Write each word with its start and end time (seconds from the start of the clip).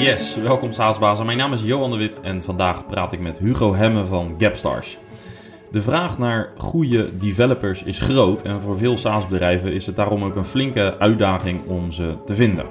Yes, 0.00 0.36
welkom 0.36 0.72
SaaSbazen. 0.72 1.26
Mijn 1.26 1.38
naam 1.38 1.52
is 1.52 1.62
Johan 1.62 1.90
de 1.90 1.96
Wit 1.96 2.20
en 2.20 2.42
vandaag 2.42 2.86
praat 2.86 3.12
ik 3.12 3.20
met 3.20 3.38
Hugo 3.38 3.74
Hemme 3.74 4.04
van 4.04 4.34
Gapstars. 4.38 4.98
De 5.70 5.80
vraag 5.80 6.18
naar 6.18 6.52
goede 6.56 7.18
developers 7.18 7.82
is 7.82 7.98
groot 7.98 8.42
en 8.42 8.60
voor 8.60 8.78
veel 8.78 8.96
SaaS-bedrijven 8.96 9.72
is 9.72 9.86
het 9.86 9.96
daarom 9.96 10.24
ook 10.24 10.34
een 10.34 10.44
flinke 10.44 10.98
uitdaging 10.98 11.66
om 11.66 11.90
ze 11.90 12.14
te 12.26 12.34
vinden. 12.34 12.66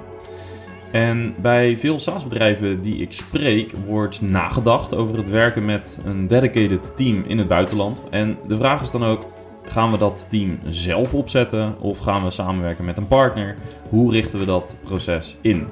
En 0.90 1.34
bij 1.38 1.78
veel 1.78 2.00
SaaS-bedrijven 2.00 2.80
die 2.80 2.96
ik 2.96 3.12
spreek 3.12 3.72
wordt 3.86 4.20
nagedacht 4.20 4.94
over 4.94 5.16
het 5.16 5.28
werken 5.28 5.64
met 5.64 5.98
een 6.04 6.26
dedicated 6.26 6.96
team 6.96 7.24
in 7.26 7.38
het 7.38 7.48
buitenland. 7.48 8.04
En 8.10 8.38
de 8.46 8.56
vraag 8.56 8.82
is 8.82 8.90
dan 8.90 9.04
ook, 9.04 9.22
gaan 9.66 9.90
we 9.90 9.98
dat 9.98 10.26
team 10.30 10.58
zelf 10.68 11.14
opzetten 11.14 11.80
of 11.80 11.98
gaan 11.98 12.24
we 12.24 12.30
samenwerken 12.30 12.84
met 12.84 12.96
een 12.96 13.08
partner? 13.08 13.56
Hoe 13.88 14.12
richten 14.12 14.38
we 14.38 14.44
dat 14.44 14.76
proces 14.84 15.36
in? 15.40 15.68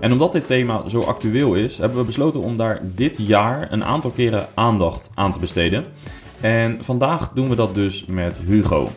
En 0.00 0.12
omdat 0.12 0.32
dit 0.32 0.46
thema 0.46 0.88
zo 0.88 1.00
actueel 1.00 1.54
is, 1.54 1.78
hebben 1.78 1.98
we 1.98 2.04
besloten 2.04 2.40
om 2.40 2.56
daar 2.56 2.80
dit 2.82 3.18
jaar 3.18 3.72
een 3.72 3.84
aantal 3.84 4.10
keren 4.10 4.46
aandacht 4.54 5.10
aan 5.14 5.32
te 5.32 5.38
besteden. 5.38 5.84
En 6.40 6.84
vandaag 6.84 7.30
doen 7.34 7.48
we 7.48 7.54
dat 7.54 7.74
dus 7.74 8.06
met 8.06 8.36
Hugo. 8.46 8.88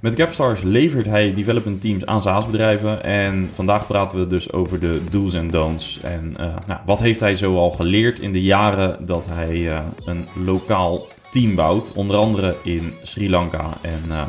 Met 0.00 0.20
Gapstars 0.20 0.62
levert 0.62 1.06
hij 1.06 1.34
development 1.34 1.80
teams 1.80 2.06
aan 2.06 2.22
SaaS-bedrijven. 2.22 3.04
En 3.04 3.50
vandaag 3.52 3.86
praten 3.86 4.18
we 4.18 4.26
dus 4.26 4.52
over 4.52 4.80
de 4.80 5.00
do's 5.10 5.34
en 5.34 5.48
don'ts. 5.48 6.00
En 6.02 6.34
uh, 6.40 6.46
nou, 6.66 6.80
wat 6.86 7.00
heeft 7.00 7.20
hij 7.20 7.36
zo 7.36 7.56
al 7.56 7.70
geleerd 7.70 8.18
in 8.18 8.32
de 8.32 8.42
jaren 8.42 9.06
dat 9.06 9.26
hij 9.30 9.54
uh, 9.54 9.78
een 10.04 10.26
lokaal 10.44 11.06
team 11.30 11.54
bouwt. 11.54 11.92
Onder 11.94 12.16
andere 12.16 12.56
in 12.62 12.92
Sri 13.02 13.30
Lanka 13.30 13.78
en 13.80 14.02
uh, 14.08 14.26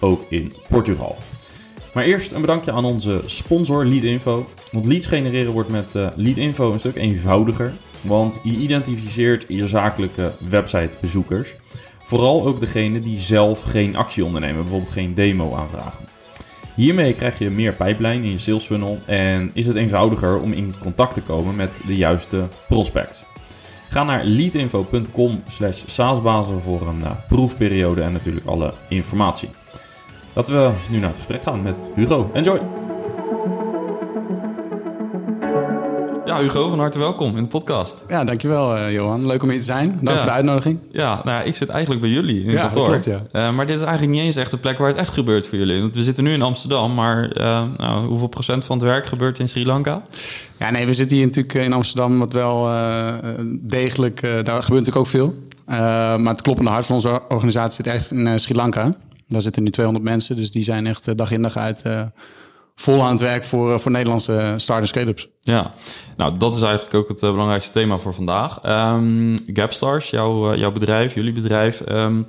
ook 0.00 0.22
in 0.28 0.52
Portugal. 0.68 1.16
Maar 1.94 2.04
eerst 2.04 2.32
een 2.32 2.40
bedankje 2.40 2.72
aan 2.72 2.84
onze 2.84 3.22
sponsor 3.26 3.84
Leadinfo. 3.84 4.46
Want 4.72 4.86
leads 4.86 5.06
genereren 5.06 5.52
wordt 5.52 5.70
met 5.70 5.94
uh, 5.94 6.08
Leadinfo 6.14 6.72
een 6.72 6.78
stuk 6.78 6.96
eenvoudiger. 6.96 7.72
Want 8.02 8.40
je 8.42 8.50
identificeert 8.50 9.44
je 9.48 9.68
zakelijke 9.68 10.32
websitebezoekers. 10.48 11.54
Vooral 11.98 12.46
ook 12.46 12.60
degene 12.60 13.00
die 13.00 13.20
zelf 13.20 13.62
geen 13.62 13.96
actie 13.96 14.24
ondernemen, 14.24 14.62
bijvoorbeeld 14.62 14.92
geen 14.92 15.14
demo 15.14 15.54
aanvragen. 15.54 16.04
Hiermee 16.74 17.14
krijg 17.14 17.38
je 17.38 17.50
meer 17.50 17.72
pijplijn 17.72 18.22
in 18.22 18.30
je 18.30 18.38
sales 18.38 18.64
funnel 18.64 18.98
en 19.06 19.50
is 19.54 19.66
het 19.66 19.76
eenvoudiger 19.76 20.40
om 20.40 20.52
in 20.52 20.74
contact 20.80 21.14
te 21.14 21.20
komen 21.20 21.56
met 21.56 21.80
de 21.86 21.96
juiste 21.96 22.48
prospects. 22.68 23.22
Ga 23.88 24.04
naar 24.04 24.24
leadinfo.com 24.24 25.42
slash 25.48 25.82
saasbazen 25.86 26.60
voor 26.60 26.88
een 26.88 27.00
uh, 27.00 27.10
proefperiode 27.28 28.02
en 28.02 28.12
natuurlijk 28.12 28.46
alle 28.46 28.72
informatie. 28.88 29.50
Laten 30.32 30.56
we 30.56 30.70
nu 30.90 30.98
naar 30.98 31.08
het 31.08 31.18
gesprek 31.18 31.42
gaan 31.42 31.62
met 31.62 31.90
Hugo. 31.94 32.30
Enjoy! 32.34 32.81
Ja, 36.32 36.40
Hugo, 36.40 36.68
van 36.68 36.78
harte 36.78 36.98
welkom 36.98 37.36
in 37.36 37.42
de 37.42 37.48
podcast. 37.48 38.04
Ja, 38.08 38.24
dankjewel 38.24 38.76
uh, 38.76 38.92
Johan. 38.92 39.26
Leuk 39.26 39.42
om 39.42 39.48
hier 39.48 39.58
te 39.58 39.64
zijn. 39.64 39.98
Dank 40.00 40.08
ja. 40.08 40.16
voor 40.16 40.26
de 40.26 40.36
uitnodiging. 40.36 40.78
Ja, 40.92 41.20
nou 41.24 41.38
ja, 41.38 41.42
ik 41.42 41.56
zit 41.56 41.68
eigenlijk 41.68 42.00
bij 42.00 42.10
jullie 42.10 42.40
in 42.40 42.46
het 42.46 42.56
ja, 42.56 42.62
kantoor. 42.62 42.86
Klopt, 42.86 43.04
ja. 43.04 43.22
Uh, 43.32 43.54
maar 43.54 43.66
dit 43.66 43.76
is 43.76 43.82
eigenlijk 43.82 44.12
niet 44.12 44.22
eens 44.22 44.36
echt 44.36 44.50
de 44.50 44.56
plek 44.56 44.78
waar 44.78 44.88
het 44.88 44.96
echt 44.96 45.12
gebeurt 45.12 45.46
voor 45.46 45.58
jullie. 45.58 45.80
Want 45.80 45.94
we 45.94 46.02
zitten 46.02 46.24
nu 46.24 46.32
in 46.32 46.42
Amsterdam, 46.42 46.94
maar 46.94 47.36
uh, 47.36 47.62
nou, 47.76 48.06
hoeveel 48.06 48.26
procent 48.26 48.64
van 48.64 48.76
het 48.76 48.86
werk 48.86 49.06
gebeurt 49.06 49.38
in 49.38 49.48
Sri 49.48 49.66
Lanka? 49.66 50.02
Ja, 50.56 50.70
nee, 50.70 50.86
we 50.86 50.94
zitten 50.94 51.16
hier 51.16 51.26
natuurlijk 51.26 51.54
in 51.54 51.72
Amsterdam, 51.72 52.18
wat 52.18 52.32
wel 52.32 52.64
degelijk, 53.60 54.20
daar 54.20 54.62
gebeurt 54.62 54.86
natuurlijk 54.86 54.96
ook 54.96 55.06
veel. 55.06 55.34
maar 55.66 56.32
het 56.32 56.42
kloppende 56.42 56.70
hart 56.70 56.86
van 56.86 56.94
onze 56.94 57.22
organisatie 57.28 57.84
zit 57.84 57.94
echt 57.94 58.10
in 58.10 58.40
Sri 58.40 58.54
Lanka. 58.54 58.94
Daar 59.28 59.42
zitten 59.42 59.62
nu 59.62 59.70
200 59.70 60.04
mensen, 60.04 60.36
dus 60.36 60.50
die 60.50 60.64
zijn 60.64 60.86
echt 60.86 61.16
dag 61.16 61.30
in 61.30 61.42
dag 61.42 61.56
uit 61.56 61.82
vol 62.74 63.02
aan 63.02 63.10
het 63.10 63.20
werk 63.20 63.44
voor, 63.44 63.80
voor 63.80 63.90
Nederlandse 63.90 64.54
start 64.56 64.88
scale-ups. 64.88 65.28
Ja, 65.40 65.72
nou 66.16 66.36
dat 66.36 66.54
is 66.54 66.62
eigenlijk 66.62 66.94
ook 66.94 67.08
het 67.08 67.22
uh, 67.22 67.30
belangrijkste 67.30 67.72
thema 67.72 67.98
voor 67.98 68.14
vandaag. 68.14 68.58
Um, 68.94 69.36
Gapstars, 69.46 70.10
jouw, 70.10 70.52
uh, 70.52 70.58
jouw 70.58 70.72
bedrijf, 70.72 71.14
jullie 71.14 71.32
bedrijf. 71.32 71.82
Um, 71.88 72.26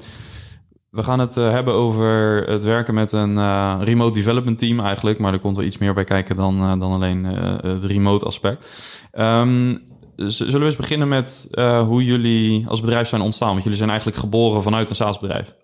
we 0.89 1.03
gaan 1.03 1.19
het 1.19 1.37
uh, 1.37 1.51
hebben 1.51 1.73
over 1.73 2.43
het 2.47 2.63
werken 2.63 2.93
met 2.93 3.11
een 3.11 3.83
remote 3.83 4.13
development 4.13 4.59
team 4.59 4.79
eigenlijk. 4.79 5.19
Maar 5.19 5.33
er 5.33 5.39
komt 5.39 5.57
wel 5.57 5.65
iets 5.65 5.77
meer 5.77 5.93
bij 5.93 6.03
kijken 6.03 6.35
dan, 6.35 6.79
dan 6.79 6.93
alleen 6.93 7.23
het 7.23 7.85
remote 7.85 8.25
aspect. 8.25 8.65
Um, 9.13 9.83
zullen 10.15 10.59
we 10.59 10.65
eens 10.65 10.75
beginnen 10.75 11.07
met 11.07 11.47
hoe 11.87 12.03
jullie 12.03 12.65
als 12.67 12.81
bedrijf 12.81 13.07
zijn 13.07 13.21
ontstaan? 13.21 13.49
Want 13.49 13.63
jullie 13.63 13.77
zijn 13.77 13.89
eigenlijk 13.89 14.19
geboren 14.19 14.63
vanuit 14.63 14.89
een 14.89 14.95
SaaS-bedrijf. 14.95 15.55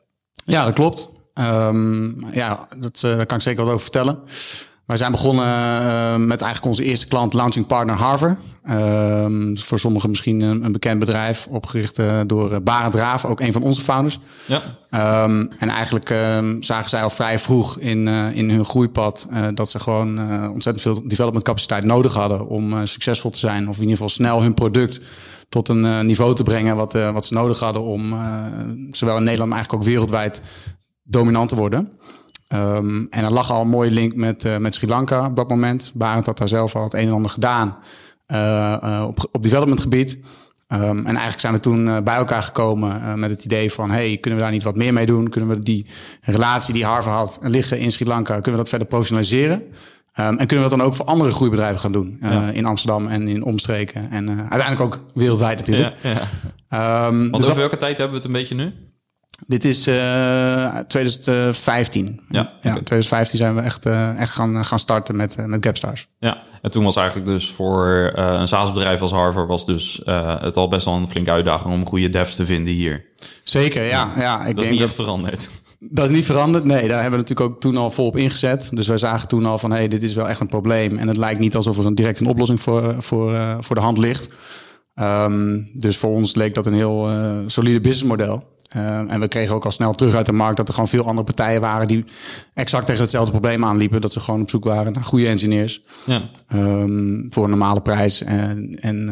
Ja, 0.45 0.65
dat 0.65 0.73
klopt. 0.73 1.09
Um, 1.39 2.25
ja, 2.31 2.67
dat, 2.77 2.99
daar 2.99 3.25
kan 3.25 3.37
ik 3.37 3.43
zeker 3.43 3.63
wat 3.63 3.73
over 3.73 3.83
vertellen. 3.83 4.19
Wij 4.89 4.97
zijn 4.97 5.11
begonnen 5.11 5.45
uh, 5.45 6.15
met 6.15 6.41
eigenlijk 6.41 6.65
onze 6.65 6.83
eerste 6.83 7.07
klant, 7.07 7.33
launching 7.33 7.67
partner 7.67 7.95
Harvard. 7.95 8.37
Uh, 8.69 9.25
voor 9.53 9.79
sommigen 9.79 10.09
misschien 10.09 10.41
een, 10.41 10.63
een, 10.63 10.71
bekend 10.71 10.99
bedrijf, 10.99 11.47
opgericht 11.49 11.99
uh, 11.99 12.19
door 12.25 12.61
Barend 12.61 12.95
Raaf, 12.95 13.25
ook 13.25 13.39
een 13.39 13.51
van 13.51 13.61
onze 13.61 13.81
founders. 13.81 14.19
Ja. 14.45 15.23
Um, 15.23 15.51
en 15.59 15.69
eigenlijk 15.69 16.09
ehm, 16.09 16.61
zagen 16.61 16.89
zij 16.89 17.03
al 17.03 17.09
vrij 17.09 17.39
vroeg 17.39 17.79
in, 17.79 18.07
in 18.33 18.49
hun 18.49 18.65
groeipad 18.65 19.27
dat 19.53 19.69
ze 19.69 19.79
gewoon 19.79 20.19
ontzettend 20.51 20.81
veel 20.81 21.07
development 21.07 21.43
capaciteit 21.43 21.83
nodig 21.83 22.13
hadden 22.13 22.47
om 22.47 22.85
succesvol 22.85 23.29
te 23.31 23.37
zijn. 23.37 23.69
Of 23.69 23.75
in 23.75 23.81
ieder 23.81 23.95
geval 23.95 24.09
snel 24.09 24.41
hun 24.41 24.53
product 24.53 25.01
tot 25.49 25.69
een 25.69 26.05
niveau 26.05 26.35
te 26.35 26.43
brengen 26.43 26.75
wat, 26.75 26.93
wat 26.93 27.25
ze 27.25 27.33
nodig 27.33 27.59
hadden 27.59 27.83
om 27.83 28.15
zowel 28.91 29.17
in 29.17 29.23
Nederland, 29.23 29.49
maar 29.49 29.59
eigenlijk 29.59 29.73
ook 29.73 29.89
wereldwijd 29.89 30.41
dominant 31.09 31.49
te 31.49 31.55
worden. 31.55 31.91
Um, 32.53 33.07
en 33.09 33.23
er 33.23 33.31
lag 33.31 33.51
al 33.51 33.61
een 33.61 33.67
mooie 33.67 33.91
link 33.91 34.15
met, 34.15 34.45
uh, 34.45 34.57
met 34.57 34.73
Sri 34.73 34.87
Lanka 34.87 35.25
op 35.25 35.35
dat 35.35 35.49
moment. 35.49 35.91
Barend 35.95 36.25
had 36.25 36.37
daar 36.37 36.47
zelf 36.47 36.75
al 36.75 36.83
het 36.83 36.93
een 36.93 37.07
en 37.07 37.13
ander 37.13 37.31
gedaan 37.31 37.77
uh, 38.27 38.37
uh, 38.83 39.03
op, 39.07 39.29
op 39.31 39.43
developmentgebied. 39.43 40.17
Um, 40.67 40.79
en 40.81 41.05
eigenlijk 41.05 41.39
zijn 41.39 41.53
we 41.53 41.59
toen 41.59 42.03
bij 42.03 42.15
elkaar 42.15 42.43
gekomen 42.43 43.19
met 43.19 43.29
het 43.29 43.45
idee 43.45 43.71
van... 43.71 43.91
hey, 43.91 44.17
kunnen 44.17 44.39
we 44.39 44.45
daar 44.45 44.53
niet 44.53 44.63
wat 44.63 44.75
meer 44.75 44.93
mee 44.93 45.05
doen? 45.05 45.29
Kunnen 45.29 45.49
we 45.49 45.59
die 45.59 45.85
relatie 46.21 46.73
die 46.73 46.85
Harvard 46.85 47.15
had 47.15 47.39
liggen 47.41 47.79
in 47.79 47.91
Sri 47.91 48.05
Lanka... 48.05 48.33
kunnen 48.33 48.51
we 48.51 48.57
dat 48.57 48.69
verder 48.69 48.87
professionaliseren? 48.87 49.61
Um, 50.19 50.37
en 50.37 50.47
kunnen 50.47 50.63
we 50.65 50.69
dat 50.69 50.79
dan 50.79 50.81
ook 50.81 50.95
voor 50.95 51.05
andere 51.05 51.31
groeibedrijven 51.31 51.79
gaan 51.79 51.91
doen? 51.91 52.17
Ja. 52.21 52.49
In 52.49 52.65
Amsterdam 52.65 53.07
en 53.07 53.27
in 53.27 53.43
omstreken. 53.43 54.11
En 54.11 54.29
uiteindelijk 54.29 54.81
ook 54.81 54.97
wereldwijd 55.13 55.57
natuurlijk. 55.57 55.95
Ja, 56.01 56.09
ja. 56.69 57.11
Want 57.11 57.33
dus 57.33 57.43
over 57.43 57.55
welke 57.55 57.77
tijd 57.77 57.97
hebben 57.97 58.17
we 58.17 58.23
het 58.23 58.33
een 58.33 58.39
beetje 58.39 58.55
nu? 58.55 58.73
Dit 59.47 59.65
is 59.65 59.87
uh, 59.87 60.77
2015. 60.87 62.21
Ja, 62.29 62.41
okay. 62.41 62.53
ja, 62.61 62.71
2015 62.71 63.37
zijn 63.37 63.55
we 63.55 63.61
echt, 63.61 63.85
uh, 63.85 64.19
echt 64.19 64.33
gaan, 64.33 64.65
gaan 64.65 64.79
starten 64.79 65.15
met, 65.15 65.35
uh, 65.39 65.45
met 65.45 65.65
Gapstars. 65.65 66.07
Ja, 66.19 66.43
en 66.61 66.71
toen 66.71 66.83
was 66.83 66.95
eigenlijk 66.95 67.27
dus 67.27 67.51
voor 67.51 68.11
een 68.15 68.47
SaaS-bedrijf 68.47 69.01
als 69.01 69.11
Harvard... 69.11 69.47
was 69.47 69.65
dus 69.65 70.01
het 70.39 70.57
al 70.57 70.67
best 70.67 70.85
wel 70.85 70.93
een 70.93 71.09
flinke 71.09 71.31
uitdaging 71.31 71.73
om 71.73 71.85
goede 71.85 72.09
devs 72.09 72.35
te 72.35 72.45
vinden 72.45 72.73
hier. 72.73 73.05
Zeker, 73.43 73.83
ja. 73.83 74.13
ja 74.17 74.45
ik 74.45 74.55
dat 74.55 74.65
is 74.65 74.71
niet 74.71 74.81
echt 74.81 74.95
veranderd. 74.95 75.49
Dat 75.79 76.09
is 76.09 76.15
niet 76.15 76.25
veranderd. 76.25 76.63
Nee, 76.63 76.87
daar 76.87 77.01
hebben 77.01 77.19
we 77.19 77.25
natuurlijk 77.27 77.49
ook 77.49 77.61
toen 77.61 77.77
al 77.77 77.91
volop 77.91 78.17
ingezet. 78.17 78.69
Dus 78.73 78.87
wij 78.87 78.97
zagen 78.97 79.27
toen 79.27 79.45
al 79.45 79.57
van, 79.57 79.71
hé, 79.71 79.77
hey, 79.77 79.87
dit 79.87 80.03
is 80.03 80.13
wel 80.13 80.29
echt 80.29 80.39
een 80.39 80.47
probleem. 80.47 80.97
En 80.97 81.07
het 81.07 81.17
lijkt 81.17 81.39
niet 81.39 81.55
alsof 81.55 81.77
er 81.77 81.85
een 81.85 81.95
direct 81.95 82.19
een 82.19 82.27
oplossing 82.27 82.61
voor, 82.61 82.95
voor, 82.97 83.57
voor 83.59 83.75
de 83.75 83.81
hand 83.81 83.97
ligt. 83.97 84.29
Um, 84.95 85.69
dus 85.73 85.97
voor 85.97 86.09
ons 86.09 86.35
leek 86.35 86.53
dat 86.53 86.65
een 86.65 86.73
heel 86.73 87.09
solide 87.47 87.81
businessmodel. 87.81 88.43
Uh, 88.75 89.11
en 89.11 89.19
we 89.19 89.27
kregen 89.27 89.55
ook 89.55 89.65
al 89.65 89.71
snel 89.71 89.93
terug 89.93 90.15
uit 90.15 90.25
de 90.25 90.31
markt 90.31 90.57
dat 90.57 90.67
er 90.67 90.73
gewoon 90.73 90.89
veel 90.89 91.05
andere 91.05 91.25
partijen 91.25 91.61
waren 91.61 91.87
die 91.87 92.05
exact 92.53 92.85
tegen 92.85 93.01
hetzelfde 93.01 93.31
probleem 93.31 93.65
aanliepen. 93.65 94.01
Dat 94.01 94.13
ze 94.13 94.19
gewoon 94.19 94.41
op 94.41 94.49
zoek 94.49 94.63
waren 94.63 94.93
naar 94.93 95.03
goede 95.03 95.27
engineers. 95.27 95.81
Ja. 96.05 96.21
Um, 96.53 97.27
voor 97.29 97.43
een 97.43 97.49
normale 97.49 97.81
prijs. 97.81 98.21
En, 98.23 98.77
en 98.81 99.09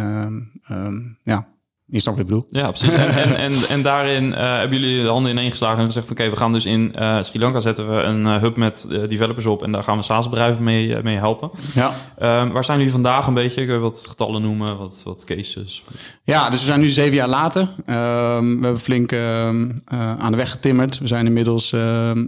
um, 0.72 1.18
ja, 1.24 1.48
je 1.90 2.00
snapt 2.00 2.18
wat 2.18 2.28
ik 2.28 2.34
bedoel. 2.34 2.62
Ja, 2.62 2.72
precies. 2.72 2.92
En, 2.92 3.10
en, 3.10 3.36
en, 3.36 3.54
en 3.70 3.82
daarin 3.82 4.24
uh, 4.24 4.58
hebben 4.58 4.80
jullie 4.80 5.02
de 5.04 5.10
handen 5.10 5.32
ineengeslagen 5.32 5.80
en 5.80 5.86
gezegd... 5.86 6.12
oké, 6.12 6.30
we 6.30 6.36
gaan 6.36 6.54
dus 6.54 6.66
in 6.66 6.94
uh, 7.00 7.18
Sri 7.22 7.40
Lanka 7.40 7.60
zetten 7.60 7.90
we 7.90 8.02
een 8.02 8.26
uh, 8.26 8.38
hub 8.38 8.58
met 8.58 8.88
developers 8.90 9.46
op... 9.46 9.64
en 9.64 9.72
daar 9.72 9.84
gaan 9.84 9.98
we 9.98 10.04
SaaS-bedrijven 10.04 10.64
mee, 10.64 11.02
mee 11.04 11.18
helpen. 11.18 11.52
Ja. 11.74 11.92
Ehm, 12.18 12.52
waar 12.52 12.64
zijn 12.64 12.78
jullie 12.78 12.94
vandaag 12.94 13.28
een 13.28 13.34
beetje? 13.34 13.66
Kun 13.66 13.74
je 13.74 13.80
wat 13.80 14.06
getallen 14.10 14.42
noemen, 14.42 14.78
wat, 14.78 15.02
wat 15.06 15.24
cases? 15.24 15.84
Ja, 16.24 16.50
dus 16.50 16.60
we 16.60 16.66
zijn 16.66 16.80
nu 16.80 16.90
zeven 16.90 17.16
jaar 17.16 17.28
later. 17.28 17.62
Um, 17.62 18.58
we 18.58 18.64
hebben 18.64 18.80
flink 18.80 19.12
ehm, 19.12 19.72
aan 20.18 20.32
de 20.32 20.38
weg 20.38 20.52
getimmerd. 20.52 20.98
We 20.98 21.08
zijn 21.08 21.26
inmiddels 21.26 21.76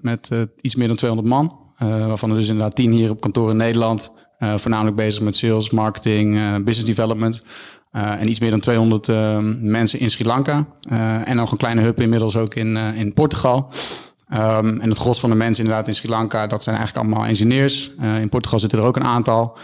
met 0.02 0.30
iets 0.62 0.76
meer 0.76 0.88
dan 0.88 0.96
200 0.96 1.30
man... 1.30 1.58
waarvan 1.78 2.30
er 2.30 2.36
dus 2.36 2.48
inderdaad 2.48 2.76
tien 2.76 2.92
hier 2.92 3.10
op 3.10 3.22
kantoor 3.22 3.50
in 3.50 3.58
Nederland... 3.58 4.12
voornamelijk 4.40 4.96
bezig 4.96 5.22
met 5.22 5.36
sales, 5.36 5.70
marketing, 5.70 6.34
business 6.64 6.96
development... 6.96 7.42
Uh, 7.96 8.22
en 8.22 8.30
iets 8.30 8.40
meer 8.40 8.50
dan 8.50 8.60
200 8.60 9.08
uh, 9.08 9.38
mensen 9.60 10.00
in 10.00 10.10
Sri 10.10 10.26
Lanka. 10.26 10.66
Uh, 10.92 11.28
en 11.28 11.36
nog 11.36 11.52
een 11.52 11.58
kleine 11.58 11.82
hub 11.82 12.00
inmiddels 12.02 12.36
ook 12.36 12.56
in, 12.56 12.78
in 12.78 13.14
Portugal. 13.14 13.70
Um, 14.34 14.80
en 14.80 14.90
het 14.90 14.98
gros 14.98 15.20
van 15.20 15.30
de 15.30 15.36
mensen 15.36 15.64
inderdaad 15.64 15.88
in 15.88 15.96
Sri 15.96 16.10
Lanka, 16.10 16.48
dat 16.48 16.64
zijn 16.64 16.76
eigenlijk 16.76 17.06
allemaal 17.06 17.28
engineers. 17.28 17.92
in 18.20 18.30
Portugal 18.30 18.60
zitten 18.60 18.80
er 18.80 18.86
ook 18.86 18.96
een 18.96 19.04
aantal. 19.04 19.58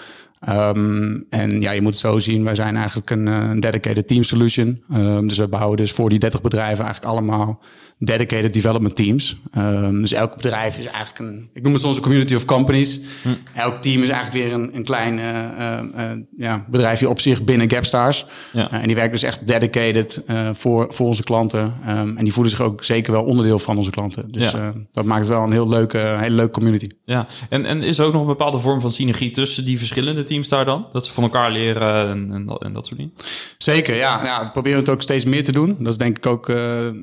Ehm, 0.46 1.20
en 1.30 1.62
ja, 1.62 1.72
je 1.72 1.82
moet 1.82 1.92
het 1.92 2.02
zo 2.02 2.20
zien, 2.20 2.44
wij 2.44 2.56
zijn 2.56 2.76
eigenlijk 2.76 3.10
een, 3.10 3.28
eh, 3.28 3.50
een 3.50 3.60
dedicated 3.60 4.08
team 4.08 4.24
solution. 4.24 4.84
Um, 4.94 5.28
dus 5.28 5.38
we 5.38 5.48
bouwen 5.48 5.78
dus 5.78 5.92
voor 5.92 6.10
die 6.10 6.20
30 6.20 6.42
bedrijven 6.42 6.84
eigenlijk 6.86 7.14
allemaal 7.14 7.64
dedicated 8.00 8.54
development 8.54 8.96
teams. 8.96 9.38
Um, 9.58 10.02
dus 10.02 10.12
elk 10.12 10.36
bedrijf 10.36 10.78
is 10.80 10.86
eigenlijk 10.86 11.20
een, 11.20 11.50
ik 11.54 11.64
noem 11.64 11.74
het 11.74 11.82
soms 11.82 11.96
een 11.96 12.02
community 12.02 12.36
of 12.36 12.46
companies. 12.46 13.00
Hm. 13.22 13.30
Elk 13.54 13.82
team 13.82 14.04
is 14.04 14.10
eigenlijk 14.10 14.46
weer 14.46 14.60
een, 14.60 14.76
een 14.76 14.84
klein 14.84 15.18
uh, 15.18 15.80
uh, 15.98 16.12
ja, 16.38 16.66
bedrijfje 16.70 17.10
op 17.10 17.20
zich 17.20 17.44
binnen 17.44 17.70
Gapstars. 17.70 18.26
Ja. 18.54 18.72
en 18.72 18.86
die 18.86 18.96
werken 18.96 19.14
dus 19.14 19.24
echt 19.24 19.48
dedicated 19.48 20.24
voor, 20.52 20.88
voor 20.90 21.08
onze 21.08 21.24
klanten. 21.24 21.74
en 21.86 22.18
die 22.24 22.34
voelen 22.34 22.52
zich 22.52 22.62
ook 22.62 22.84
zeker 22.84 23.12
wel 23.12 23.24
onderdeel 23.24 23.60
van 23.60 23.78
onze 23.78 23.90
klanten. 23.90 24.32
Dus 24.32 24.52
ja. 24.52 24.74
dat 24.92 25.06
maakt 25.06 25.20
het 25.20 25.30
wel 25.30 25.44
een 25.44 25.52
heel 25.52 25.68
leuke, 25.68 25.98
hele 25.98 26.36
leuke 26.36 26.52
community. 26.52 26.88
Ja, 27.06 27.28
en, 27.50 27.66
en 27.66 27.84
is 27.84 27.98
er 27.98 28.06
ook 28.06 28.14
nog 28.14 28.22
een 28.22 28.28
bepaalde 28.28 28.60
vorm 28.60 28.82
van 28.82 28.92
synergie 28.92 29.32
tussen 29.32 29.66
die 29.66 29.78
verschillende 29.78 30.24
teams 30.24 30.35
daar 30.44 30.66
dan? 30.66 30.88
Dat 30.92 31.06
ze 31.06 31.14
van 31.14 31.24
elkaar 31.24 31.52
leren 31.52 32.10
en, 32.10 32.30
en, 32.34 32.46
dat, 32.46 32.64
en 32.64 32.74
dat 32.74 32.86
soort 32.86 32.98
dingen? 32.98 33.14
Zeker, 33.58 33.96
ja. 33.96 34.24
ja. 34.24 34.44
We 34.44 34.52
proberen 34.52 34.80
het 34.80 34.90
ook 34.90 35.02
steeds 35.02 35.26
meer 35.26 35.44
te 35.44 35.52
doen. 35.52 35.76
Dat 35.80 35.92
is 35.92 35.98
denk 35.98 36.18
ik 36.18 36.26
ook 36.26 36.48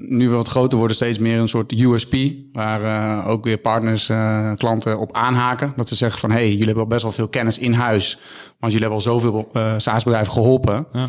nu 0.08 0.28
we 0.28 0.34
wat 0.34 0.48
groter 0.48 0.78
worden 0.78 0.96
steeds 0.96 1.18
meer 1.18 1.38
een 1.38 1.48
soort 1.48 1.72
USP, 1.72 2.14
waar 2.52 2.82
uh, 2.82 3.28
ook 3.28 3.44
weer 3.44 3.58
partners, 3.58 4.08
uh, 4.08 4.52
klanten 4.56 4.98
op 4.98 5.16
aanhaken. 5.16 5.72
Dat 5.76 5.88
ze 5.88 5.94
zeggen 5.94 6.20
van, 6.20 6.30
hey, 6.30 6.48
jullie 6.48 6.64
hebben 6.64 6.82
al 6.82 6.88
best 6.88 7.02
wel 7.02 7.12
veel 7.12 7.28
kennis 7.28 7.58
in 7.58 7.72
huis, 7.72 8.18
want 8.58 8.72
jullie 8.72 8.88
hebben 8.88 8.96
al 8.96 9.20
zoveel 9.20 9.50
SaaS-bedrijven 9.76 10.32
geholpen. 10.32 10.86
Ja. 10.92 11.08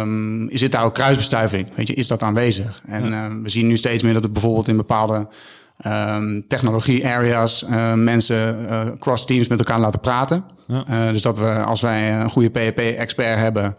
Um, 0.00 0.48
is 0.48 0.60
dit 0.60 0.72
daar 0.72 0.84
ook 0.84 0.94
kruisbestuiving? 0.94 1.68
Weet 1.74 1.86
je, 1.86 1.94
is 1.94 2.06
dat 2.06 2.22
aanwezig? 2.22 2.82
En 2.86 3.10
ja. 3.10 3.40
we 3.42 3.48
zien 3.48 3.66
nu 3.66 3.76
steeds 3.76 4.02
meer 4.02 4.12
dat 4.12 4.22
het 4.22 4.32
bijvoorbeeld 4.32 4.68
in 4.68 4.76
bepaalde 4.76 5.28
um, 5.86 6.44
technologie-areas 6.48 7.64
uh, 7.70 7.92
mensen 7.92 8.66
uh, 8.70 8.80
cross-teams 8.98 9.48
met 9.48 9.58
elkaar 9.58 9.80
laten 9.80 10.00
praten. 10.00 10.44
Ja. 10.66 10.84
Uh, 10.90 11.12
dus 11.12 11.22
dat 11.22 11.38
we, 11.38 11.50
als 11.50 11.80
wij 11.80 12.12
een 12.12 12.30
goede 12.30 12.50
PHP-expert 12.50 13.38
hebben, 13.38 13.64
en 13.64 13.74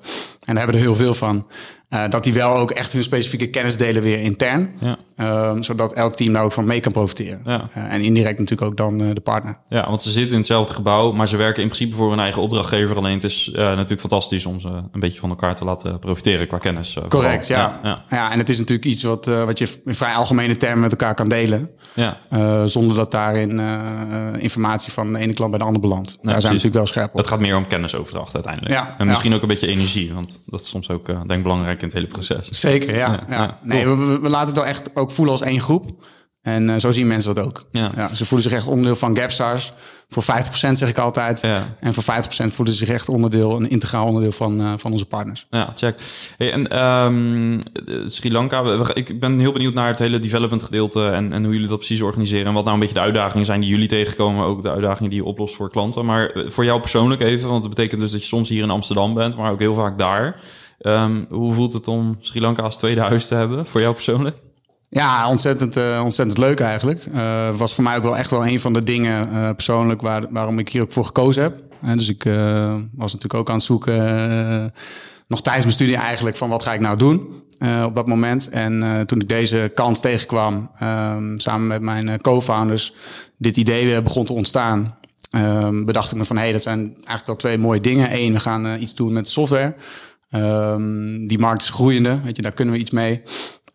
daar 0.46 0.58
hebben 0.58 0.66
we 0.66 0.82
er 0.82 0.88
heel 0.88 0.96
veel 0.96 1.14
van, 1.14 1.48
uh, 1.90 2.04
dat 2.10 2.24
die 2.24 2.34
wel 2.34 2.56
ook 2.56 2.72
echt 2.72 2.92
hun 2.92 3.04
specifieke 3.04 3.50
kennis 3.50 3.78
delen 3.78 4.02
weer 4.02 4.22
intern. 4.22 4.70
Ja. 4.80 4.98
Um, 5.18 5.63
zodat 5.63 5.94
elk 5.94 6.15
team 6.15 6.33
daar 6.33 6.44
ook 6.44 6.51
van 6.51 6.65
mee 6.65 6.80
kan 6.80 6.92
profiteren. 6.92 7.42
Ja. 7.45 7.69
Uh, 7.77 7.94
en 7.94 8.01
indirect 8.01 8.39
natuurlijk 8.39 8.69
ook 8.69 8.77
dan 8.77 9.01
uh, 9.01 9.13
de 9.13 9.21
partner. 9.21 9.57
Ja, 9.69 9.89
want 9.89 10.01
ze 10.01 10.10
zitten 10.12 10.31
in 10.31 10.38
hetzelfde 10.38 10.74
gebouw, 10.74 11.12
maar 11.12 11.27
ze 11.27 11.38
werken 11.38 11.62
in 11.62 11.68
principe 11.68 11.95
voor 11.95 12.10
hun 12.10 12.19
eigen 12.19 12.42
opdrachtgever. 12.42 12.98
Alleen 12.98 13.13
het 13.13 13.24
is 13.24 13.51
natuurlijk 13.54 14.00
fantastisch 14.00 14.45
om 14.45 14.60
ze 14.60 14.68
een 14.68 15.00
beetje 15.00 15.19
van 15.19 15.30
elkaar 15.30 15.56
te 15.56 15.65
laten 15.65 16.00
profiteren 16.00 16.48
qua 16.48 16.57
kennis. 16.57 16.98
Correct, 17.10 17.48
ja. 17.48 17.80
Ja, 17.83 18.04
ja. 18.10 18.31
en 18.31 18.38
het 18.38 18.50
is 18.50 18.57
natuurlijk 18.57 18.88
iets 18.88 19.04
wat, 19.04 19.25
wat 19.25 19.57
je 19.57 19.68
in 19.86 19.95
vrij 19.95 20.13
algemene 20.13 20.56
termen 20.56 20.80
met 20.80 20.92
elkaar 20.92 21.15
kan 21.15 21.30
delen. 21.30 21.69
Ja. 21.94 22.18
zonder 22.68 22.95
dat 22.95 23.12
daarin 23.12 23.60
informatie 24.39 24.92
van 24.92 25.13
de 25.13 25.19
ene 25.19 25.33
klant 25.33 25.50
bij 25.50 25.60
de 25.60 25.65
andere 25.65 25.86
belandt. 25.86 26.10
daar 26.10 26.31
zijn 26.31 26.42
we 26.42 26.48
natuurlijk 26.48 26.75
wel 26.75 26.88
scherp 26.88 27.12
op. 27.12 27.18
Het 27.18 27.27
gaat 27.27 27.39
meer 27.39 27.56
om 27.56 27.68
kennisoverdracht 27.68 28.33
uiteindelijk. 28.33 28.74
Ja, 28.74 28.95
en 28.98 29.07
misschien 29.07 29.33
ook 29.33 29.42
een 29.42 29.48
beetje 29.48 29.68
energie, 29.68 30.13
want 30.13 30.42
dat 30.45 30.62
is 30.62 30.69
soms 30.69 30.89
ook 30.89 31.06
denk 31.06 31.31
ik 31.31 31.44
belangrijk 31.44 31.81
in 31.81 31.88
het 31.88 31.95
hele 31.95 32.07
proces. 32.07 32.50
Zeker, 32.50 32.95
ja. 32.95 33.24
ja, 33.30 33.60
Nee, 33.63 33.88
we, 33.88 34.19
we, 34.19 34.30
laten 34.30 34.48
het 34.48 34.56
wel 34.56 34.65
echt 34.65 34.94
ook 35.04 35.12
voelen 35.12 35.34
als 35.34 35.44
één 35.44 35.60
groep. 35.60 35.92
En 36.44 36.70
uh, 36.70 36.76
zo 36.76 36.92
zien 36.92 37.08
mensen 37.08 37.36
dat 37.36 37.46
ook. 37.46 37.64
Ja. 37.72 37.92
ja. 37.96 38.16
ze 38.16 38.26
voelen 38.26 38.50
zich 38.50 38.58
echt 38.58 38.68
onderdeel 38.68 38.96
van 38.96 39.18
Gapstars. 39.18 39.72
Voor 40.08 40.24
50% 40.24 40.26
zeg 40.72 40.90
ik 40.90 40.98
altijd. 40.98 41.42
Ja. 41.42 41.76
En 41.80 41.94
voor 41.94 42.04
50% 42.04 42.08
voelen 42.28 42.76
ze 42.76 42.86
zich 42.86 42.90
echt 42.90 43.10
onderdeel, 43.10 43.56
een 43.56 43.70
integraal 43.70 44.06
onderdeel 44.06 44.32
van, 44.32 44.62
uh, 44.62 44.74
van 44.78 44.92
onze 44.92 45.06
partners. 45.06 45.46
Ja, 45.50 45.72
check. 45.76 46.02
Hey, 46.38 46.52
en 46.52 46.86
um, 46.86 47.60
Sri 48.06 48.32
Lanka, 48.32 48.64
ik 48.94 49.20
ben 49.20 49.40
heel 49.40 49.52
benieuwd 49.52 49.74
naar 49.74 49.88
het 49.88 50.00
hele 50.00 50.20
development 50.20 50.64
gedeelte 50.64 51.10
en, 51.10 51.34
en 51.34 51.44
hoe 51.44 51.54
jullie 51.54 51.68
dat 51.68 51.78
precies 51.78 52.02
organiseren. 52.02 52.48
En 52.48 52.54
wat 52.54 52.64
nou 52.64 52.74
een 52.74 52.80
beetje 52.80 52.96
de 52.96 53.02
uitdagingen 53.02 53.46
zijn 53.46 53.60
die 53.60 53.70
jullie 53.70 53.88
tegenkomen. 53.88 54.46
Ook 54.46 54.62
de 54.62 54.72
uitdagingen 54.72 55.10
die 55.10 55.20
je 55.20 55.28
oplost 55.28 55.56
voor 55.56 55.70
klanten. 55.70 56.06
Maar 56.06 56.32
voor 56.46 56.66
jou 56.66 56.80
persoonlijk 56.80 57.22
even, 57.22 57.50
want 57.50 57.64
het 57.64 57.76
betekent 57.76 58.02
dus 58.02 58.12
dat 58.12 58.22
je 58.22 58.28
soms 58.28 58.50
hier 58.50 58.64
in 58.64 58.70
Amsterdam 58.70 59.14
bent, 59.14 59.36
maar 59.36 59.52
ook 59.52 59.60
heel 59.60 59.74
vaak 59.74 59.98
daar. 59.98 60.42
Um, 60.80 61.26
hoe 61.30 61.54
voelt 61.54 61.74
het 61.74 61.88
om 61.88 62.18
Sri 62.20 62.42
Lanka 62.42 62.64
als 62.64 62.78
tweede 62.78 63.02
huis 63.02 63.28
te 63.28 63.36
hebben 63.36 63.66
voor 63.66 63.82
jou 63.82 63.94
persoonlijk? 63.94 64.38
Ja, 64.94 65.30
ontzettend, 65.30 65.78
uh, 65.78 66.01
ontzettend 66.04 66.38
leuk 66.38 66.60
eigenlijk. 66.60 67.06
Uh, 67.13 67.56
was 67.56 67.74
voor 67.74 67.84
mij 67.84 67.98
ook 67.98 68.04
wel 68.04 68.18
echt 68.18 68.30
wel 68.30 68.48
een 68.48 68.60
van 68.60 68.74
de 68.74 68.84
dingen 68.84 69.30
uh, 69.31 69.50
persoonlijk 69.50 70.01
waar, 70.01 70.25
waarom 70.30 70.60
ik 70.60 70.69
hier 70.69 70.81
ook 70.81 70.92
voor 70.92 71.06
gekozen 71.06 71.42
heb. 71.42 71.62
En 71.81 71.98
dus 71.98 72.10
ik 72.10 72.24
was 72.94 73.13
natuurlijk 73.13 73.34
ook 73.34 73.50
aan 73.50 73.56
het 73.56 73.63
zoeken, 73.63 74.74
nog 75.28 75.42
tijdens 75.42 75.66
mijn 75.66 75.78
studie 75.78 75.95
eigenlijk, 75.95 76.36
van 76.36 76.50
wat 76.50 76.63
ga 76.63 76.74
ik 76.74 76.80
nou 76.80 76.98
doen 76.98 77.44
op 77.86 77.95
dat 77.95 78.07
moment. 78.07 78.50
En 78.50 79.04
toen 79.06 79.22
ik 79.22 79.30
deze 79.30 79.72
kans 79.75 80.00
tegenkwam, 80.00 80.69
ehm, 80.80 81.38
samen 81.38 81.68
met 81.68 81.81
mijn 81.81 82.22
co-founders, 82.22 82.94
dit 83.38 83.57
idee 83.57 84.01
begon 84.01 84.25
te 84.25 84.34
ontstaan. 84.34 84.98
Um, 85.36 85.86
bedacht 85.86 86.12
ik 86.12 86.18
me 86.18 86.25
van, 86.25 86.36
hé, 86.36 86.42
hey, 86.42 86.51
dat 86.51 86.62
zijn 86.62 86.80
eigenlijk 86.80 87.25
wel 87.25 87.36
twee 87.36 87.57
mooie 87.57 87.80
dingen. 87.80 88.16
Eén, 88.16 88.34
we 88.34 88.39
gaan 88.39 88.81
iets 88.81 88.96
doen 88.96 89.13
met 89.13 89.30
software. 89.30 89.74
Um, 90.31 91.28
die 91.28 91.39
markt 91.39 91.62
is 91.62 91.69
groeiende, 91.69 92.22
weet 92.24 92.36
je, 92.36 92.42
daar 92.42 92.54
kunnen 92.54 92.74
we 92.74 92.80
iets 92.80 92.92
mee. 92.92 93.22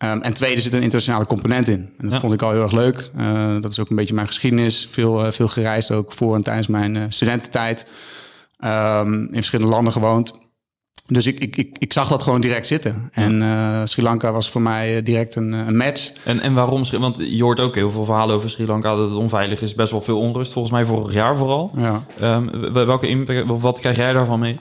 Um, 0.05 0.23
en 0.23 0.33
tweede 0.33 0.61
zit 0.61 0.73
een 0.73 0.83
internationale 0.83 1.27
component 1.27 1.69
in. 1.69 1.91
En 1.99 2.09
dat 2.09 2.21
vond 2.21 2.33
ik 2.33 2.43
al 2.43 2.53
heel 2.53 2.63
erg 2.63 2.73
leuk. 2.73 3.11
Uh, 3.19 3.61
dat 3.61 3.71
is 3.71 3.79
ook 3.79 3.91
een 3.91 3.97
beetje 3.97 4.15
mijn 4.15 4.27
geschiedenis. 4.27 4.89
Veel, 4.91 5.25
uh, 5.27 5.31
veel 5.31 5.49
gereisd 5.49 5.93
ook 5.93 6.13
voor 6.13 6.35
en 6.35 6.43
tijdens 6.43 6.67
mijn 6.67 6.95
uh, 6.95 7.03
studententijd. 7.09 7.87
Um, 8.65 9.23
in 9.23 9.29
verschillende 9.33 9.73
landen 9.73 9.93
gewoond. 9.93 10.33
Dus 11.07 11.27
ik, 11.27 11.39
ik, 11.39 11.57
ik, 11.57 11.77
ik 11.79 11.93
zag 11.93 12.09
dat 12.09 12.23
gewoon 12.23 12.41
direct 12.41 12.67
zitten. 12.67 13.09
En 13.13 13.43
uh, 13.43 13.81
Sri 13.85 14.03
Lanka 14.03 14.33
was 14.33 14.51
voor 14.51 14.61
mij 14.63 15.03
direct 15.03 15.35
een, 15.35 15.53
een 15.53 15.77
match. 15.77 16.13
En, 16.25 16.41
en 16.41 16.55
waarom? 16.55 16.83
Want 16.99 17.17
je 17.31 17.43
hoort 17.43 17.61
ook 17.61 17.75
heel 17.75 17.91
veel 17.91 18.05
verhalen 18.05 18.35
over 18.35 18.51
Sri 18.51 18.67
Lanka 18.67 18.95
dat 18.95 19.11
het 19.11 19.19
onveilig 19.19 19.63
is. 19.63 19.75
Best 19.75 19.91
wel 19.91 20.03
veel 20.03 20.19
onrust, 20.19 20.53
volgens 20.53 20.75
mij 20.75 20.85
vorig 20.85 21.13
jaar 21.13 21.37
vooral. 21.37 21.73
Ja. 21.77 22.05
Um, 22.37 22.73
welke 22.73 23.09
impact, 23.09 23.43
wat 23.47 23.81
krijg 23.81 23.97
jij 23.97 24.13
daarvan 24.13 24.39
mee? 24.39 24.59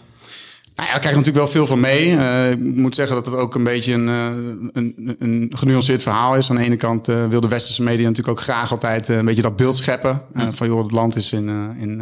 Nou 0.77 0.89
ja, 0.89 0.95
ik 0.95 1.01
krijg 1.01 1.15
natuurlijk 1.15 1.43
wel 1.43 1.53
veel 1.53 1.65
van 1.65 1.79
mee. 1.79 2.11
Uh, 2.11 2.51
ik 2.51 2.75
moet 2.75 2.95
zeggen 2.95 3.15
dat 3.15 3.25
het 3.25 3.35
ook 3.35 3.55
een 3.55 3.63
beetje 3.63 3.93
een, 3.93 4.07
uh, 4.07 4.25
een, 4.71 5.15
een 5.19 5.51
genuanceerd 5.53 6.01
verhaal 6.01 6.35
is. 6.35 6.49
Aan 6.49 6.55
de 6.55 6.63
ene 6.63 6.75
kant 6.75 7.09
uh, 7.09 7.25
wil 7.25 7.41
de 7.41 7.47
westerse 7.47 7.83
media 7.83 8.07
natuurlijk 8.07 8.37
ook 8.37 8.43
graag 8.43 8.71
altijd 8.71 9.07
een 9.07 9.25
beetje 9.25 9.41
dat 9.41 9.55
beeld 9.55 9.75
scheppen. 9.75 10.21
Van 10.49 10.67
joh, 10.67 10.83
het 10.83 10.91
land 10.91 11.15
is 11.15 11.31
in, 11.31 11.49
in, 11.79 12.01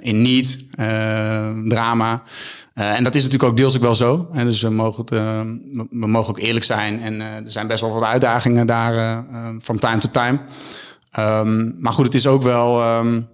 in 0.00 0.22
niet, 0.22 0.66
drama. 1.68 2.22
en 2.74 3.04
dat 3.04 3.14
is 3.14 3.22
natuurlijk 3.22 3.50
ook 3.50 3.56
deels 3.56 3.76
ook 3.76 3.82
wel 3.82 3.96
zo. 3.96 4.28
En 4.32 4.44
dus 4.44 4.62
we 4.62 4.70
mogen, 4.70 5.00
het, 5.00 5.10
we 5.90 6.06
mogen 6.06 6.30
ook 6.30 6.38
eerlijk 6.38 6.64
zijn. 6.64 7.00
En 7.00 7.20
er 7.20 7.50
zijn 7.50 7.66
best 7.66 7.80
wel 7.80 7.92
wat 7.92 8.04
uitdagingen 8.04 8.66
daar 8.66 9.24
van 9.58 9.78
time 9.78 9.98
to 9.98 10.08
time. 10.08 10.38
Um, 11.18 11.74
maar 11.78 11.92
goed, 11.92 12.04
het 12.04 12.14
is 12.14 12.26
ook 12.26 12.42
wel... 12.42 12.96
Um, 12.98 13.28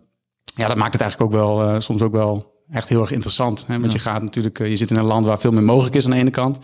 ja, 0.54 0.66
dat 0.66 0.76
maakt 0.76 0.92
het 0.92 1.02
eigenlijk 1.02 1.34
ook 1.34 1.40
wel 1.40 1.80
soms 1.80 2.02
ook 2.02 2.12
wel 2.12 2.57
echt 2.70 2.88
heel 2.88 3.00
erg 3.00 3.10
interessant. 3.10 3.64
Hè? 3.66 3.80
Want 3.80 3.92
je 3.92 3.98
gaat 3.98 4.22
natuurlijk, 4.22 4.58
eh, 4.58 4.70
je 4.70 4.76
zit 4.76 4.90
in 4.90 4.96
een 4.96 5.04
land 5.04 5.26
waar 5.26 5.38
veel 5.38 5.52
meer 5.52 5.62
mogelijk 5.62 5.94
is 5.94 6.04
aan 6.04 6.10
de 6.10 6.16
ene 6.16 6.30
kant. 6.30 6.58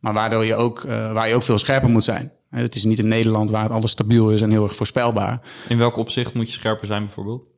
Maar 0.00 0.12
waardoor 0.12 0.44
je 0.44 0.54
ook, 0.54 0.84
uh, 0.84 1.12
waar 1.12 1.28
je 1.28 1.34
ook 1.34 1.42
veel 1.42 1.58
scherper 1.58 1.90
moet 1.90 2.04
zijn. 2.04 2.32
Het 2.50 2.74
is 2.74 2.84
niet 2.84 2.98
in 2.98 3.08
Nederland 3.08 3.50
waar 3.50 3.72
alles 3.72 3.90
stabiel 3.90 4.30
is 4.30 4.40
en 4.40 4.50
heel 4.50 4.64
erg 4.64 4.76
voorspelbaar. 4.76 5.40
In 5.68 5.78
welk 5.78 5.96
opzicht 5.96 6.34
moet 6.34 6.46
je 6.46 6.52
scherper 6.52 6.86
zijn 6.86 7.04
bijvoorbeeld? 7.04 7.48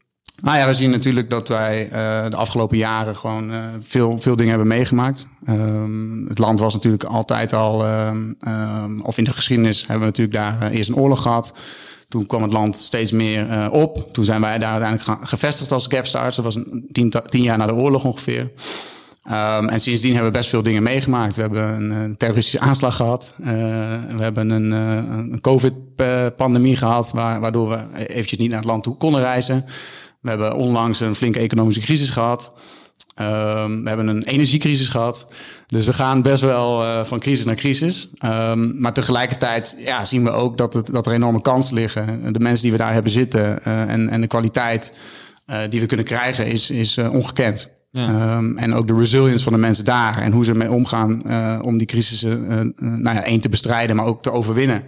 Nou 0.42 0.58
ja, 0.58 0.66
we 0.66 0.74
zien 0.74 0.90
natuurlijk 0.90 1.30
dat 1.30 1.48
wij 1.48 1.84
uh, 1.84 1.90
de 2.30 2.36
afgelopen 2.36 2.76
jaren 2.76 3.16
gewoon 3.16 3.52
uh, 3.52 3.64
veel, 3.80 4.18
veel 4.18 4.36
dingen 4.36 4.50
hebben 4.50 4.68
meegemaakt. 4.68 5.26
Um, 5.48 6.26
het 6.28 6.38
land 6.38 6.58
was 6.58 6.72
natuurlijk 6.74 7.04
altijd 7.04 7.52
al, 7.52 7.86
um, 7.86 8.36
um, 8.48 9.00
of 9.02 9.18
in 9.18 9.24
de 9.24 9.32
geschiedenis 9.32 9.80
hebben 9.80 9.98
we 9.98 10.04
natuurlijk 10.04 10.36
daar 10.36 10.70
eerst 10.70 10.90
een 10.90 10.96
oorlog 10.96 11.22
gehad. 11.22 11.54
Toen 12.08 12.26
kwam 12.26 12.42
het 12.42 12.52
land 12.52 12.76
steeds 12.76 13.12
meer 13.12 13.50
uh, 13.50 13.66
op. 13.70 14.12
Toen 14.12 14.24
zijn 14.24 14.40
wij 14.40 14.58
daar 14.58 14.72
uiteindelijk 14.72 15.28
gevestigd 15.28 15.72
als 15.72 15.86
Gapstars. 15.86 16.36
Dat 16.36 16.44
was 16.44 16.58
tien, 16.92 17.14
tien 17.26 17.42
jaar 17.42 17.58
na 17.58 17.66
de 17.66 17.74
oorlog 17.74 18.04
ongeveer. 18.04 18.50
Um, 19.30 19.68
en 19.68 19.80
sindsdien 19.80 20.12
hebben 20.12 20.32
we 20.32 20.38
best 20.38 20.50
veel 20.50 20.62
dingen 20.62 20.82
meegemaakt. 20.82 21.34
We 21.34 21.40
hebben 21.40 21.74
een, 21.74 21.90
een 21.90 22.16
terroristische 22.16 22.60
aanslag 22.60 22.96
gehad. 22.96 23.34
Uh, 23.40 23.46
we 24.16 24.22
hebben 24.22 24.50
een, 24.50 24.70
een 24.70 25.40
COVID-pandemie 25.40 26.76
gehad, 26.76 27.10
waar, 27.10 27.40
waardoor 27.40 27.68
we 27.68 28.06
eventjes 28.06 28.38
niet 28.38 28.50
naar 28.50 28.58
het 28.58 28.68
land 28.68 28.82
toe 28.82 28.96
konden 28.96 29.20
reizen. 29.20 29.64
We 30.20 30.28
hebben 30.28 30.56
onlangs 30.56 31.00
een 31.00 31.14
flinke 31.14 31.38
economische 31.38 31.80
crisis 31.80 32.10
gehad. 32.10 32.52
Um, 33.20 33.82
we 33.82 33.88
hebben 33.88 34.06
een 34.06 34.22
energiecrisis 34.22 34.88
gehad. 34.88 35.32
Dus 35.66 35.86
we 35.86 35.92
gaan 35.92 36.22
best 36.22 36.42
wel 36.42 36.82
uh, 36.82 37.04
van 37.04 37.18
crisis 37.18 37.44
naar 37.44 37.54
crisis. 37.54 38.10
Um, 38.24 38.80
maar 38.80 38.92
tegelijkertijd 38.92 39.76
ja, 39.84 40.04
zien 40.04 40.24
we 40.24 40.30
ook 40.30 40.58
dat, 40.58 40.74
het, 40.74 40.86
dat 40.86 41.06
er 41.06 41.12
enorme 41.12 41.42
kansen 41.42 41.74
liggen. 41.74 42.32
De 42.32 42.40
mensen 42.40 42.62
die 42.62 42.72
we 42.72 42.78
daar 42.78 42.92
hebben 42.92 43.10
zitten 43.10 43.58
uh, 43.66 43.80
en, 43.80 44.08
en 44.08 44.20
de 44.20 44.26
kwaliteit 44.26 44.92
uh, 45.46 45.58
die 45.70 45.80
we 45.80 45.86
kunnen 45.86 46.06
krijgen 46.06 46.46
is, 46.46 46.70
is 46.70 46.98
ongekend. 46.98 47.68
Ja. 47.90 48.36
Um, 48.36 48.58
en 48.58 48.74
ook 48.74 48.86
de 48.86 48.96
resilience 48.96 49.44
van 49.44 49.52
de 49.52 49.58
mensen 49.58 49.84
daar 49.84 50.20
en 50.20 50.32
hoe 50.32 50.44
ze 50.44 50.50
ermee 50.50 50.70
omgaan 50.70 51.22
om 51.62 51.78
die 51.78 51.86
crisissen 51.86 52.74
nou 52.78 53.16
ja, 53.16 53.24
één 53.24 53.40
te 53.40 53.48
bestrijden, 53.48 53.96
maar 53.96 54.06
ook 54.06 54.22
te 54.22 54.32
overwinnen. 54.32 54.82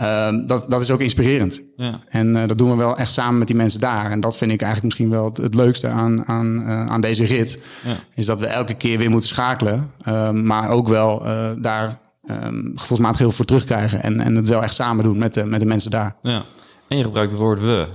Uh, 0.00 0.28
dat, 0.46 0.70
dat 0.70 0.80
is 0.80 0.90
ook 0.90 1.00
inspirerend. 1.00 1.60
Ja. 1.76 1.92
En 2.08 2.36
uh, 2.36 2.46
dat 2.46 2.58
doen 2.58 2.70
we 2.70 2.76
wel 2.76 2.96
echt 2.96 3.12
samen 3.12 3.38
met 3.38 3.46
die 3.46 3.56
mensen 3.56 3.80
daar. 3.80 4.10
En 4.10 4.20
dat 4.20 4.36
vind 4.36 4.52
ik 4.52 4.62
eigenlijk 4.62 4.84
misschien 4.84 5.10
wel 5.10 5.24
het, 5.24 5.36
het 5.36 5.54
leukste 5.54 5.88
aan, 5.88 6.26
aan, 6.26 6.62
uh, 6.66 6.84
aan 6.84 7.00
deze 7.00 7.24
rit. 7.24 7.58
Ja. 7.84 7.96
Is 8.14 8.26
dat 8.26 8.40
we 8.40 8.46
elke 8.46 8.74
keer 8.74 8.98
weer 8.98 9.10
moeten 9.10 9.28
schakelen. 9.28 9.90
Uh, 10.08 10.30
maar 10.30 10.68
ook 10.68 10.88
wel 10.88 11.26
uh, 11.26 11.48
daar 11.58 11.98
um, 12.44 12.72
gevoelsmatig 12.74 13.18
heel 13.18 13.26
veel 13.26 13.36
voor 13.36 13.44
terugkrijgen. 13.44 14.02
En, 14.02 14.20
en 14.20 14.34
het 14.34 14.48
wel 14.48 14.62
echt 14.62 14.74
samen 14.74 15.04
doen 15.04 15.18
met 15.18 15.34
de, 15.34 15.46
met 15.46 15.60
de 15.60 15.66
mensen 15.66 15.90
daar. 15.90 16.16
Ja. 16.22 16.42
En 16.88 16.96
je 16.96 17.02
gebruikt 17.02 17.30
het 17.30 17.40
woord 17.40 17.60
we. 17.60 17.86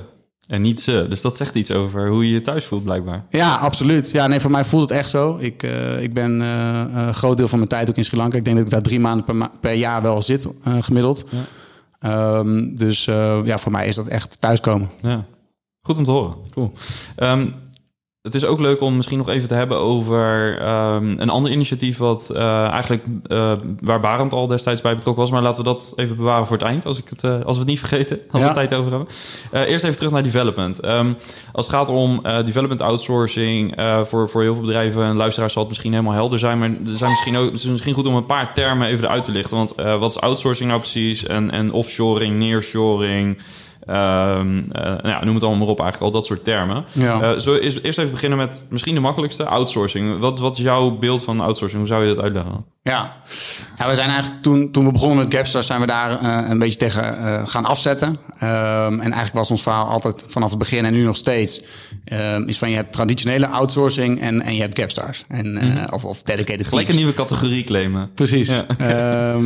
En 0.48 0.62
niet 0.62 0.80
ze. 0.80 1.06
Dus 1.10 1.22
dat 1.22 1.38
zegt 1.38 1.56
iets 1.56 1.72
over 1.72 2.10
hoe 2.10 2.28
je 2.28 2.34
je 2.34 2.42
thuis 2.42 2.66
voelt, 2.66 2.84
blijkbaar. 2.84 3.24
Ja, 3.30 3.56
absoluut. 3.56 4.12
Ja, 4.12 4.28
nee, 4.28 4.40
voor 4.40 4.52
mij 4.52 4.66
voelt 4.66 4.90
het 4.90 5.00
echt 5.00 5.10
zo. 5.10 5.38
Ik, 5.40 5.64
uh, 5.64 6.02
ik 6.02 6.14
ben 6.14 6.42
uh, 6.42 6.82
een 6.94 7.14
groot 7.14 7.38
deel 7.38 7.48
van 7.48 7.58
mijn 7.58 7.70
tijd 7.70 7.90
ook 7.90 7.96
in 7.96 8.04
Sri 8.06 8.18
Lanka. 8.18 8.38
Ik 8.38 8.44
denk 8.44 8.56
dat 8.56 8.66
ik 8.66 8.72
daar 8.72 8.82
drie 8.82 9.00
maanden 9.00 9.26
per, 9.26 9.50
per 9.60 9.74
jaar 9.74 10.02
wel 10.02 10.22
zit, 10.22 10.48
uh, 10.68 10.78
gemiddeld. 10.80 11.26
Ja. 11.30 11.38
Um, 12.06 12.76
dus 12.76 13.06
ja, 13.44 13.58
voor 13.58 13.72
mij 13.72 13.88
is 13.88 13.96
dat 13.96 14.08
echt 14.08 14.42
thuiskomen. 14.42 14.90
Ja. 15.02 15.26
Goed 15.82 15.98
om 15.98 16.04
te 16.04 16.12
horen. 16.12 16.36
Cool. 16.52 16.72
Um, 17.18 17.54
het 18.26 18.36
is 18.36 18.46
ook 18.46 18.60
leuk 18.60 18.82
om 18.82 18.96
misschien 18.96 19.18
nog 19.18 19.30
even 19.30 19.48
te 19.48 19.54
hebben 19.54 19.78
over 19.78 20.58
um, 20.68 21.16
een 21.20 21.30
ander 21.30 21.52
initiatief... 21.52 21.98
wat 21.98 22.30
uh, 22.34 22.68
eigenlijk 22.68 23.04
uh, 23.28 23.52
waar 23.80 24.00
Barend 24.00 24.34
al 24.34 24.48
destijds 24.48 24.82
bij 24.82 24.96
betrokken 24.96 25.24
was. 25.24 25.32
Maar 25.32 25.42
laten 25.42 25.64
we 25.64 25.70
dat 25.70 25.94
even 25.96 26.16
bewaren 26.16 26.48
voor 26.48 26.58
het 26.58 26.66
eind, 26.66 26.86
als, 26.86 26.98
ik 26.98 27.10
het, 27.10 27.24
uh, 27.24 27.32
als 27.32 27.56
we 27.56 27.62
het 27.62 27.68
niet 27.68 27.80
vergeten. 27.88 28.20
Als 28.32 28.42
ja. 28.42 28.48
we 28.48 28.54
tijd 28.54 28.74
over 28.74 28.92
hebben. 28.92 29.08
eerst 29.68 29.84
even 29.84 29.98
terug 29.98 30.12
naar 30.12 30.24
development. 30.24 30.86
Um, 30.86 31.18
als 31.54 31.66
het 31.68 31.76
gaat 31.76 31.90
om 31.90 32.22
development 32.46 32.82
outsourcing... 32.82 33.74
voor, 34.04 34.30
voor 34.30 34.42
heel 34.42 34.54
veel 34.54 34.64
bedrijven 34.66 35.04
en 35.04 35.16
luisteraars 35.16 35.54
zal 35.54 35.62
het 35.62 35.72
misschien 35.72 35.92
helemaal 35.92 36.14
helder 36.14 36.40
zijn... 36.40 36.60
maar 36.60 36.70
er 36.70 36.98
zijn 36.98 37.10
misschien 37.10 37.38
ook, 37.38 37.46
het 37.46 37.60
is 37.60 37.66
misschien 37.66 37.94
goed 37.94 38.08
om 38.08 38.16
een 38.16 38.26
paar 38.26 38.54
termen 38.54 38.88
even 38.88 39.10
uit 39.10 39.24
te 39.24 39.32
lichten. 39.32 39.58
Want 39.58 39.74
wat 39.76 40.10
is 40.10 40.20
outsourcing 40.22 40.70
nou 40.70 40.82
precies? 40.82 41.26
En, 41.26 41.52
en 41.52 41.72
offshoring, 41.72 42.40
nearshoring... 42.40 43.38
Um, 43.88 44.66
nou 44.72 45.08
ja, 45.08 45.24
noem 45.24 45.34
het 45.34 45.44
allemaal 45.44 45.66
maar 45.66 45.68
op, 45.68 45.80
eigenlijk 45.80 46.14
al 46.14 46.20
dat 46.20 46.26
soort 46.26 46.44
termen. 46.44 46.86
Ja. 46.92 47.34
Uh, 47.34 47.40
zo 47.40 47.54
is, 47.54 47.82
eerst 47.82 48.00
even 48.00 48.12
beginnen 48.12 48.38
met 48.38 48.66
misschien 48.70 48.94
de 48.94 49.00
makkelijkste, 49.00 49.46
outsourcing. 49.46 50.20
Wat, 50.20 50.40
wat 50.40 50.58
is 50.58 50.64
jouw 50.64 50.92
beeld 50.98 51.24
van 51.24 51.40
outsourcing? 51.40 51.82
Hoe 51.82 51.92
zou 51.92 52.06
je 52.06 52.16
dat 52.16 52.24
uitleggen? 52.24 52.66
Ja, 52.82 53.16
ja 53.78 53.90
we 53.90 53.96
zijn 53.96 54.10
eigenlijk 54.10 54.42
toen, 54.42 54.72
toen 54.72 54.86
we 54.86 54.92
begonnen 54.92 55.18
met 55.18 55.34
Gapstars, 55.34 55.68
zijn 55.68 55.80
we 55.80 55.88
daar 55.88 56.24
uh, 56.24 56.50
een 56.50 56.60
beetje 56.60 56.78
tegen 56.78 57.48
gaan 57.48 57.66
afzetten. 57.66 58.08
Um, 58.08 58.20
en 58.40 59.00
eigenlijk 59.00 59.34
was 59.34 59.52
ons 59.52 59.62
verhaal 59.62 59.88
altijd 59.88 60.26
vanaf 60.28 60.50
het 60.50 60.60
begin 60.60 60.86
en 60.86 60.94
nu 60.94 61.04
nog 61.04 61.16
steeds, 61.16 61.64
um, 62.06 62.48
is 62.48 62.58
van 62.58 62.70
je 62.70 62.76
hebt 62.76 62.94
traditionele 62.94 63.48
outsourcing 63.48 64.22
en, 64.22 64.42
en 64.42 64.56
je 64.56 64.62
hebt 64.62 64.80
Gapstars. 64.80 65.24
En, 65.28 65.52
mm. 65.52 65.86
of, 65.92 66.06
of 66.06 66.22
dedicated 66.22 66.68
Gelijk 66.68 66.90
een 66.90 66.96
nieuwe 66.96 67.14
categorie 67.14 67.64
claimen. 67.64 68.12
Precies. 68.14 68.52
Ja. 68.78 69.38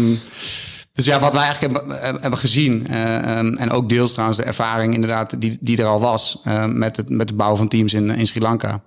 Dus 0.99 1.07
ja, 1.07 1.19
wat 1.19 1.33
wij 1.33 1.41
eigenlijk 1.41 1.73
hebben, 1.73 2.21
hebben 2.21 2.39
gezien, 2.39 2.87
uh, 2.89 3.37
en 3.37 3.71
ook 3.71 3.89
deels 3.89 4.11
trouwens 4.11 4.39
de 4.39 4.45
ervaring 4.45 4.93
inderdaad 4.93 5.41
die, 5.41 5.57
die 5.61 5.77
er 5.77 5.85
al 5.85 5.99
was 5.99 6.41
uh, 6.47 6.65
met, 6.65 6.97
het, 6.97 7.09
met 7.09 7.29
het 7.29 7.37
bouwen 7.37 7.57
van 7.57 7.67
teams 7.67 7.93
in, 7.93 8.09
in 8.09 8.27
Sri 8.27 8.41
Lanka, 8.41 8.81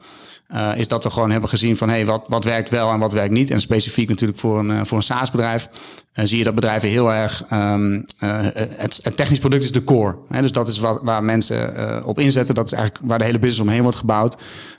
uh, 0.54 0.70
is 0.76 0.88
dat 0.88 1.04
we 1.04 1.10
gewoon 1.10 1.30
hebben 1.30 1.48
gezien 1.48 1.76
van 1.76 1.88
hey, 1.88 2.06
wat, 2.06 2.24
wat 2.26 2.44
werkt 2.44 2.68
wel 2.68 2.92
en 2.92 2.98
wat 2.98 3.12
werkt 3.12 3.32
niet. 3.32 3.50
En 3.50 3.60
specifiek 3.60 4.08
natuurlijk 4.08 4.38
voor 4.38 4.58
een, 4.58 4.86
voor 4.86 4.96
een 4.96 5.02
SaaS-bedrijf 5.02 5.68
zie 6.14 6.38
je 6.38 6.44
dat 6.44 6.54
bedrijven 6.54 6.88
heel 6.88 7.12
erg, 7.12 7.44
um, 7.52 8.04
het, 8.18 9.00
het, 9.02 9.16
technisch 9.16 9.38
product 9.38 9.62
is 9.62 9.72
de 9.72 9.84
core. 9.84 10.16
Hè? 10.28 10.40
Dus 10.40 10.52
dat 10.52 10.68
is 10.68 10.78
wat, 10.78 11.00
waar 11.02 11.24
mensen 11.24 12.04
op 12.04 12.18
inzetten. 12.18 12.54
Dat 12.54 12.66
is 12.66 12.72
eigenlijk 12.72 13.04
waar 13.06 13.18
de 13.18 13.24
hele 13.24 13.38
business 13.38 13.60
omheen 13.62 13.82
wordt 13.82 13.98
gebouwd. 13.98 14.36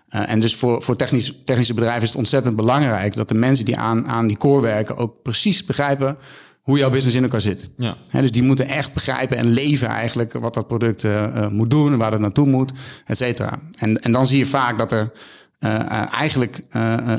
en 0.09 0.39
dus 0.39 0.55
voor, 0.55 0.83
voor 0.83 0.95
technisch, 0.95 1.33
technische 1.45 1.73
bedrijven 1.73 2.01
is 2.01 2.09
het 2.09 2.17
ontzettend 2.17 2.55
belangrijk 2.55 3.13
dat 3.13 3.27
de 3.27 3.33
mensen 3.33 3.65
die 3.65 3.77
aan, 3.77 4.07
aan 4.07 4.27
die 4.27 4.37
core 4.37 4.61
werken 4.61 4.97
ook 4.97 5.21
precies 5.21 5.65
begrijpen 5.65 6.17
hoe 6.63 6.77
jouw 6.77 6.89
business 6.89 7.15
in 7.15 7.23
elkaar 7.23 7.41
zit. 7.41 7.69
Ja. 7.77 7.97
dus 8.11 8.31
die 8.31 8.43
moeten 8.43 8.67
echt 8.67 8.93
begrijpen 8.93 9.37
en 9.37 9.47
leven 9.47 9.87
eigenlijk 9.87 10.33
wat 10.33 10.53
dat 10.53 10.67
product 10.67 11.03
uh, 11.03 11.47
moet 11.47 11.69
doen, 11.69 11.97
waar 11.97 12.11
het 12.11 12.21
naartoe 12.21 12.47
moet, 12.47 12.71
et 13.05 13.17
cetera. 13.17 13.59
En, 13.77 13.99
en 13.99 14.11
dan 14.11 14.27
zie 14.27 14.37
je 14.37 14.45
vaak 14.45 14.77
dat 14.77 14.91
er 14.91 15.11
uh, 15.59 16.13
eigenlijk 16.13 16.61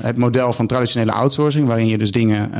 het 0.00 0.16
model 0.16 0.52
van 0.52 0.66
traditionele 0.66 1.12
outsourcing, 1.12 1.66
waarin 1.66 1.86
je 1.86 1.98
dus 1.98 2.10
dingen 2.10 2.54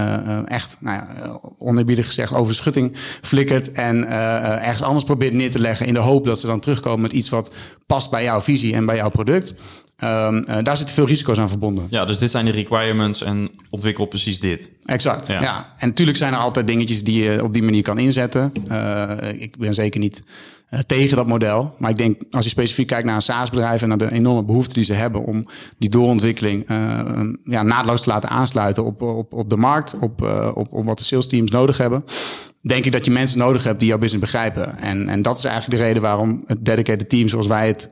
echt, 0.47 0.77
nou 0.81 0.97
ja, 0.97 1.39
onerbiedig 1.59 2.07
gezegd, 2.07 2.33
over 2.35 2.53
de 2.53 2.59
schutting 2.59 2.97
flikkert 3.21 3.71
en 3.73 4.09
ergens 4.09 4.83
anders 4.83 5.05
probeert 5.05 5.35
neer 5.35 5.51
te 5.51 5.61
leggen 5.61 5.87
in 5.87 5.95
de 5.95 6.01
hoop 6.01 6.25
dat 6.25 6.41
ze 6.41 6.47
dan 6.47 6.61
terugkomen 6.61 7.01
met 7.01 7.13
iets 7.13 7.29
wat 7.29 7.51
past 7.87 8.11
bij 8.11 8.23
jouw 8.23 8.41
visie 8.41 8.75
en 8.75 8.87
bij 8.87 8.97
jouw 8.97 9.11
product. 9.11 9.55
Um, 10.03 10.37
uh, 10.37 10.57
daar 10.63 10.77
zitten 10.77 10.95
veel 10.95 11.07
risico's 11.07 11.39
aan 11.39 11.49
verbonden. 11.49 11.87
Ja, 11.91 12.05
dus 12.05 12.19
dit 12.19 12.31
zijn 12.31 12.45
de 12.45 12.51
requirements 12.51 13.23
en 13.23 13.51
ontwikkel 13.71 14.07
precies 14.07 14.41
dit. 14.41 14.71
Exact, 14.85 15.27
ja. 15.27 15.75
En 15.79 15.89
natuurlijk 15.89 16.17
zijn 16.17 16.33
er 16.33 16.39
altijd 16.39 16.67
dingetjes 16.67 17.05
die 17.05 17.23
je 17.23 17.43
op 17.43 17.53
die 17.53 17.63
manier 17.63 17.83
kan 17.83 17.99
inzetten. 17.99 18.53
Uh, 18.71 19.11
ik 19.39 19.57
ben 19.57 19.75
zeker 19.75 20.01
niet 20.01 20.23
uh, 20.71 20.81
tegen 20.81 21.17
dat 21.17 21.27
model. 21.27 21.75
Maar 21.79 21.91
ik 21.91 21.97
denk, 21.97 22.23
als 22.31 22.45
je 22.45 22.51
specifiek 22.51 22.87
kijkt 22.87 23.07
naar 23.07 23.15
een 23.15 23.23
SaaS-bedrijf... 23.23 23.83
en 23.83 23.89
naar 23.89 23.99
de 23.99 24.13
enorme 24.13 24.45
behoefte 24.45 24.75
die 24.75 24.85
ze 24.85 24.93
hebben... 24.93 25.25
om 25.25 25.45
die 25.79 25.91
doorontwikkeling 25.91 26.65
ja, 27.45 27.63
naadloos 27.63 28.03
te 28.03 28.09
laten 28.09 28.29
aansluiten 28.29 28.85
op, 28.85 29.03
op, 29.03 29.33
op 29.33 29.49
de 29.49 29.57
markt... 29.57 29.95
Op, 30.01 30.23
op, 30.55 30.73
op 30.73 30.85
wat 30.85 30.99
de 30.99 31.05
sales 31.05 31.27
teams 31.27 31.51
nodig 31.51 31.79
hebben 31.79 32.05
denk 32.67 32.85
ik 32.85 32.93
dat 32.93 33.05
je 33.05 33.11
mensen 33.11 33.39
nodig 33.39 33.65
hebt 33.65 33.79
die 33.79 33.89
jouw 33.89 33.99
business 33.99 34.25
begrijpen. 34.25 34.79
En, 34.79 35.09
en 35.09 35.23
dat 35.23 35.39
is 35.39 35.45
eigenlijk 35.45 35.81
de 35.81 35.87
reden 35.87 36.03
waarom 36.03 36.45
het 36.47 36.65
dedicated 36.65 37.09
team 37.09 37.29
zoals 37.29 37.47
wij 37.47 37.67
het 37.67 37.91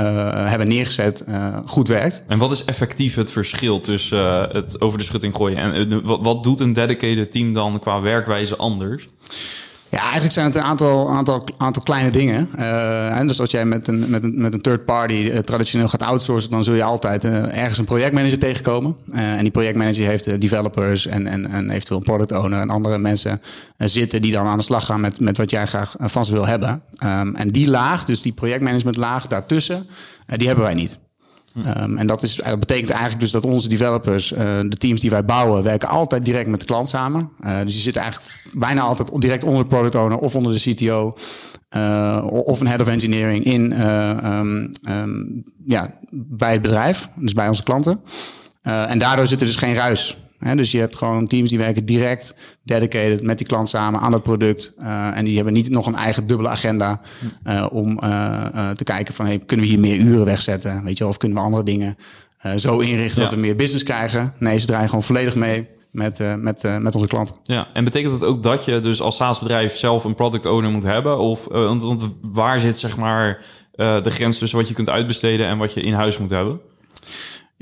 uh, 0.00 0.48
hebben 0.48 0.68
neergezet, 0.68 1.24
uh, 1.28 1.58
goed 1.66 1.88
werkt. 1.88 2.22
En 2.26 2.38
wat 2.38 2.52
is 2.52 2.64
effectief 2.64 3.14
het 3.14 3.30
verschil 3.30 3.80
tussen 3.80 4.18
uh, 4.18 4.52
het 4.52 4.80
over 4.80 4.98
de 4.98 5.04
schutting 5.04 5.34
gooien 5.34 5.58
en 5.58 6.04
wat, 6.04 6.18
wat 6.22 6.42
doet 6.42 6.60
een 6.60 6.72
dedicated 6.72 7.32
team 7.32 7.52
dan 7.52 7.78
qua 7.78 8.00
werkwijze 8.00 8.56
anders? 8.56 9.06
Ja, 9.94 10.02
eigenlijk 10.02 10.32
zijn 10.32 10.46
het 10.46 10.54
een 10.54 10.62
aantal, 10.62 11.10
aantal, 11.10 11.44
aantal 11.56 11.82
kleine 11.82 12.10
dingen. 12.10 12.48
Uh, 12.58 13.20
dus 13.20 13.40
als 13.40 13.50
jij 13.50 13.64
met 13.64 13.88
een, 13.88 14.10
met 14.10 14.22
een, 14.22 14.40
met 14.40 14.54
een 14.54 14.60
third 14.60 14.84
party 14.84 15.12
uh, 15.12 15.38
traditioneel 15.38 15.88
gaat 15.88 16.02
outsourcen, 16.02 16.50
dan 16.50 16.64
zul 16.64 16.74
je 16.74 16.82
altijd 16.82 17.24
uh, 17.24 17.58
ergens 17.58 17.78
een 17.78 17.84
projectmanager 17.84 18.38
tegenkomen. 18.38 18.96
en 19.12 19.42
die 19.42 19.50
projectmanager 19.50 20.06
heeft 20.06 20.40
developers 20.40 21.06
en, 21.06 21.26
en, 21.26 21.50
en 21.50 21.70
eventueel 21.70 21.98
een 21.98 22.04
product 22.04 22.32
owner 22.32 22.60
en 22.60 22.70
andere 22.70 22.98
mensen 22.98 23.40
zitten 23.76 24.22
die 24.22 24.32
dan 24.32 24.46
aan 24.46 24.58
de 24.58 24.64
slag 24.64 24.86
gaan 24.86 25.00
met, 25.00 25.20
met 25.20 25.36
wat 25.36 25.50
jij 25.50 25.66
graag 25.66 25.94
van 25.98 26.26
ze 26.26 26.32
wil 26.32 26.46
hebben. 26.46 26.82
Um, 27.04 27.34
en 27.34 27.48
die 27.48 27.68
laag, 27.68 28.04
dus 28.04 28.22
die 28.22 28.32
projectmanagement 28.32 28.96
laag 28.96 29.26
daartussen, 29.26 29.86
die 30.26 30.46
hebben 30.46 30.64
wij 30.64 30.74
niet. 30.74 30.98
Um, 31.56 31.96
en 31.98 32.06
dat, 32.06 32.22
is, 32.22 32.34
dat 32.34 32.60
betekent 32.60 32.90
eigenlijk 32.90 33.20
dus 33.20 33.30
dat 33.30 33.44
onze 33.44 33.68
developers, 33.68 34.32
uh, 34.32 34.38
de 34.68 34.76
teams 34.76 35.00
die 35.00 35.10
wij 35.10 35.24
bouwen, 35.24 35.62
werken 35.62 35.88
altijd 35.88 36.24
direct 36.24 36.48
met 36.48 36.60
de 36.60 36.66
klant 36.66 36.88
samen. 36.88 37.30
Uh, 37.40 37.60
dus 37.60 37.72
die 37.72 37.82
zitten 37.82 38.02
eigenlijk 38.02 38.32
bijna 38.52 38.80
altijd 38.80 39.10
direct 39.14 39.44
onder 39.44 39.62
de 39.62 39.68
product 39.68 39.94
owner 39.94 40.18
of 40.18 40.36
onder 40.36 40.52
de 40.52 40.74
CTO. 40.74 41.14
Of 42.28 42.60
een 42.60 42.66
head 42.66 42.80
of 42.80 42.88
engineering 42.88 43.44
in, 43.44 43.88
um, 43.88 44.70
um, 44.88 45.42
ja, 45.64 45.98
bij 46.10 46.52
het 46.52 46.62
bedrijf, 46.62 47.08
dus 47.16 47.32
bij 47.32 47.48
onze 47.48 47.62
klanten. 47.62 48.00
en 48.62 48.98
daardoor 48.98 49.26
zit 49.26 49.40
er 49.40 49.46
dus 49.46 49.56
geen 49.56 49.74
ruis 49.74 50.18
dus 50.38 50.70
je 50.70 50.78
hebt 50.78 50.96
gewoon 50.96 51.26
teams 51.26 51.48
die 51.48 51.58
werken 51.58 51.84
direct, 51.84 52.34
dedicated 52.62 53.22
met 53.22 53.38
die 53.38 53.46
klant 53.46 53.68
samen 53.68 54.00
aan 54.00 54.10
dat 54.10 54.22
product. 54.22 54.72
Uh, 54.78 55.16
en 55.16 55.24
die 55.24 55.34
hebben 55.34 55.52
niet 55.52 55.70
nog 55.70 55.86
een 55.86 55.94
eigen 55.94 56.26
dubbele 56.26 56.48
agenda 56.48 57.00
uh, 57.46 57.66
om 57.72 58.00
uh, 58.04 58.70
te 58.70 58.84
kijken 58.84 59.14
van 59.14 59.26
hey, 59.26 59.38
kunnen 59.38 59.66
we 59.66 59.72
hier 59.72 59.80
meer 59.80 59.96
uren 59.96 60.24
wegzetten? 60.24 60.84
Weet 60.84 60.98
je, 60.98 61.06
of 61.06 61.16
kunnen 61.16 61.38
we 61.38 61.44
andere 61.44 61.62
dingen 61.62 61.96
zo 62.56 62.78
inrichten 62.78 63.20
dat 63.20 63.30
we 63.30 63.36
meer 63.36 63.56
business 63.56 63.84
krijgen? 63.84 64.34
Nee, 64.38 64.58
ze 64.58 64.66
draaien 64.66 64.88
gewoon 64.88 65.04
volledig 65.04 65.34
mee 65.34 65.68
met, 65.94 66.20
uh, 66.20 66.34
met, 66.34 66.64
uh, 66.64 66.76
met 66.76 66.94
onze 66.94 67.06
klanten. 67.06 67.36
Ja, 67.42 67.68
en 67.72 67.84
betekent 67.84 68.20
dat 68.20 68.28
ook 68.28 68.42
dat 68.42 68.64
je 68.64 68.80
dus 68.80 69.00
als 69.00 69.16
SaaS-bedrijf 69.16 69.76
zelf 69.76 70.04
een 70.04 70.14
product 70.14 70.46
owner 70.46 70.70
moet 70.70 70.82
hebben? 70.82 71.18
Of 71.18 71.46
uh, 71.52 71.52
want, 71.52 71.82
want, 71.82 72.08
waar 72.22 72.60
zit 72.60 72.78
zeg 72.78 72.96
maar 72.96 73.44
de 73.76 74.10
grens 74.10 74.38
tussen 74.38 74.58
wat 74.58 74.68
je 74.68 74.74
kunt 74.74 74.88
uitbesteden 74.88 75.46
en 75.46 75.58
wat 75.58 75.74
je 75.74 75.80
in 75.80 75.92
huis 75.92 76.18
moet 76.18 76.30
hebben? 76.30 76.60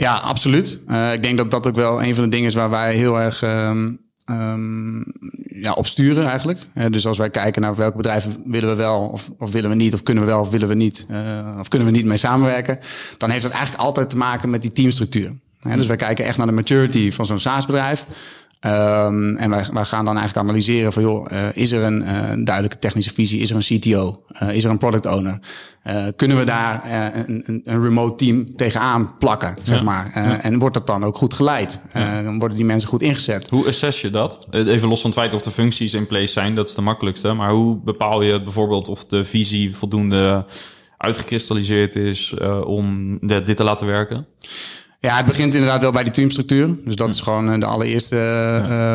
Ja, 0.03 0.17
absoluut. 0.17 0.79
Uh, 0.89 1.13
ik 1.13 1.23
denk 1.23 1.37
dat 1.37 1.51
dat 1.51 1.67
ook 1.67 1.77
wel 1.77 2.03
een 2.03 2.15
van 2.15 2.25
de 2.25 2.31
dingen 2.31 2.49
is 2.49 2.55
waar 2.55 2.71
wij 2.71 2.95
heel 2.95 3.21
erg 3.21 3.43
um, 3.43 4.01
um, 4.31 5.05
ja, 5.47 5.73
op 5.73 5.87
sturen 5.87 6.27
eigenlijk. 6.27 6.61
Uh, 6.75 6.85
dus 6.91 7.07
als 7.07 7.19
wij 7.19 7.31
kijken 7.31 7.63
naar 7.63 7.75
welke 7.75 7.97
bedrijven 7.97 8.43
willen 8.45 8.69
we 8.69 8.75
wel 8.75 9.01
of, 9.01 9.31
of 9.39 9.51
willen 9.51 9.71
we 9.71 9.77
niet, 9.77 9.95
of 9.95 10.03
kunnen 10.03 10.25
we 10.25 10.31
wel 10.31 10.41
of 10.41 10.51
willen 10.51 10.69
we 10.69 10.75
niet, 10.75 11.07
uh, 11.11 11.57
of 11.59 11.69
kunnen 11.69 11.89
we 11.89 11.95
niet 11.95 12.05
mee 12.05 12.17
samenwerken, 12.17 12.79
dan 13.19 13.31
heeft 13.31 13.43
dat 13.43 13.53
eigenlijk 13.53 13.83
altijd 13.83 14.11
te 14.11 14.17
maken 14.17 14.51
met 14.51 14.63
die 14.63 14.73
teamstructuur. 14.73 15.33
dus 15.75 15.87
wij 15.87 15.97
kijken 15.97 16.25
echt 16.25 16.37
naar 16.37 16.47
de 16.47 16.53
maturity 16.53 17.11
van 17.11 17.27
zo'n 17.27 17.39
SaaS-bedrijf. 17.39 18.07
Um, 18.67 19.37
en 19.37 19.51
wij, 19.51 19.67
wij 19.73 19.85
gaan 19.85 20.05
dan 20.05 20.17
eigenlijk 20.17 20.49
analyseren 20.49 20.93
van, 20.93 21.03
joh, 21.03 21.27
uh, 21.33 21.39
is 21.55 21.71
er 21.71 21.83
een 21.83 22.03
uh, 22.03 22.09
duidelijke 22.45 22.79
technische 22.79 23.15
visie? 23.15 23.41
Is 23.41 23.51
er 23.51 23.57
een 23.57 23.79
CTO? 23.79 24.25
Uh, 24.43 24.55
is 24.55 24.65
er 24.65 24.71
een 24.71 24.79
product 24.79 25.07
owner? 25.07 25.39
kunnen 26.17 26.39
we 26.39 26.45
daar 26.45 26.83
een, 27.15 27.43
een, 27.47 27.61
een, 27.65 27.83
remote 27.83 28.25
team 28.25 28.57
tegenaan 28.57 29.19
plakken, 29.19 29.57
zeg 29.63 29.79
ja. 29.79 29.85
maar? 29.85 30.11
Ja. 30.15 30.43
En 30.43 30.59
wordt 30.59 30.75
dat 30.75 30.87
dan 30.87 31.05
ook 31.05 31.17
goed 31.17 31.35
geleid? 31.35 31.81
Ja. 31.93 32.37
worden 32.39 32.57
die 32.57 32.67
mensen 32.67 32.89
goed 32.89 33.03
ingezet? 33.03 33.51
Hoe 33.51 33.67
assess 33.67 34.01
je 34.01 34.11
dat? 34.11 34.47
Even 34.51 34.89
los 34.89 35.01
van 35.01 35.11
het 35.11 35.19
feit 35.19 35.35
of 35.35 35.43
de 35.43 35.51
functies 35.51 35.95
in 35.95 36.07
place 36.07 36.27
zijn, 36.27 36.55
dat 36.55 36.69
is 36.69 36.75
de 36.75 36.81
makkelijkste. 36.81 37.33
Maar 37.33 37.51
hoe 37.51 37.81
bepaal 37.85 38.23
je 38.23 38.43
bijvoorbeeld 38.43 38.89
of 38.89 39.05
de 39.05 39.25
visie 39.25 39.77
voldoende 39.77 40.47
uitgekristalliseerd 40.97 41.95
is 41.95 42.35
om 42.65 43.19
dit 43.21 43.57
te 43.57 43.65
laten 43.65 43.87
werken? 43.87 44.27
Ja, 45.03 45.17
het 45.17 45.27
begint 45.27 45.55
inderdaad 45.55 45.81
wel 45.81 45.93
bij 45.93 46.03
die 46.03 46.13
teamstructuur. 46.13 46.77
Dus 46.85 46.97
dat 46.97 47.09
is 47.09 47.21
gewoon 47.21 47.53
eh, 47.53 47.61
de 47.61 47.67
allereerste 47.67 48.17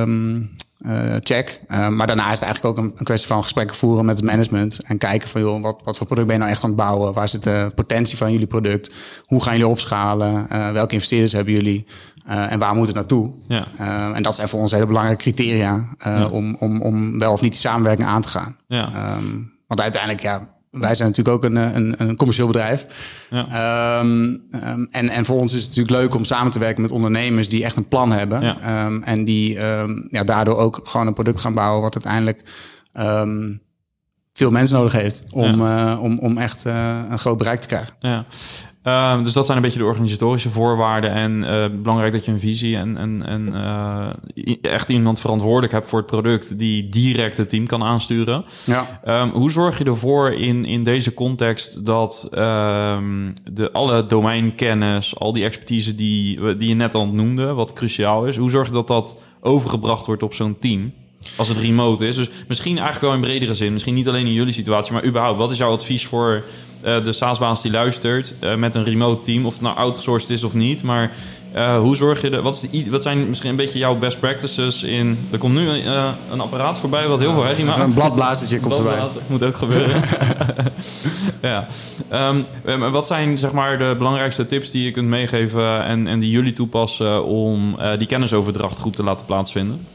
um, 0.06 0.50
uh, 0.86 1.16
check. 1.20 1.62
Uh, 1.70 1.88
maar 1.88 2.08
daarna 2.08 2.32
is 2.32 2.40
het 2.40 2.42
eigenlijk 2.42 2.66
ook 2.66 2.86
een, 2.86 2.94
een, 2.98 3.06
kwestie 3.06 3.28
van 3.28 3.42
gesprekken 3.42 3.76
voeren 3.76 4.06
met 4.06 4.18
het 4.18 4.26
management. 4.26 4.80
En 4.84 4.98
kijken 4.98 5.28
van, 5.28 5.42
joh, 5.42 5.62
wat, 5.62 5.82
wat 5.84 5.98
voor 5.98 6.06
product 6.06 6.28
ben 6.28 6.36
je 6.36 6.42
nou 6.42 6.54
echt 6.54 6.64
aan 6.64 6.70
het 6.70 6.80
bouwen? 6.80 7.14
Waar 7.14 7.30
zit 7.30 7.44
de 7.44 7.72
potentie 7.76 8.18
van 8.18 8.32
jullie 8.32 8.48
product? 8.48 8.94
Hoe 9.24 9.44
gaan 9.44 9.54
jullie 9.54 9.68
opschalen? 9.68 10.48
Uh, 10.52 10.72
welke 10.72 10.94
investeerders 10.94 11.32
hebben 11.32 11.54
jullie? 11.54 11.86
en 12.28 12.60
waar 12.60 12.76
moet 12.76 12.88
het 12.88 12.96
naartoe? 12.96 13.32
Ja. 13.48 13.68
en 14.14 14.24
dat 14.24 14.36
zijn 14.36 14.48
voor 14.48 14.60
ons 14.60 14.72
hele 14.72 14.86
belangrijke 14.86 15.22
criteria 15.22 15.88
ja. 16.00 16.28
om, 16.28 16.56
om, 16.60 16.82
om 16.82 17.20
wel 17.20 17.32
of 17.32 17.42
niet 17.42 17.52
die 17.52 17.60
samenwerking 17.60 18.08
aan 18.08 18.22
te 18.22 18.28
gaan. 18.28 18.58
Ja. 18.68 19.16
Um, 19.18 19.54
want 19.68 19.82
uiteindelijk, 19.82 20.22
ja, 20.22 20.57
wij 20.72 20.96
zijn 20.96 21.08
natuurlijk 21.10 21.36
ook 21.36 21.44
een, 21.44 21.56
een, 21.56 21.96
een 21.98 22.16
commercieel 22.16 22.48
bedrijf. 22.48 22.86
Ja. 23.30 23.48
Ehm, 23.48 24.36
ehm, 24.52 24.86
en, 24.92 25.10
en 25.10 25.26
voor 25.26 25.40
ons 25.40 25.54
is 25.54 25.62
het 25.62 25.76
natuurlijk 25.76 26.04
leuk 26.04 26.16
om 26.16 26.26
samen 26.26 26.52
te 26.52 26.60
werken 26.60 26.82
met 26.82 26.92
ondernemers 26.92 27.50
die 27.50 27.64
echt 27.64 27.76
een 27.76 27.88
plan 27.88 28.12
hebben. 28.12 28.42
Ja. 28.42 28.86
Um, 28.86 29.04
en 29.04 29.26
die 29.26 29.54
ja, 30.10 30.24
daardoor 30.24 30.58
ook 30.58 30.80
gewoon 30.84 31.08
een 31.08 31.14
product 31.14 31.42
gaan 31.42 31.54
bouwen 31.54 31.82
wat 31.82 31.94
uiteindelijk 31.94 32.44
veel 34.38 34.52
mensen 34.52 34.76
nodig 34.76 34.92
heeft 34.92 35.24
om, 35.32 35.62
uh, 35.62 36.00
om, 36.02 36.20
om 36.20 36.38
echt 36.38 36.66
uh, 36.66 37.00
een 37.10 37.20
groot 37.20 37.38
bereik 37.38 37.60
te 37.60 37.68
krijgen. 37.68 37.94
Ja. 38.00 38.26
Uh, 38.88 39.24
dus 39.24 39.34
dat 39.34 39.46
zijn 39.46 39.58
een 39.58 39.64
beetje 39.64 39.80
de 39.80 39.86
organisatorische 39.86 40.50
voorwaarden. 40.50 41.12
En 41.12 41.44
uh, 41.44 41.66
belangrijk 41.82 42.14
dat 42.14 42.26
je 42.26 42.32
een 42.32 42.40
visie 42.40 42.78
en, 42.78 42.98
en, 42.98 43.26
en 43.26 43.50
uh, 43.54 44.56
echt 44.62 44.90
iemand 44.90 45.20
verantwoordelijk 45.20 45.74
hebt 45.74 45.90
voor 45.90 46.00
het 46.00 46.08
product 46.08 46.60
die 46.60 46.90
direct 46.90 47.38
het 47.38 47.50
team 47.50 47.66
kan 47.66 47.84
aansturen. 47.84 48.46
Ja. 48.66 49.02
Um, 49.22 49.30
hoe 49.30 49.52
zorg 49.52 49.78
je 49.78 49.84
ervoor 49.84 50.32
in, 50.32 50.66
in 50.66 50.84
deze 50.84 51.14
context 51.14 51.86
dat 51.86 52.30
um, 52.32 53.34
de, 53.52 53.72
alle 53.72 54.06
domeinkennis, 54.06 55.20
al 55.20 55.34
die 55.34 55.44
expertise 55.44 55.96
die, 55.96 56.58
die 56.58 56.68
je 56.68 56.76
net 56.76 56.96
al 56.96 57.08
noemde, 57.08 57.54
wat 57.54 57.74
cruciaal 57.74 58.26
is, 58.26 58.38
hoe 58.38 58.50
zorg 58.50 58.68
je 58.68 58.74
dat 58.74 58.88
dat 58.88 59.20
overgebracht 59.42 60.06
wordt 60.06 60.24
op 60.24 60.34
zo'n 60.34 60.58
team? 60.60 60.94
Als 61.38 61.48
het 61.48 61.58
remote 61.58 62.08
is. 62.08 62.16
Dus 62.16 62.30
misschien 62.48 62.78
eigenlijk 62.78 63.06
wel 63.06 63.14
in 63.14 63.22
bredere 63.22 63.54
zin. 63.54 63.74
Misschien 63.74 63.94
niet 63.94 64.08
alleen 64.08 64.26
in 64.26 64.34
jullie 64.34 64.54
situatie, 64.54 64.94
maar 64.94 65.06
überhaupt. 65.06 65.40
Wat 65.40 65.52
is 65.52 65.58
jouw 65.58 65.72
advies 65.72 66.06
voor 66.06 66.44
uh, 66.86 67.04
de 67.04 67.14
SaaS-baas 67.14 67.62
die 67.62 67.72
luistert 67.72 68.34
uh, 68.44 68.56
met 68.56 68.76
een 68.76 68.84
remote 68.84 69.24
team? 69.24 69.46
Of 69.46 69.54
het 69.54 69.62
nou 69.62 69.76
outsourced 69.76 70.30
is 70.30 70.44
of 70.44 70.54
niet. 70.54 70.84
Maar 70.84 71.12
uh, 71.56 71.80
hoe 71.80 71.96
zorg 71.96 72.22
je... 72.22 72.30
De, 72.30 72.42
wat, 72.42 72.68
is 72.72 72.84
de, 72.84 72.90
wat 72.90 73.04
zijn 73.04 73.28
misschien 73.28 73.50
een 73.50 73.56
beetje 73.56 73.80
jouw 73.80 73.96
best 73.96 74.20
practices 74.20 74.84
in... 74.84 75.28
Er 75.32 75.38
komt 75.38 75.54
nu 75.54 75.70
een 75.70 76.40
apparaat 76.40 76.80
voorbij 76.80 77.08
wat 77.08 77.20
heel 77.20 77.34
veel 77.34 77.44
herrie 77.44 77.66
maakt. 77.66 77.80
Een 77.80 77.94
bladblazertje 77.94 78.60
komt 78.60 78.78
erbij. 78.78 79.00
Moet 79.28 79.44
ook 79.44 79.56
gebeuren. 79.56 80.04
ja. 81.42 81.68
Um, 82.14 82.92
wat 82.92 83.08
zijn 83.08 83.38
zeg 83.38 83.52
maar 83.52 83.78
de 83.78 83.96
belangrijkste 83.98 84.46
tips 84.46 84.72
die 84.72 84.84
je 84.84 84.92
kunt 84.92 85.08
meegeven... 85.08 85.84
en, 85.84 86.08
en 86.08 86.20
die 86.20 86.30
jullie 86.30 86.54
toepassen 86.54 87.26
om 87.26 87.78
die 87.98 88.08
kennisoverdracht 88.08 88.80
goed 88.80 88.96
te 88.96 89.04
laten 89.04 89.26
plaatsvinden? 89.26 89.86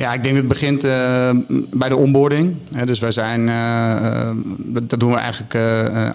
Ja, 0.00 0.12
ik 0.12 0.22
denk 0.22 0.34
dat 0.34 0.44
het 0.44 0.52
begint 0.52 0.84
uh, 0.84 1.30
bij 1.70 1.88
de 1.88 1.96
onboarding. 1.96 2.56
dus 2.84 2.98
wij 2.98 3.12
zijn, 3.12 3.48
uh, 3.48 4.30
dat 4.86 5.00
doen 5.00 5.10
we 5.10 5.16
eigenlijk 5.16 5.54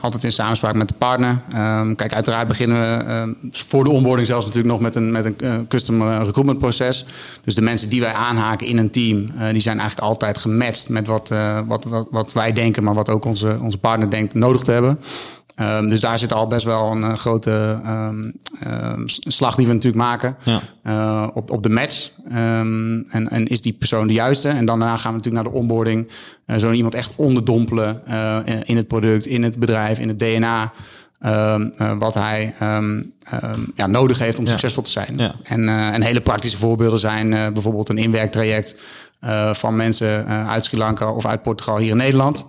altijd 0.01 0.23
in 0.23 0.31
samenspraak 0.31 0.75
met 0.75 0.87
de 0.87 0.93
partner. 0.97 1.41
Um, 1.57 1.95
kijk, 1.95 2.13
uiteraard 2.13 2.47
beginnen 2.47 2.77
we 2.77 3.35
voor 3.51 3.83
de 3.83 3.89
onboarding 3.89 4.27
zelfs 4.27 4.45
natuurlijk 4.45 4.73
nog 4.73 4.81
met 4.81 4.95
een, 4.95 5.11
met 5.11 5.25
een 5.25 5.67
custom 5.67 6.01
recruitment 6.01 6.59
proces. 6.59 7.05
Dus 7.43 7.55
de 7.55 7.61
mensen 7.61 7.89
die 7.89 8.01
wij 8.01 8.13
aanhaken 8.13 8.67
in 8.67 8.77
een 8.77 8.91
team, 8.91 9.25
die 9.51 9.61
zijn 9.61 9.79
eigenlijk 9.79 10.07
altijd 10.07 10.37
gematcht 10.37 10.89
met 10.89 11.07
wat, 11.07 11.33
wat, 11.67 11.83
wat, 11.83 12.07
wat 12.11 12.33
wij 12.33 12.53
denken, 12.53 12.83
maar 12.83 12.93
wat 12.93 13.09
ook 13.09 13.25
onze, 13.25 13.57
onze 13.61 13.77
partner 13.77 14.09
denkt 14.09 14.33
nodig 14.33 14.61
te 14.61 14.71
hebben. 14.71 14.99
Um, 15.61 15.87
dus 15.87 15.99
daar 15.99 16.19
zit 16.19 16.33
al 16.33 16.47
best 16.47 16.65
wel 16.65 16.91
een 16.91 17.01
uh, 17.01 17.13
grote 17.13 17.79
um, 17.87 18.33
um, 18.67 19.03
slag 19.07 19.55
die 19.55 19.67
we 19.67 19.73
natuurlijk 19.73 20.03
maken 20.03 20.35
ja. 20.43 20.61
uh, 20.83 21.27
op, 21.33 21.51
op 21.51 21.63
de 21.63 21.69
match. 21.69 22.11
en, 22.29 23.27
en 23.29 23.47
is 23.47 23.61
die 23.61 23.73
persoon 23.73 24.07
de 24.07 24.13
juiste? 24.13 24.49
En 24.49 24.65
dan 24.65 24.79
daarna 24.79 24.97
gaan 24.97 25.11
we 25.11 25.17
natuurlijk 25.17 25.43
naar 25.43 25.53
de 25.53 25.59
onboarding. 25.59 26.07
Uh, 26.47 26.55
zo 26.55 26.71
iemand 26.71 26.95
echt 26.95 27.13
onderdompelen 27.15 28.01
in 28.65 28.77
het 28.77 28.87
product, 28.87 29.25
in 29.25 29.43
het 29.43 29.59
bedrijf, 29.59 29.99
in 29.99 30.07
het 30.07 30.19
DNA. 30.19 30.73
wat 31.99 32.13
hij 32.13 32.53
ja, 33.75 33.87
nodig 33.87 34.19
heeft 34.19 34.39
om 34.39 34.47
succesvol 34.47 34.83
te 34.83 34.89
zijn. 34.89 35.13
Ja. 35.17 35.35
En, 35.43 35.69
en 35.69 36.01
hele 36.01 36.21
praktische 36.21 36.57
voorbeelden 36.57 36.99
zijn 36.99 37.53
bijvoorbeeld 37.53 37.89
een 37.89 37.97
inwerktraject 37.97 38.75
van 39.51 39.75
mensen 39.75 40.27
uit 40.27 40.63
Sri 40.63 40.77
Lanka 40.77 41.11
of 41.11 41.25
uit 41.25 41.41
Portugal 41.41 41.77
hier 41.77 41.91
in 41.91 41.97
Nederland. 41.97 42.45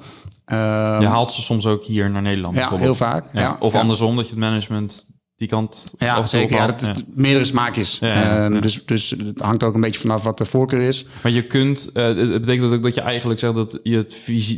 Uh, 0.52 0.96
je 1.00 1.06
haalt 1.06 1.32
ze 1.32 1.42
soms 1.42 1.66
ook 1.66 1.84
hier 1.84 2.10
naar 2.10 2.22
Nederland. 2.22 2.56
Ja, 2.56 2.76
heel 2.76 2.94
vaak. 2.94 3.26
Ja. 3.32 3.56
Of 3.60 3.74
andersom, 3.74 4.16
dat 4.16 4.24
je 4.24 4.30
het 4.30 4.40
management 4.40 5.06
die 5.36 5.48
kant. 5.48 5.94
Ja, 5.98 6.26
zeker. 6.26 6.56
Ja, 6.56 6.66
dat 6.66 6.82
is 6.82 7.02
meerdere 7.14 7.44
smaakjes. 7.44 7.98
Uh, 8.02 8.60
dus, 8.60 8.84
dus 8.84 9.10
het 9.10 9.40
hangt 9.40 9.62
ook 9.62 9.74
een 9.74 9.80
beetje 9.80 10.00
vanaf 10.00 10.22
wat 10.22 10.38
de 10.38 10.44
voorkeur 10.44 10.80
is. 10.80 11.06
Maar 11.22 11.32
je 11.32 11.42
kunt, 11.42 11.90
uh, 11.94 12.04
het 12.04 12.16
betekent 12.16 12.60
dat 12.60 12.72
ook 12.72 12.82
dat 12.82 12.94
je 12.94 13.00
eigenlijk 13.00 13.40
zegt 13.40 13.54
dat 13.54 13.80
je 13.82 13.96
het 13.96 14.10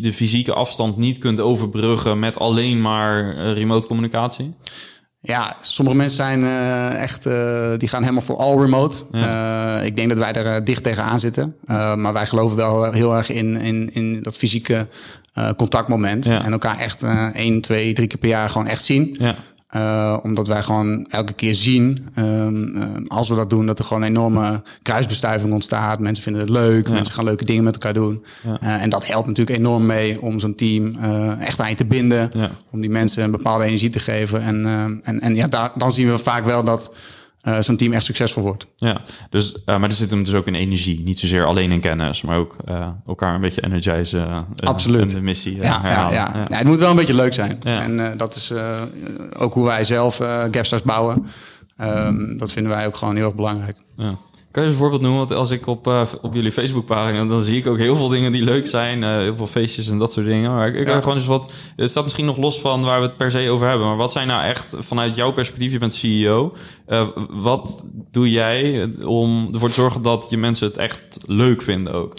de 0.03 0.13
fysieke 0.13 0.53
afstand 0.53 0.97
niet 0.97 1.19
kunt 1.19 1.41
overbruggen 1.41 2.19
met 2.19 2.39
alleen 2.39 2.81
maar 2.81 3.37
eh, 3.37 3.53
remote 3.53 3.87
communicatie? 3.87 4.55
Ja, 5.21 5.57
sommige 5.61 5.97
mensen 5.97 6.17
zijn 6.17 6.41
uh, 6.41 7.03
echt, 7.03 7.23
die 7.79 7.89
gaan 7.89 8.03
helemaal 8.03 8.23
voor 8.23 8.37
all 8.37 8.59
remote. 8.59 9.05
Ik 9.85 9.97
denk 9.97 10.09
dat 10.09 10.19
wij 10.19 10.33
er 10.33 10.65
dicht 10.65 10.83
tegenaan 10.83 11.21
zitten. 11.21 11.57
maar 11.97 12.13
wij 12.13 12.27
geloven 12.27 12.57
wel 12.57 12.93
heel 12.93 13.17
erg 13.17 13.31
in, 13.31 13.57
in, 13.57 13.95
in 13.95 14.23
dat 14.23 14.37
fysieke 14.37 14.89
contactmoment. 15.57 16.25
Ja. 16.25 16.45
En 16.45 16.53
elkaar 16.53 16.79
echt 16.79 17.03
één, 17.33 17.61
twee, 17.61 17.93
drie 17.93 18.07
keer 18.07 18.19
per 18.19 18.29
jaar 18.29 18.51
gewoon 18.51 18.67
echt 18.67 18.85
zien. 18.85 19.17
Ja. 19.19 19.35
Uh, 19.77 20.17
omdat 20.23 20.47
wij 20.47 20.63
gewoon 20.63 21.07
elke 21.09 21.33
keer 21.33 21.55
zien, 21.55 22.09
um, 22.19 22.77
uh, 22.77 22.85
als 23.07 23.29
we 23.29 23.35
dat 23.35 23.51
doen, 23.51 23.67
dat 23.67 23.79
er 23.79 23.85
gewoon 23.85 24.03
een 24.03 24.09
enorme 24.09 24.63
kruisbestuiving 24.83 25.53
ontstaat. 25.53 25.99
Mensen 25.99 26.23
vinden 26.23 26.43
het 26.43 26.51
leuk, 26.51 26.87
ja. 26.87 26.93
mensen 26.93 27.15
gaan 27.15 27.25
leuke 27.25 27.45
dingen 27.45 27.65
met 27.65 27.73
elkaar 27.73 27.95
doen. 27.95 28.25
Ja. 28.43 28.59
Uh, 28.63 28.83
en 28.83 28.91
dat 28.91 29.07
helpt 29.07 29.27
natuurlijk 29.27 29.59
enorm 29.59 29.87
mee 29.87 30.23
om 30.23 30.41
zo'n 30.41 30.55
team 30.55 30.97
echt 31.41 31.61
aan 31.61 31.69
je 31.69 31.75
te 31.75 31.85
binden. 31.85 32.31
Ja. 32.33 32.51
Om 32.71 32.81
die 32.81 32.91
mensen 32.91 33.25
een 33.25 33.31
bepaalde 33.31 33.65
energie 33.65 33.91
te 33.91 33.99
geven. 33.99 34.43
En, 34.43 34.67
en, 35.05 35.21
en 35.21 35.35
ja, 35.35 35.47
daar, 35.47 35.71
dan 35.75 35.93
zien 35.93 36.11
we 36.11 36.19
vaak 36.19 36.45
wel 36.45 36.65
dat 36.65 36.93
uh, 37.43 37.61
zo'n 37.61 37.77
team 37.77 37.93
echt 37.93 38.05
succesvol 38.05 38.43
wordt. 38.43 38.67
Ja, 38.77 39.01
dus, 39.31 39.53
uh, 39.53 39.61
maar 39.65 39.89
er 39.89 39.93
zit 39.93 40.11
hem 40.11 40.25
dus 40.25 40.35
ook 40.35 40.47
in 40.47 40.55
energie. 40.55 41.03
Niet 41.03 41.19
zozeer 41.19 41.45
alleen 41.45 41.73
in 41.73 41.81
kennis, 41.81 42.23
maar 42.23 42.39
ook 42.39 42.57
uh, 42.69 42.89
elkaar 43.07 43.35
een 43.35 43.41
beetje 43.41 43.65
energizen. 43.65 44.47
Absoluut. 44.57 45.13
de 45.13 45.23
missie. 45.23 45.57
Ja, 45.57 45.81
ja, 45.85 46.11
ja, 46.11 46.47
ja, 46.49 46.57
het 46.57 46.67
moet 46.67 46.79
wel 46.79 46.91
een 46.91 46.97
beetje 46.97 47.15
leuk 47.15 47.35
zijn. 47.35 47.63
En 47.63 48.17
dat 48.17 48.35
is 48.35 48.53
ook 49.39 49.55
hoe 49.55 49.65
wij 49.65 49.85
zelf 49.85 50.17
Gapstars 50.51 50.83
bouwen. 50.83 51.27
Um, 51.81 52.39
dat 52.39 52.53
vinden 52.53 52.73
wij 52.73 52.87
ook 52.87 52.97
gewoon 52.97 53.17
heel 53.17 53.25
erg 53.25 53.35
belangrijk. 53.35 53.77
Ja. 53.97 54.15
Kan 54.59 54.67
je 54.67 54.73
een 54.73 54.79
voorbeeld 54.79 55.03
noemen? 55.03 55.19
Want 55.19 55.33
als 55.33 55.51
ik 55.51 55.67
op, 55.67 55.87
uh, 55.87 56.03
op 56.21 56.35
jullie 56.35 56.53
Facebookpagina, 56.53 57.25
dan 57.25 57.43
zie 57.43 57.57
ik 57.57 57.67
ook 57.67 57.79
heel 57.79 57.97
veel 57.97 58.09
dingen 58.09 58.33
die 58.33 58.43
leuk 58.43 58.67
zijn. 58.67 59.03
Uh, 59.03 59.17
heel 59.17 59.37
veel 59.37 59.47
feestjes 59.47 59.89
en 59.89 59.99
dat 59.99 60.13
soort 60.13 60.27
dingen. 60.27 60.55
Maar 60.55 60.69
ik, 60.69 60.75
ik 60.75 60.87
ja. 60.87 60.99
gewoon 61.01 61.15
eens 61.15 61.27
wat. 61.27 61.53
Het 61.77 61.91
staat 61.91 62.05
misschien 62.05 62.25
nog 62.25 62.37
los 62.37 62.61
van 62.61 62.83
waar 62.83 63.01
we 63.01 63.07
het 63.07 63.17
per 63.17 63.31
se 63.31 63.51
over 63.51 63.69
hebben. 63.69 63.87
Maar 63.87 63.97
wat 63.97 64.13
zijn 64.13 64.27
nou 64.27 64.45
echt 64.45 64.75
vanuit 64.79 65.15
jouw 65.15 65.33
perspectief? 65.33 65.73
Je 65.73 65.79
bent 65.79 65.95
CEO. 65.95 66.55
Uh, 66.89 67.09
wat 67.31 67.87
doe 68.11 68.31
jij 68.31 68.91
om 69.05 69.49
ervoor 69.53 69.69
te 69.69 69.75
zorgen 69.75 70.03
dat 70.03 70.27
je 70.29 70.37
mensen 70.37 70.67
het 70.67 70.77
echt 70.77 71.19
leuk 71.27 71.63
vinden 71.63 71.93
ook? 71.93 72.15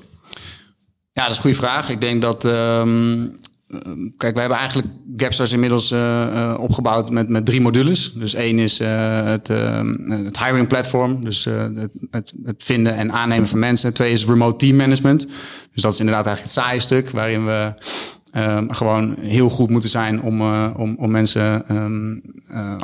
Ja, 1.12 1.22
dat 1.22 1.32
is 1.32 1.36
een 1.36 1.42
goede 1.42 1.58
vraag. 1.58 1.90
Ik 1.90 2.02
denk 2.02 2.22
dat 2.22 2.44
um, 2.44 2.52
Ehm, 2.52 3.28
kijk, 4.18 4.34
we 4.34 4.40
hebben 4.40 4.58
eigenlijk 4.58 4.88
Gapstars 5.18 5.52
inmiddels 5.52 5.92
uh, 5.92 6.00
uh, 6.00 6.58
opgebouwd 6.60 7.10
met, 7.10 7.30
met 7.30 7.46
drie 7.46 7.62
modules. 7.62 8.14
Dus 8.16 8.34
één 8.34 8.60
is 8.60 8.80
uh, 8.80 9.24
het, 9.24 9.50
ehm, 9.50 10.10
het 10.10 10.40
hiring 10.46 10.68
platform, 10.68 11.24
dus 11.24 11.46
het, 11.46 11.92
het, 12.12 12.34
het, 12.44 12.64
vinden 12.64 12.96
en 12.96 13.12
aannemen 13.12 13.48
van 13.48 13.60
mensen. 13.60 13.94
Twee 13.94 14.12
is 14.12 14.26
remote 14.26 14.56
team 14.56 14.76
management. 14.76 15.28
Dus 15.74 15.82
dat 15.82 15.94
is 15.94 16.00
inderdaad 16.00 16.26
eigenlijk 16.26 16.56
het 16.56 16.66
saaie 16.66 16.80
stuk, 16.80 17.10
waarin 17.10 17.46
we 17.46 17.74
um, 18.38 18.72
gewoon 18.72 19.16
heel 19.20 19.50
goed 19.50 19.70
moeten 19.70 19.90
zijn 19.90 20.22
om, 20.22 20.42
om, 20.76 20.96
om 21.00 21.12
mensen 21.12 21.66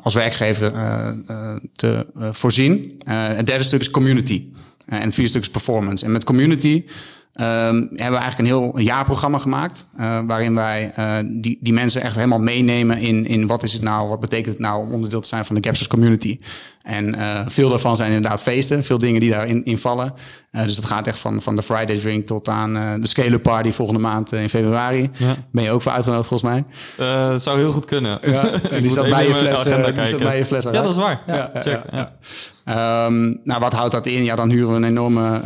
als 0.04 0.14
werkgever 0.14 0.74
te 1.76 2.06
voorzien. 2.32 3.02
het 3.08 3.46
derde 3.46 3.64
stuk 3.64 3.82
is 3.82 3.92
community. 3.92 4.46
en 4.86 5.02
het 5.02 5.14
vierde 5.14 5.30
stuk 5.30 5.42
is 5.42 5.50
performance. 5.50 6.06
En 6.06 6.12
met 6.12 6.24
community 6.24 6.84
hebben 7.44 7.96
we 7.98 8.02
eigenlijk 8.02 8.38
een 8.38 8.46
heel 8.46 8.80
jaarprogramma 8.80 9.38
gemaakt. 9.38 9.86
Uh, 10.00 10.20
waarin 10.28 10.56
wij 10.56 10.94
uh, 11.00 11.16
die, 11.42 11.58
die 11.62 11.74
mensen 11.74 12.02
echt 12.02 12.16
helemaal 12.16 12.40
meenemen 12.40 12.98
in, 12.98 13.26
in 13.26 13.48
wat 13.48 13.64
is 13.64 13.74
het 13.74 13.84
nou, 13.84 14.10
wat 14.10 14.20
betekent 14.20 14.54
het 14.54 14.60
nou 14.60 14.86
om 14.86 14.92
onderdeel 14.92 15.22
te 15.22 15.28
zijn 15.28 15.46
van 15.46 15.56
de 15.56 15.64
Gapsters 15.64 15.90
community. 15.90 16.40
En 16.82 17.16
uh, 17.16 17.40
veel 17.48 17.70
daarvan 17.70 17.96
zijn 17.96 18.12
inderdaad 18.12 18.42
feesten, 18.42 18.84
veel 18.84 18.98
dingen 18.98 19.20
die 19.20 19.32
daarin 19.32 19.66
in 19.66 19.78
vallen. 19.78 20.14
dus 20.52 20.76
dat 20.76 20.86
gaat 20.86 21.08
echt 21.08 21.20
van, 21.20 21.42
van 21.42 21.56
de 21.56 21.64
Friday 21.64 21.98
drink 22.00 22.26
tot 22.26 22.50
aan 22.50 23.02
de 23.02 23.08
Scale 23.08 23.40
Party 23.40 23.72
volgende 23.72 24.02
maand 24.02 24.32
in 24.32 24.50
februari. 24.50 25.10
Ja. 25.14 25.36
Ben 25.52 25.64
je 25.64 25.72
ook 25.72 25.82
voor 25.82 25.92
uitgenodigd 25.92 26.28
volgens 26.28 26.52
mij? 26.52 26.66
dat 27.32 27.42
zou 27.42 27.58
heel 27.58 27.72
goed 27.72 27.86
kunnen. 27.86 28.20
Ja, 28.22 28.52
en 28.52 28.82
die 28.84 28.92
staat 28.92 29.10
bij 29.10 29.28
je 29.28 29.36
fles. 29.36 29.64
die 29.64 30.18
bij 30.18 30.38
je 30.38 30.46
fles. 30.46 30.64
Ja, 30.64 30.72
dat 30.72 30.88
is 30.88 30.96
waar. 30.96 31.22
Ja, 31.28 31.52
check. 31.54 31.82
Um, 32.68 33.40
nou, 33.44 33.60
wat 33.60 33.74
houdt 33.74 33.92
dat 33.92 34.06
in? 34.06 34.24
Ja, 34.24 34.36
dan 34.36 34.50
huren 34.50 34.70
we 34.70 34.76
een 34.76 34.84
enorme 34.84 35.42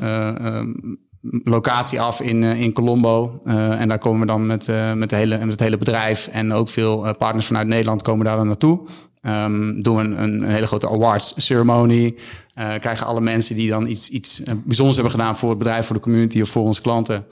locatie 1.21 2.01
af 2.01 2.21
in, 2.21 2.41
uh, 2.41 2.62
in 2.62 2.73
Colombo. 2.73 3.41
Uh, 3.45 3.82
en 3.82 3.88
daar 3.88 3.97
komen 3.97 4.19
we 4.19 4.25
dan 4.25 4.45
met, 4.45 4.67
uh, 4.67 4.93
met, 4.93 5.10
de 5.10 5.15
hele, 5.15 5.38
met 5.38 5.49
het 5.49 5.60
hele 5.60 5.77
bedrijf. 5.77 6.27
En 6.27 6.53
ook 6.53 6.69
veel 6.69 7.15
partners 7.17 7.45
vanuit 7.45 7.67
Nederland 7.67 8.01
komen 8.01 8.25
daar 8.25 8.38
dan 8.38 8.47
naartoe. 8.47 8.79
Um, 9.21 9.82
doen 9.82 9.95
we 9.95 10.01
een, 10.01 10.23
een, 10.23 10.43
hele 10.43 10.67
grote 10.67 10.89
awards 10.89 11.34
ceremonie. 11.38 12.15
krijgen 12.53 13.05
alle 13.05 13.21
mensen 13.21 13.55
die 13.55 13.69
dan 13.69 13.88
iets, 13.88 14.10
iets 14.10 14.41
bijzonders 14.65 14.97
hebben 14.97 15.15
gedaan 15.15 15.38
voor 15.38 15.49
het 15.49 15.58
bedrijf, 15.58 15.86
voor 15.86 15.95
de 15.95 16.01
community 16.01 16.41
of 16.41 16.49
voor 16.49 16.63
onze 16.63 16.82
klanten. 16.82 17.25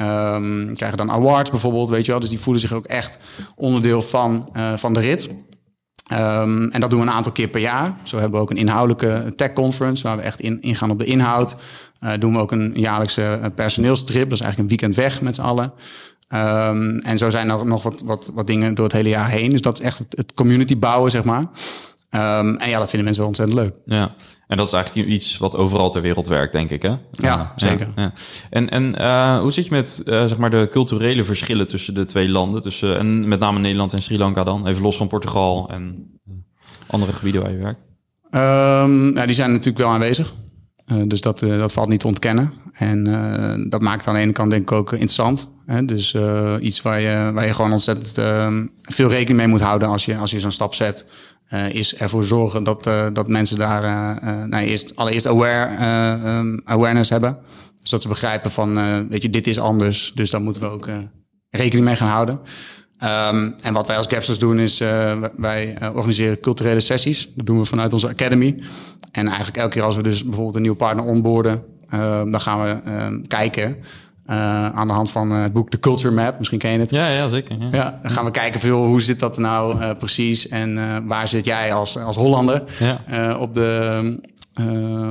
Um, 0.00 0.74
krijgen 0.74 0.96
dan 0.96 1.10
awards 1.10 1.50
bijvoorbeeld, 1.50 1.88
weet 1.88 2.04
je 2.04 2.10
wel. 2.10 2.20
Dus 2.20 2.28
die 2.28 2.40
voelen 2.40 2.62
zich 2.62 2.72
ook 2.72 2.86
echt 2.86 3.18
onderdeel 3.54 4.02
van, 4.02 4.48
van 4.76 4.94
de 4.94 5.00
rit. 5.00 5.28
Um, 6.12 6.70
en 6.70 6.80
dat 6.80 6.90
doen 6.90 7.00
we 7.00 7.06
een 7.06 7.12
aantal 7.12 7.32
keer 7.32 7.48
per 7.48 7.60
jaar. 7.60 7.96
Zo 8.02 8.16
hebben 8.18 8.34
we 8.34 8.42
ook 8.42 8.50
een 8.50 8.56
inhoudelijke 8.56 9.32
tech 9.36 9.52
conference 9.52 10.02
waar 10.02 10.16
we 10.16 10.22
echt 10.22 10.40
in, 10.40 10.62
ingaan 10.62 10.90
op 10.90 10.98
de 10.98 11.04
inhoud. 11.04 11.56
Uh, 12.00 12.12
doen 12.18 12.32
we 12.32 12.38
ook 12.38 12.52
een 12.52 12.72
jaarlijkse 12.74 13.52
personeelstrip. 13.54 14.28
Dat 14.28 14.38
is 14.38 14.44
eigenlijk 14.44 14.58
een 14.58 14.78
weekend 14.78 14.94
weg 14.94 15.22
met 15.22 15.34
z'n 15.34 15.40
allen. 15.40 15.72
Ehm, 16.28 16.98
en 16.98 17.18
zo 17.18 17.30
zijn 17.30 17.50
er 17.50 17.66
nog 17.66 17.82
wat, 17.82 18.02
wat, 18.04 18.30
wat 18.34 18.46
dingen 18.46 18.74
door 18.74 18.84
het 18.84 18.94
hele 18.94 19.08
jaar 19.08 19.28
heen. 19.28 19.50
Dus 19.50 19.60
dat 19.60 19.80
is 19.80 19.86
echt 19.86 19.98
het, 19.98 20.14
het 20.16 20.34
community 20.34 20.78
bouwen, 20.78 21.10
zeg 21.10 21.24
maar. 21.24 21.44
Ehm, 22.10 22.54
en 22.54 22.68
ja, 22.68 22.78
dat 22.78 22.88
vinden 22.88 23.04
mensen 23.04 23.18
wel 23.18 23.26
ontzettend 23.26 23.58
leuk. 23.58 23.74
Ja, 23.84 24.14
en 24.46 24.56
dat 24.56 24.66
is 24.66 24.72
eigenlijk 24.72 25.08
iets 25.08 25.38
wat 25.38 25.56
overal 25.56 25.90
ter 25.90 26.02
wereld 26.02 26.26
werkt, 26.26 26.52
denk 26.52 26.70
ik, 26.70 26.82
hè? 26.82 26.94
Ja, 27.10 27.52
zeker. 27.56 27.88
Ja, 27.96 28.12
En, 28.50 28.70
en 28.70 28.94
uh, 29.00 29.38
hoe 29.38 29.52
zit 29.52 29.64
je 29.64 29.70
met 29.70 30.02
uh, 30.04 30.24
zeg 30.24 30.36
maar 30.36 30.50
de 30.50 30.68
culturele 30.70 31.24
verschillen 31.24 31.66
tussen 31.66 31.94
de 31.94 32.06
twee 32.06 32.28
landen? 32.28 32.62
Tussen, 32.62 32.98
en 32.98 33.28
met 33.28 33.40
name 33.40 33.58
Nederland 33.58 33.92
en 33.92 34.02
Sri 34.02 34.18
Lanka 34.18 34.44
dan? 34.44 34.66
Even 34.66 34.82
los 34.82 34.96
van 34.96 35.08
Portugal 35.08 35.68
en 35.70 36.10
andere 36.86 37.12
gebieden 37.12 37.42
waar 37.42 37.50
je 37.50 37.58
werkt. 37.58 37.80
Um, 38.30 39.16
ja, 39.16 39.26
die 39.26 39.34
zijn 39.34 39.50
natuurlijk 39.50 39.78
wel 39.78 39.92
aanwezig. 39.92 40.34
Uh, 40.92 41.02
dus 41.06 41.20
dat, 41.20 41.38
dat 41.38 41.72
valt 41.72 41.88
niet 41.88 42.00
te 42.00 42.06
ontkennen. 42.06 42.52
En 42.72 43.04
dat 43.68 43.80
maakt 43.80 44.06
aan 44.06 44.14
de 44.14 44.20
ene 44.20 44.32
kant 44.32 44.50
denk 44.50 44.62
ik 44.62 44.72
ook 44.72 44.92
interessant. 44.92 45.48
Hè? 45.66 45.84
Dus 45.84 46.16
iets 46.60 46.82
waar 46.82 47.00
je, 47.00 47.30
waar 47.32 47.46
je 47.46 47.54
gewoon 47.54 47.72
ontzettend 47.72 48.18
ehm, 48.18 48.66
veel 48.82 49.08
rekening 49.08 49.38
mee 49.38 49.46
moet 49.46 49.60
houden 49.60 49.88
als 49.88 50.04
je, 50.04 50.16
als 50.16 50.30
je 50.30 50.40
zo'n 50.40 50.50
stap 50.50 50.74
zet. 50.74 51.06
Is 51.68 51.94
ervoor 51.94 52.24
zorgen 52.24 52.64
dat, 52.64 52.84
dat 53.12 53.28
mensen 53.28 53.56
daar 53.56 53.82
nou, 54.48 54.64
eerst, 54.64 54.96
allereerst 54.96 55.26
aware, 55.26 56.38
um, 56.38 56.60
awareness 56.64 57.10
hebben. 57.10 57.38
Dus 57.80 57.90
dat 57.90 58.02
ze 58.02 58.08
begrijpen 58.08 58.50
van, 58.50 58.74
weet 59.08 59.22
je, 59.22 59.30
dit 59.30 59.46
is 59.46 59.58
anders. 59.58 60.12
Dus 60.14 60.30
daar 60.30 60.40
moeten 60.40 60.62
we 60.62 60.68
ook 60.68 60.88
rekening 61.50 61.86
mee 61.86 61.96
gaan 61.96 62.08
houden. 62.08 62.40
Um, 63.04 63.54
en 63.62 63.72
wat 63.72 63.86
wij 63.86 63.96
als 63.96 64.06
Gapsters 64.06 64.38
doen 64.38 64.58
is, 64.58 64.78
wij 65.36 65.78
organiseren 65.94 66.40
culturele 66.40 66.80
sessies. 66.80 67.28
Dat 67.34 67.46
doen 67.46 67.58
we 67.58 67.64
vanuit 67.64 67.92
onze 67.92 68.08
academy. 68.08 68.54
En 69.12 69.26
eigenlijk 69.26 69.56
elke 69.56 69.72
keer 69.72 69.82
als 69.82 69.96
we 69.96 70.02
dus 70.02 70.24
bijvoorbeeld 70.24 70.56
een 70.56 70.62
nieuwe 70.62 70.76
partner 70.76 71.04
onboorden, 71.04 71.62
uh, 71.94 72.00
dan 72.24 72.40
gaan 72.40 72.64
we 72.64 73.22
kijken 73.26 73.76
aan 74.26 74.86
de 74.86 74.92
hand 74.92 75.10
van 75.10 75.30
het 75.30 75.52
boek 75.52 75.70
The 75.70 75.80
Culture 75.80 76.14
Map. 76.14 76.38
Misschien 76.38 76.58
ken 76.58 76.70
je 76.70 76.78
het. 76.78 76.90
Ja, 76.90 77.08
ja 77.08 77.28
zeker. 77.28 77.56
Ja. 77.58 77.68
ja 77.72 77.98
dan 78.02 78.10
gaan 78.10 78.24
we 78.24 78.30
kijken 78.30 78.60
veel 78.60 78.84
hoe 78.84 79.00
zit 79.00 79.20
dat 79.20 79.38
nou 79.38 79.94
precies 79.94 80.48
en 80.48 81.06
waar 81.06 81.28
zit 81.28 81.44
jij 81.44 81.72
als, 81.72 81.98
als 81.98 82.16
Hollander 82.16 82.62
ja. 82.78 83.36
op 83.36 83.54
de 83.54 84.34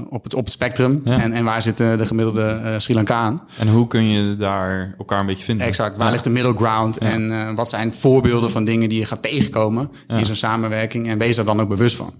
op, 0.09 0.23
het, 0.23 0.33
op 0.33 0.43
het 0.43 0.53
spectrum. 0.53 1.01
Ja. 1.03 1.21
En, 1.21 1.31
en 1.31 1.43
waar 1.43 1.61
zit 1.61 1.77
de, 1.77 1.95
de 1.97 2.05
gemiddelde 2.05 2.75
Sri 2.77 2.93
Lankaan? 2.93 3.41
En 3.59 3.67
hoe 3.67 3.87
kun 3.87 4.03
je 4.03 4.35
daar 4.35 4.95
elkaar 4.97 5.19
een 5.19 5.25
beetje 5.25 5.43
vinden? 5.43 5.67
Exact. 5.67 5.97
Waar 5.97 6.11
ligt 6.11 6.23
de 6.23 6.29
middle 6.29 6.53
ground? 6.53 6.97
En 6.97 7.55
wat 7.55 7.69
zijn 7.69 7.93
voorbeelden 7.93 8.51
van 8.51 8.63
dingen 8.63 8.89
die 8.89 8.99
je 8.99 9.05
gaat 9.05 9.21
tegenkomen 9.21 9.91
in 10.07 10.25
zo'n 10.25 10.35
samenwerking? 10.35 11.07
En 11.07 11.17
wees 11.17 11.35
daar 11.35 11.45
dan 11.45 11.61
ook 11.61 11.69
bewust 11.69 11.95
van. 11.95 12.13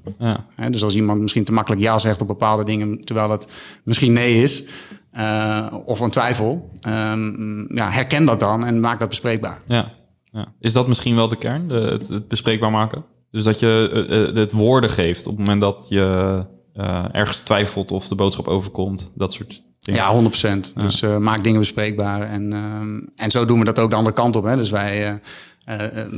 Dus 0.71 0.83
als 0.83 0.95
iemand 0.95 1.21
misschien 1.21 1.43
te 1.43 1.53
makkelijk 1.53 1.81
ja 1.81 1.97
zegt 1.97 2.21
op 2.21 2.27
bepaalde 2.27 2.63
dingen, 2.63 3.05
terwijl 3.05 3.29
het 3.29 3.47
misschien 3.83 4.13
nee 4.13 4.41
is. 4.41 4.65
Of 5.85 5.99
een 5.99 6.09
twijfel. 6.09 6.69
Um, 6.87 7.75
ja, 7.75 7.89
herken 7.89 8.25
dat 8.25 8.39
dan 8.39 8.65
en 8.65 8.79
maak 8.79 8.99
dat 8.99 9.09
bespreekbaar. 9.09 9.57
Ja. 9.67 9.93
Is 10.59 10.73
dat 10.73 10.87
misschien 10.87 11.15
wel 11.15 11.27
de 11.27 11.35
kern? 11.35 11.67
De, 11.67 11.73
het, 11.73 12.07
het 12.07 12.27
bespreekbaar 12.27 12.71
maken? 12.71 13.05
Dus 13.31 13.43
dat 13.43 13.59
je 13.59 14.31
het 14.35 14.51
woorden 14.51 14.89
geeft 14.89 15.27
op 15.27 15.37
het 15.37 15.39
moment 15.39 15.61
dat 15.61 15.85
je 15.89 16.45
ergens 17.11 17.37
twijfelt 17.37 17.91
of 17.91 18.07
de 18.07 18.15
boodschap 18.15 18.47
overkomt. 18.47 19.11
Dat 19.15 19.33
soort 19.33 19.61
dingen. 19.79 20.01
Ja, 20.01 20.23
100%. 20.23 20.73
Ja. 20.75 20.81
Dus 20.81 21.01
uh, 21.01 21.17
maak 21.17 21.43
dingen 21.43 21.59
bespreekbaar. 21.59 22.21
En, 22.21 22.51
uh, 22.51 23.23
en 23.25 23.31
zo 23.31 23.45
doen 23.45 23.59
we 23.59 23.65
dat 23.65 23.79
ook 23.79 23.89
de 23.89 23.95
andere 23.95 24.15
kant 24.15 24.35
op. 24.35 24.43
Hè. 24.43 24.55
Dus 24.55 24.69
wij 24.69 25.21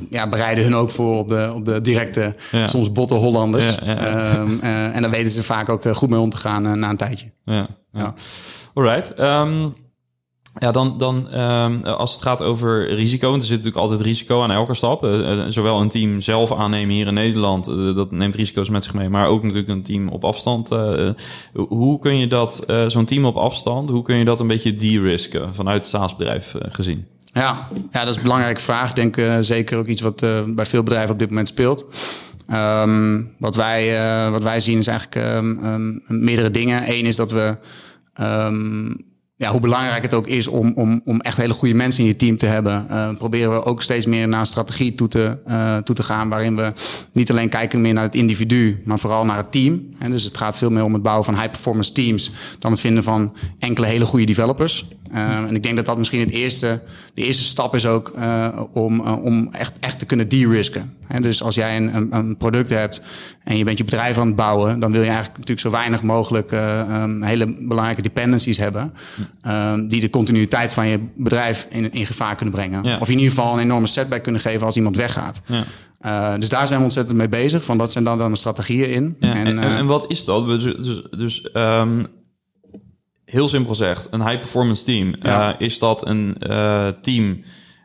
ja, 0.09 0.29
bereiden 0.29 0.63
hun 0.63 0.75
ook 0.75 0.91
voor 0.91 1.17
op 1.17 1.29
de, 1.29 1.51
op 1.55 1.65
de 1.65 1.81
directe, 1.81 2.35
ja. 2.51 2.67
soms 2.67 2.91
botte 2.91 3.13
Hollanders. 3.13 3.77
Ja, 3.85 4.37
um, 4.39 4.59
en 4.61 5.01
dan 5.01 5.11
weten 5.11 5.31
ze 5.31 5.43
vaak 5.43 5.69
ook 5.69 5.95
goed 5.95 6.09
mee 6.09 6.19
om 6.19 6.29
te 6.29 6.37
gaan 6.37 6.79
na 6.79 6.89
een 6.89 6.97
tijdje. 6.97 7.27
Ja, 7.43 7.67
ja. 7.91 8.13
Alright. 8.73 9.19
Um, 9.19 9.75
ja, 10.59 10.71
dan, 10.71 10.97
dan 10.97 11.39
um, 11.39 11.83
als 11.83 12.13
het 12.13 12.21
gaat 12.21 12.41
over 12.41 12.93
risico, 12.93 13.29
want 13.29 13.41
er 13.41 13.47
zit 13.47 13.57
natuurlijk 13.57 13.83
altijd 13.83 14.01
risico 14.01 14.41
aan 14.41 14.51
elke 14.51 14.73
stap. 14.73 15.03
Uh, 15.03 15.43
zowel 15.47 15.81
een 15.81 15.89
team 15.89 16.21
zelf 16.21 16.53
aannemen 16.53 16.95
hier 16.95 17.07
in 17.07 17.13
Nederland, 17.13 17.67
uh, 17.67 17.95
dat 17.95 18.11
neemt 18.11 18.35
risico's 18.35 18.69
met 18.69 18.83
zich 18.83 18.93
mee, 18.93 19.09
maar 19.09 19.27
ook 19.27 19.43
natuurlijk 19.43 19.69
een 19.69 19.83
team 19.83 20.07
op 20.07 20.23
afstand. 20.23 20.71
Uh, 20.71 21.09
hoe 21.53 21.99
kun 21.99 22.17
je 22.17 22.27
dat, 22.27 22.63
zo'n 22.87 23.05
team 23.05 23.25
op 23.25 23.35
afstand, 23.35 23.89
hoe 23.89 24.03
kun 24.03 24.15
je 24.15 24.25
dat 24.25 24.39
een 24.39 24.47
beetje 24.47 24.75
de-risken 24.75 25.55
vanuit 25.55 25.77
het 25.77 25.87
SaaS-bedrijf 25.87 26.55
gezien? 26.59 27.07
Ja, 27.37 27.67
ja, 27.91 27.99
dat 27.99 28.07
is 28.07 28.15
een 28.15 28.21
belangrijke 28.21 28.61
vraag. 28.61 28.89
Ik 28.89 28.95
denk 28.95 29.43
zeker 29.43 29.77
ook 29.77 29.87
iets 29.87 30.01
wat 30.01 30.25
bij 30.47 30.65
veel 30.65 30.83
bedrijven 30.83 31.11
op 31.11 31.19
dit 31.19 31.29
moment 31.29 31.47
speelt. 31.47 31.85
Um, 32.53 33.33
wat, 33.37 33.55
wij, 33.55 34.31
wat 34.31 34.43
wij 34.43 34.59
zien 34.59 34.77
is 34.77 34.87
eigenlijk 34.87 35.35
um, 35.35 35.63
um, 35.65 36.03
meerdere 36.07 36.51
dingen. 36.51 36.83
Eén 36.85 37.05
is 37.05 37.15
dat 37.15 37.31
we 37.31 37.57
ja, 39.35 39.51
hoe 39.51 39.59
belangrijk 39.59 40.03
het 40.03 40.13
ook 40.13 40.27
is 40.27 40.47
om, 40.47 40.73
om, 40.75 41.01
om 41.05 41.21
echt 41.21 41.37
hele 41.37 41.53
goede 41.53 41.73
mensen 41.73 42.03
in 42.03 42.09
je 42.09 42.15
team 42.15 42.37
te 42.37 42.45
hebben, 42.45 42.87
proberen 43.17 43.51
we 43.51 43.65
ook 43.65 43.81
steeds 43.81 44.05
meer 44.05 44.27
naar 44.27 44.39
een 44.39 44.45
strategie 44.45 44.95
toe 44.95 45.07
te, 45.07 45.37
toe 45.83 45.95
te 45.95 46.03
gaan. 46.03 46.29
Waarin 46.29 46.55
we 46.55 46.73
niet 47.13 47.29
alleen 47.29 47.49
kijken 47.49 47.81
meer 47.81 47.93
naar 47.93 48.03
het 48.03 48.15
individu, 48.15 48.81
maar 48.85 48.99
vooral 48.99 49.25
naar 49.25 49.37
het 49.37 49.51
team. 49.51 49.89
En 49.99 50.11
dus 50.11 50.23
het 50.23 50.37
gaat 50.37 50.57
veel 50.57 50.69
meer 50.69 50.83
om 50.83 50.93
het 50.93 51.01
bouwen 51.01 51.25
van 51.25 51.35
high-performance 51.35 51.91
teams 51.91 52.31
dan 52.59 52.71
het 52.71 52.79
vinden 52.79 53.03
van 53.03 53.33
enkele 53.59 53.87
hele 53.87 54.05
goede 54.05 54.25
developers. 54.25 54.87
En 55.11 55.55
ik 55.55 55.63
denk 55.63 55.75
dat 55.75 55.85
dat 55.85 55.97
misschien 55.97 56.19
het 56.19 56.29
eerste, 56.29 56.81
de 57.17 57.23
eerste 57.23 57.43
stap 57.43 57.75
is 57.75 57.85
ook 57.85 58.13
om, 58.73 58.99
om 59.01 59.49
echt, 59.51 59.79
echt 59.79 59.99
te 59.99 60.05
kunnen 60.05 60.29
de-risken. 60.29 60.93
dus 61.21 61.43
als 61.43 61.55
jij 61.55 61.77
een, 61.77 62.15
een, 62.15 62.37
product 62.37 62.69
hebt 62.69 63.01
en 63.43 63.57
je 63.57 63.63
bent 63.63 63.77
je 63.77 63.83
bedrijf 63.83 64.17
aan 64.17 64.27
het 64.27 64.35
bouwen, 64.35 64.79
dan 64.79 64.91
wil 64.91 65.01
je 65.01 65.07
eigenlijk 65.07 65.37
natuurlijk 65.37 65.67
zo 65.67 65.71
weinig 65.71 66.01
mogelijk 66.01 66.51
um, 66.51 67.23
hele 67.23 67.55
belangrijke 67.59 68.01
dependencies 68.01 68.57
hebben. 68.57 68.93
Um, 69.47 69.87
die 69.87 69.99
de 69.99 70.09
continuïteit 70.09 70.71
van 70.71 70.87
je 70.87 70.99
bedrijf 71.15 71.67
in, 71.69 71.91
in 71.91 72.05
gevaar 72.05 72.35
kunnen 72.35 72.55
brengen. 72.55 72.83
Ja. 72.83 72.97
Of 72.99 73.09
in 73.09 73.17
ieder 73.17 73.33
geval 73.33 73.53
een 73.53 73.59
enorme 73.59 73.87
setback 73.87 74.23
kunnen 74.23 74.41
geven 74.41 74.65
als 74.65 74.75
iemand 74.75 74.95
weggaat. 74.95 75.41
Ja. 75.45 75.63
Uh, 76.05 76.39
dus 76.39 76.49
daar 76.49 76.67
zijn 76.67 76.79
we 76.79 76.85
ontzettend 76.85 77.17
mee 77.17 77.29
bezig. 77.29 77.65
Van 77.65 77.77
dat 77.77 77.91
zijn 77.91 78.03
dan, 78.03 78.17
dan 78.17 78.31
de 78.31 78.37
strategieën 78.37 78.89
in. 78.89 79.15
Ja, 79.19 79.35
en, 79.35 79.45
en, 79.45 79.55
uh, 79.55 79.77
en, 79.77 79.85
wat 79.85 80.05
is 80.07 80.25
dat? 80.25 80.45
Dus, 80.45 80.63
dus, 80.63 81.01
dus 81.17 81.49
um, 81.53 82.01
heel 83.31 83.47
simpel 83.47 83.69
gezegd, 83.69 84.07
een 84.11 84.27
high 84.27 84.39
performance 84.39 84.83
team. 84.83 85.13
Ja. 85.19 85.53
Uh, 85.53 85.61
is 85.67 85.79
dat 85.79 86.07
een 86.07 86.37
team 87.01 87.43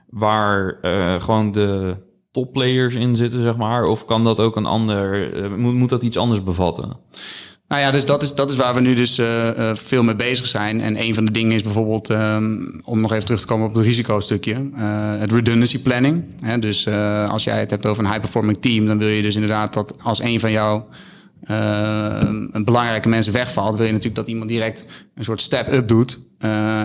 waar 0.09 0.78
gewoon 1.20 1.52
de 1.52 1.96
topplayers 2.33 2.94
in 2.94 3.16
zitten, 3.16 3.42
zeg 3.42 3.57
maar? 3.57 3.85
Of 3.85 4.05
kan 4.05 4.24
dat 4.24 4.40
ook 4.40 4.57
een 4.57 4.66
ander, 4.66 5.31
moet, 5.59 5.74
moet 5.74 5.88
dat 5.88 6.02
iets 6.02 6.16
anders 6.16 6.42
bevatten? 6.42 6.96
Nou 7.68 7.85
ja, 7.85 7.90
dus 7.90 8.05
dat 8.05 8.22
is, 8.22 8.35
dat 8.35 8.50
is 8.50 8.57
waar 8.57 8.74
we 8.74 8.81
nu 8.81 8.94
dus 8.94 9.18
uh, 9.18 9.26
uh, 9.59 9.74
veel 9.74 10.02
mee 10.02 10.16
bezig 10.16 10.46
zijn. 10.46 10.81
En 10.81 11.02
een 11.02 11.14
van 11.14 11.24
de 11.24 11.31
dingen 11.31 11.52
is 11.52 11.62
bijvoorbeeld, 11.62 12.11
um, 12.11 12.81
om 12.85 13.00
nog 13.00 13.12
even 13.12 13.24
terug 13.24 13.40
te 13.40 13.46
komen 13.46 13.68
op 13.68 13.74
het 13.74 13.85
risicostukje, 13.85 14.55
uh, 14.55 15.18
het 15.18 15.33
redundancy 15.33 15.83
planning. 15.83 16.24
Hè, 16.40 16.59
dus 16.59 16.88
als 17.28 17.44
jij 17.44 17.59
het 17.61 17.70
hebt 17.70 17.87
over 17.87 18.05
een 18.05 18.11
high-performing 18.11 18.61
team, 18.61 18.87
dan 18.87 18.98
wil 18.98 19.09
je 19.09 19.22
dus 19.22 19.35
inderdaad 19.35 19.74
dat 19.74 19.94
als 20.02 20.22
een 20.22 20.40
van 20.40 20.50
jouw 20.50 20.88
een 21.44 22.64
belangrijke 22.64 23.09
mensen 23.09 23.33
wegvalt, 23.33 23.76
wil 23.76 23.87
je 23.87 23.92
natuurlijk 23.92 24.16
dat 24.16 24.28
iemand 24.28 24.48
direct 24.48 24.85
een 25.14 25.24
soort 25.24 25.40
step-up 25.40 25.88
doet. 25.88 26.18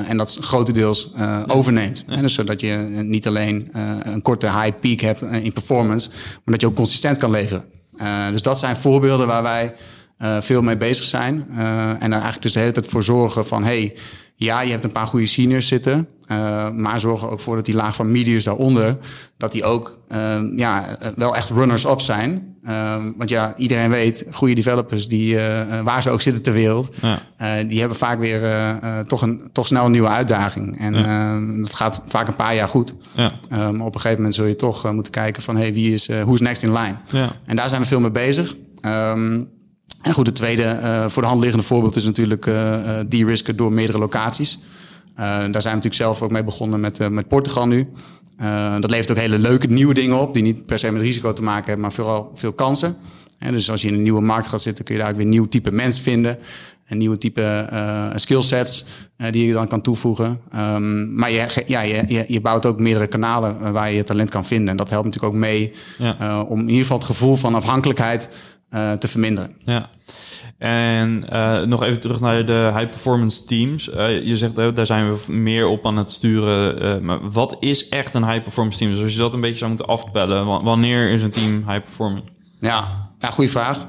en 0.08 0.17
dat 0.17 0.38
grotendeels 0.41 1.12
overneemt. 1.48 2.04
Hè, 2.08 2.22
dus 2.22 2.34
zodat 2.34 2.62
je 2.62 2.76
niet 3.04 3.28
alleen 3.28 3.70
een 4.04 4.22
korte 4.22 4.46
high 4.46 4.80
peak 4.80 5.00
hebt 5.00 5.22
in 5.22 5.54
performance, 5.54 6.10
maar 6.10 6.41
dat 6.46 6.62
je 6.62 6.67
ook 6.67 6.76
consistent 6.76 7.17
kan 7.17 7.32
leveren. 7.32 7.65
dus 8.32 8.41
dat 8.41 8.60
zijn 8.60 8.78
voorbeelden 8.78 9.28
waar 9.28 9.43
wij 9.43 9.76
veel 10.39 10.62
mee 10.62 10.78
bezig 10.78 11.06
zijn. 11.06 11.46
En 12.00 12.10
daar 12.10 12.12
eigenlijk 12.12 12.41
dus 12.41 12.54
de 12.54 12.60
hele 12.60 12.72
tijd 12.72 12.88
voor 12.88 13.04
zorgen 13.04 13.46
van... 13.46 13.63
hey, 13.63 13.96
ja, 14.39 14.62
je 14.62 14.71
hebt 14.71 14.84
een 14.84 14.91
paar 14.91 15.08
goede 15.08 15.26
seniors 15.26 15.67
zitten... 15.67 16.08
Uh, 16.32 16.69
maar 16.69 17.00
zorg 17.00 17.21
er 17.21 17.30
ook 17.30 17.39
voor 17.39 17.56
dat 17.56 17.65
die 17.65 17.76
laag 17.76 17.95
van 17.95 18.12
mediums 18.12 18.43
daaronder... 18.43 18.97
dat 19.38 19.52
die 19.52 19.63
ook 19.63 20.00
ja, 20.56 20.97
wel 21.15 21.36
echt 21.36 21.50
runners-up 21.50 22.02
zijn. 22.02 22.56
want 23.17 23.30
ja, 23.30 23.54
iedereen 23.58 23.89
weet, 23.89 24.26
goede 24.32 24.54
developers... 24.54 25.08
Die, 25.08 25.38
waar 25.84 26.02
ze 26.02 26.10
ook 26.10 26.21
zitten 26.21 26.43
ter 26.43 26.54
wereld... 26.54 26.95
Ja. 27.02 27.63
die 27.63 27.80
hebben 27.80 27.97
vaak 27.97 28.19
weer 28.19 28.41
toch, 29.08 29.21
een, 29.21 29.50
toch 29.52 29.67
snel 29.67 29.86
een 29.86 29.91
nieuwe 29.91 30.08
uitdaging. 30.08 30.80
En 30.80 30.93
ja. 30.93 31.39
dat 31.62 31.73
gaat 31.73 32.02
vaak 32.06 32.28
een 32.28 32.36
paar 32.36 32.56
jaar 32.56 32.69
goed. 32.69 32.93
Ja. 33.13 33.34
Um, 33.54 33.82
op 33.82 33.93
een 33.93 34.02
gegeven 34.02 34.17
moment 34.17 34.36
zul 34.36 34.45
je 34.45 34.56
toch 34.56 34.91
moeten 34.93 35.12
kijken 35.12 35.41
van... 35.41 35.56
hey, 35.56 35.73
wie 35.73 35.93
is, 35.93 36.08
who's 36.08 36.41
next 36.41 36.63
in 36.63 36.73
line? 36.73 36.95
Ja. 37.12 37.36
En 37.45 37.56
daar 37.56 37.69
zijn 37.69 37.82
we 37.82 37.88
veel 37.88 38.00
mee 38.00 38.12
bezig... 38.12 38.56
Um, 38.86 39.56
en 40.08 40.13
goed, 40.13 40.26
het 40.26 40.36
tweede 40.36 40.80
uh, 40.82 41.08
voor 41.08 41.22
de 41.22 41.28
hand 41.28 41.41
liggende 41.41 41.65
voorbeeld 41.65 41.96
is 41.96 42.04
natuurlijk 42.04 42.46
uh, 42.46 42.54
de-risken 43.08 43.56
door 43.56 43.74
meerdere 43.74 43.98
locaties. 43.98 44.60
daar 45.15 45.41
zijn 45.41 45.52
we 45.52 45.60
natuurlijk 45.62 45.93
zelf 45.93 46.22
ook 46.22 46.32
mee 46.32 46.43
begonnen 46.43 46.80
met, 46.80 47.10
met 47.10 47.28
Portugal 47.28 47.67
nu. 47.67 47.88
dat 48.80 48.89
levert 48.89 49.12
ook 49.12 49.17
hele 49.17 49.39
leuke 49.39 49.67
nieuwe 49.67 49.93
dingen 49.93 50.20
op, 50.20 50.34
die 50.34 50.43
niet 50.43 50.65
per 50.65 50.80
se 50.80 50.91
met 50.91 51.02
risico 51.02 51.34
te 51.34 51.43
maken 51.43 51.65
hebben, 51.65 51.82
maar 51.82 51.91
vooral 51.91 52.32
veel 52.36 52.54
kansen. 52.54 52.98
En 53.39 53.52
dus 53.52 53.72
als 53.72 53.82
je 53.82 53.88
in 53.88 53.93
een 53.93 54.04
nieuwe 54.04 54.22
markt 54.22 54.48
gaat 54.48 54.62
zitten, 54.62 54.86
kun 54.86 54.96
je 54.96 55.02
daar 55.02 55.10
ook 55.10 55.15
weer 55.15 55.26
een 55.26 55.32
nieuw 55.32 55.48
type 55.48 55.72
mens 55.72 56.00
vinden. 56.00 56.38
Een 56.88 56.98
nieuwe 56.98 57.17
type 57.17 57.70
uh, 57.74 58.06
skillsets 58.15 58.86
uh, 59.17 59.32
die 59.32 59.48
je 59.48 59.54
dan 59.54 59.67
kan 59.67 59.82
toevoegen. 59.82 60.39
Um, 60.56 61.15
maar 61.15 61.32
je, 61.32 61.63
ja, 61.65 61.82
je, 61.82 62.26
je, 62.28 62.41
bouwt 62.41 62.65
ook 62.65 62.80
meerdere 62.80 63.08
kanalen 63.08 63.72
waar 63.74 63.89
je 63.89 63.96
je 63.96 64.04
talent 64.04 64.30
kan 64.30 64.46
vinden. 64.46 64.70
En 64.70 64.78
dat 64.78 64.89
helpt 64.89 65.06
natuurlijk 65.06 65.34
ook 65.34 65.39
mee 65.39 65.74
ja. 65.98 66.17
uh, 66.22 66.50
om 66.50 66.60
in 66.60 66.67
ieder 66.67 66.82
geval 66.82 66.98
het 66.98 67.06
gevoel 67.06 67.36
van 67.36 67.56
afhankelijkheid 67.56 68.30
eh, 68.69 68.91
te 68.91 69.08
verminderen. 69.08 69.56
Ja. 69.60 69.89
En 70.58 71.25
uh, 71.34 71.62
nog 71.62 71.84
even 71.84 71.99
terug 71.99 72.19
naar 72.19 72.45
de 72.45 72.71
high 72.75 72.89
performance 72.89 73.45
teams. 73.45 73.89
Uh, 73.89 74.23
je 74.23 74.38
zegt 74.38 74.56
daar 74.56 74.86
zijn 74.86 75.12
we 75.12 75.32
meer 75.32 75.67
op 75.67 75.86
aan 75.86 75.97
het 75.97 76.12
sturen. 76.12 77.06
maar 77.06 77.32
wat 77.32 77.58
is 77.60 77.89
echt 77.89 78.13
een 78.13 78.27
high 78.27 78.43
performance 78.43 78.80
team? 78.80 78.91
Dus 78.91 79.01
als 79.01 79.13
je 79.13 79.19
dat 79.19 79.34
een 79.34 79.41
beetje 79.41 79.58
zou 79.58 79.69
moeten 79.69 79.88
afbellen, 79.88 80.45
wanneer 80.45 81.10
is 81.10 81.23
een 81.23 81.32
team 81.32 81.63
high 81.67 81.84
performance? 81.84 82.23
Ja, 82.60 83.10
ja 83.19 83.30
goede 83.30 83.51
vraag. 83.51 83.88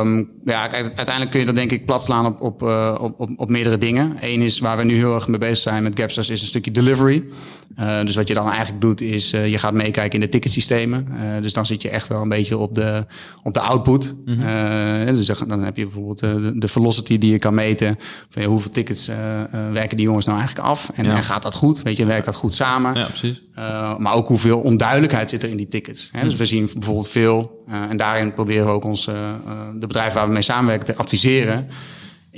Um, 0.00 0.30
ja, 0.44 0.70
uiteindelijk 0.70 1.30
kun 1.30 1.40
je 1.40 1.46
dat 1.46 1.54
denk 1.54 1.70
ik 1.70 1.86
platslaan 1.86 2.26
op, 2.26 2.40
op, 2.40 2.62
op, 3.00 3.20
op, 3.20 3.30
op 3.36 3.48
meerdere 3.48 3.78
dingen. 3.78 4.16
Eén 4.20 4.40
is 4.40 4.58
waar 4.58 4.76
we 4.76 4.84
nu 4.84 4.94
heel 4.94 5.14
erg 5.14 5.28
mee 5.28 5.38
bezig 5.38 5.58
zijn 5.58 5.82
met 5.82 5.98
Gapstars 5.98 6.28
is 6.28 6.40
een 6.40 6.46
stukje 6.46 6.70
delivery. 6.70 7.24
Uh, 7.80 8.00
dus 8.04 8.14
wat 8.14 8.28
je 8.28 8.34
dan 8.34 8.50
eigenlijk 8.50 8.80
doet, 8.80 9.00
is 9.00 9.32
uh, 9.32 9.48
je 9.48 9.58
gaat 9.58 9.72
meekijken 9.72 10.12
in 10.12 10.20
de 10.20 10.28
ticketsystemen. 10.28 11.08
Uh, 11.10 11.42
dus 11.42 11.52
dan 11.52 11.66
zit 11.66 11.82
je 11.82 11.88
echt 11.88 12.08
wel 12.08 12.22
een 12.22 12.28
beetje 12.28 12.58
op 12.58 12.74
de, 12.74 13.06
op 13.42 13.54
de 13.54 13.60
output. 13.60 14.14
Mm 14.24 14.40
-hmm. 14.40 15.14
dus 15.14 15.26
dan 15.26 15.62
heb 15.62 15.76
je 15.76 15.84
bijvoorbeeld 15.84 16.18
de, 16.18 16.52
de, 16.54 16.68
velocity 16.68 17.18
die 17.18 17.32
je 17.32 17.38
kan 17.38 17.54
meten. 17.54 17.98
Van 18.28 18.42
ja, 18.42 18.48
hoeveel 18.48 18.70
tickets 18.70 19.10
werken 19.72 19.96
die 19.96 20.06
jongens 20.06 20.26
nou 20.26 20.38
eigenlijk 20.38 20.68
af? 20.68 20.90
En, 20.94 21.04
ja. 21.04 21.16
en, 21.16 21.22
gaat 21.22 21.42
dat 21.42 21.54
goed? 21.54 21.82
Weet 21.82 21.96
je, 21.96 22.04
werkt 22.04 22.24
dat 22.24 22.34
goed 22.34 22.54
samen? 22.54 22.94
Ja, 22.94 23.04
precies. 23.04 23.42
maar 23.98 24.14
ook 24.14 24.28
hoeveel 24.28 24.58
onduidelijkheid 24.58 25.30
zit 25.30 25.42
er 25.42 25.48
in 25.48 25.56
die 25.56 25.68
tickets. 25.68 26.08
Hè? 26.12 26.24
Dus 26.24 26.36
we 26.36 26.44
zien 26.44 26.70
bijvoorbeeld 26.74 27.08
veel, 27.08 27.64
en 27.68 27.96
daarin 27.96 28.30
proberen 28.30 28.66
we 28.66 28.72
ook 28.72 28.84
ons, 28.84 29.04
de 29.04 29.86
bedrijven 29.86 30.14
waar 30.14 30.26
we 30.26 30.32
mee 30.32 30.42
samenwerken 30.42 30.86
te 30.86 30.96
adviseren 30.96 31.68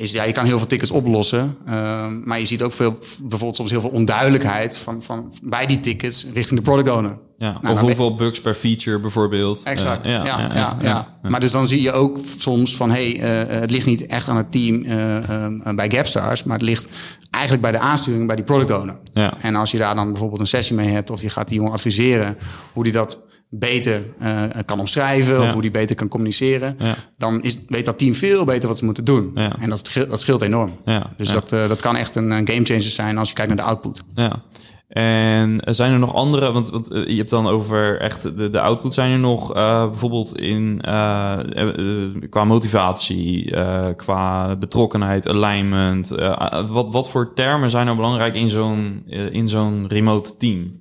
is 0.01 0.13
ja, 0.13 0.23
je 0.23 0.33
kan 0.33 0.45
heel 0.45 0.59
veel 0.59 0.67
tickets 0.67 0.91
oplossen. 0.91 1.57
Uh, 1.69 2.07
maar 2.25 2.39
je 2.39 2.45
ziet 2.45 2.63
ook 2.63 2.73
veel, 2.73 2.99
bijvoorbeeld 3.21 3.57
soms 3.57 3.71
heel 3.71 3.81
veel 3.81 3.91
onduidelijkheid 3.91 4.79
van, 4.79 5.03
van 5.03 5.33
bij 5.43 5.67
die 5.67 5.81
tickets 5.81 6.27
richting 6.35 6.61
de 6.61 6.65
product 6.65 6.89
owner. 6.89 7.19
Ja, 7.37 7.59
nou, 7.61 7.75
of 7.75 7.81
hoeveel 7.81 8.15
bugs 8.15 8.41
per 8.41 8.55
feature 8.55 8.99
bijvoorbeeld. 8.99 9.63
Exact. 9.63 10.07
Uh, 10.07 10.13
ja, 10.13 10.25
ja, 10.55 10.77
ja, 10.81 11.19
Maar 11.23 11.41
dus 11.41 11.53
dan 11.53 11.67
zie 11.67 11.83
je 11.83 11.93
ook 11.93 12.19
soms 12.39 12.77
van 12.77 12.91
hey, 12.91 13.17
uh, 13.17 13.61
het 13.61 13.71
ligt 13.71 13.87
niet 13.87 14.07
echt 14.07 14.29
aan 14.29 14.37
het 14.37 14.53
team 14.53 14.85
uh, 14.85 15.75
bij 15.75 15.91
Gapstars, 15.91 16.45
maar 16.45 16.59
het 16.59 16.67
ligt 16.67 16.89
eigenlijk 17.31 17.63
bij 17.63 17.73
de 17.73 17.79
aansturing 17.79 18.27
bij 18.27 18.37
die 18.37 18.45
product 18.45 18.71
owner. 18.71 18.97
Ja. 19.13 19.35
En 19.41 19.55
als 19.55 19.71
je 19.71 19.79
daar 19.79 19.95
dan 19.95 20.09
bijvoorbeeld 20.11 20.41
een 20.41 20.47
sessie 20.47 20.77
mee 20.77 20.89
hebt 20.89 21.11
of 21.11 21.23
je 21.23 21.29
gaat 21.29 21.49
die 21.49 21.57
jongen 21.57 21.73
adviseren 21.73 22.37
hoe 22.73 22.85
die 22.85 22.93
dat 22.93 23.19
beter 23.53 24.03
uh, 24.23 24.43
kan 24.65 24.81
omschrijven 24.81 25.35
ja. 25.35 25.45
of 25.45 25.53
hoe 25.53 25.63
die 25.63 25.71
beter 25.71 25.97
kan 25.97 26.09
communiceren, 26.09 26.77
ja. 26.79 26.95
dan 27.17 27.43
is, 27.43 27.59
weet 27.69 27.85
dat 27.85 27.99
team 27.99 28.15
veel 28.15 28.45
beter 28.45 28.69
wat 28.69 28.79
ze 28.79 28.85
moeten 28.85 29.05
doen. 29.05 29.31
Ja. 29.35 29.53
En 29.61 29.71
dat, 29.71 29.91
dat 30.09 30.21
scheelt 30.21 30.43
enorm. 30.43 30.73
Dus 31.17 31.33
Dat, 31.33 31.53
uh, 31.53 31.69
dat 31.69 31.81
kan 31.81 31.97
echt 31.97 32.15
een, 32.15 32.31
een 32.31 32.49
game 32.49 32.65
changer 32.65 32.83
zijn 32.83 33.19
als 33.19 33.29
je 33.29 33.35
kijkt 33.35 33.55
naar 33.55 33.65
de 33.65 33.71
output. 33.71 34.03
Ja. 34.15 34.43
En 34.89 35.61
zijn 35.65 35.93
er 35.93 35.99
nog 35.99 36.15
andere, 36.15 36.53
want, 36.53 36.71
want 36.71 36.89
je 36.89 37.17
hebt 37.17 37.31
dan 37.31 37.47
over 37.47 38.01
echt 38.01 38.37
de, 38.37 38.51
de 38.51 38.61
output, 38.61 38.95
zijn 38.95 39.13
er 39.13 39.19
nog 39.19 39.57
uh, 39.57 39.87
bijvoorbeeld 39.89 40.39
in 40.39 40.81
qua 42.31 42.45
motivatie, 42.45 43.55
qua 43.97 44.57
betrokkenheid, 44.57 45.29
alignment, 45.29 46.09
wat, 46.69 46.87
wat 46.93 47.11
voor 47.11 47.35
termen 47.35 47.71
zijn 47.71 47.85
nou 47.85 47.97
belangrijk 47.97 48.35
in 48.35 48.51
zo'n 48.51 49.03
in 49.33 49.49
zo'n 49.49 49.89
remote 49.89 50.37
team? 50.37 50.79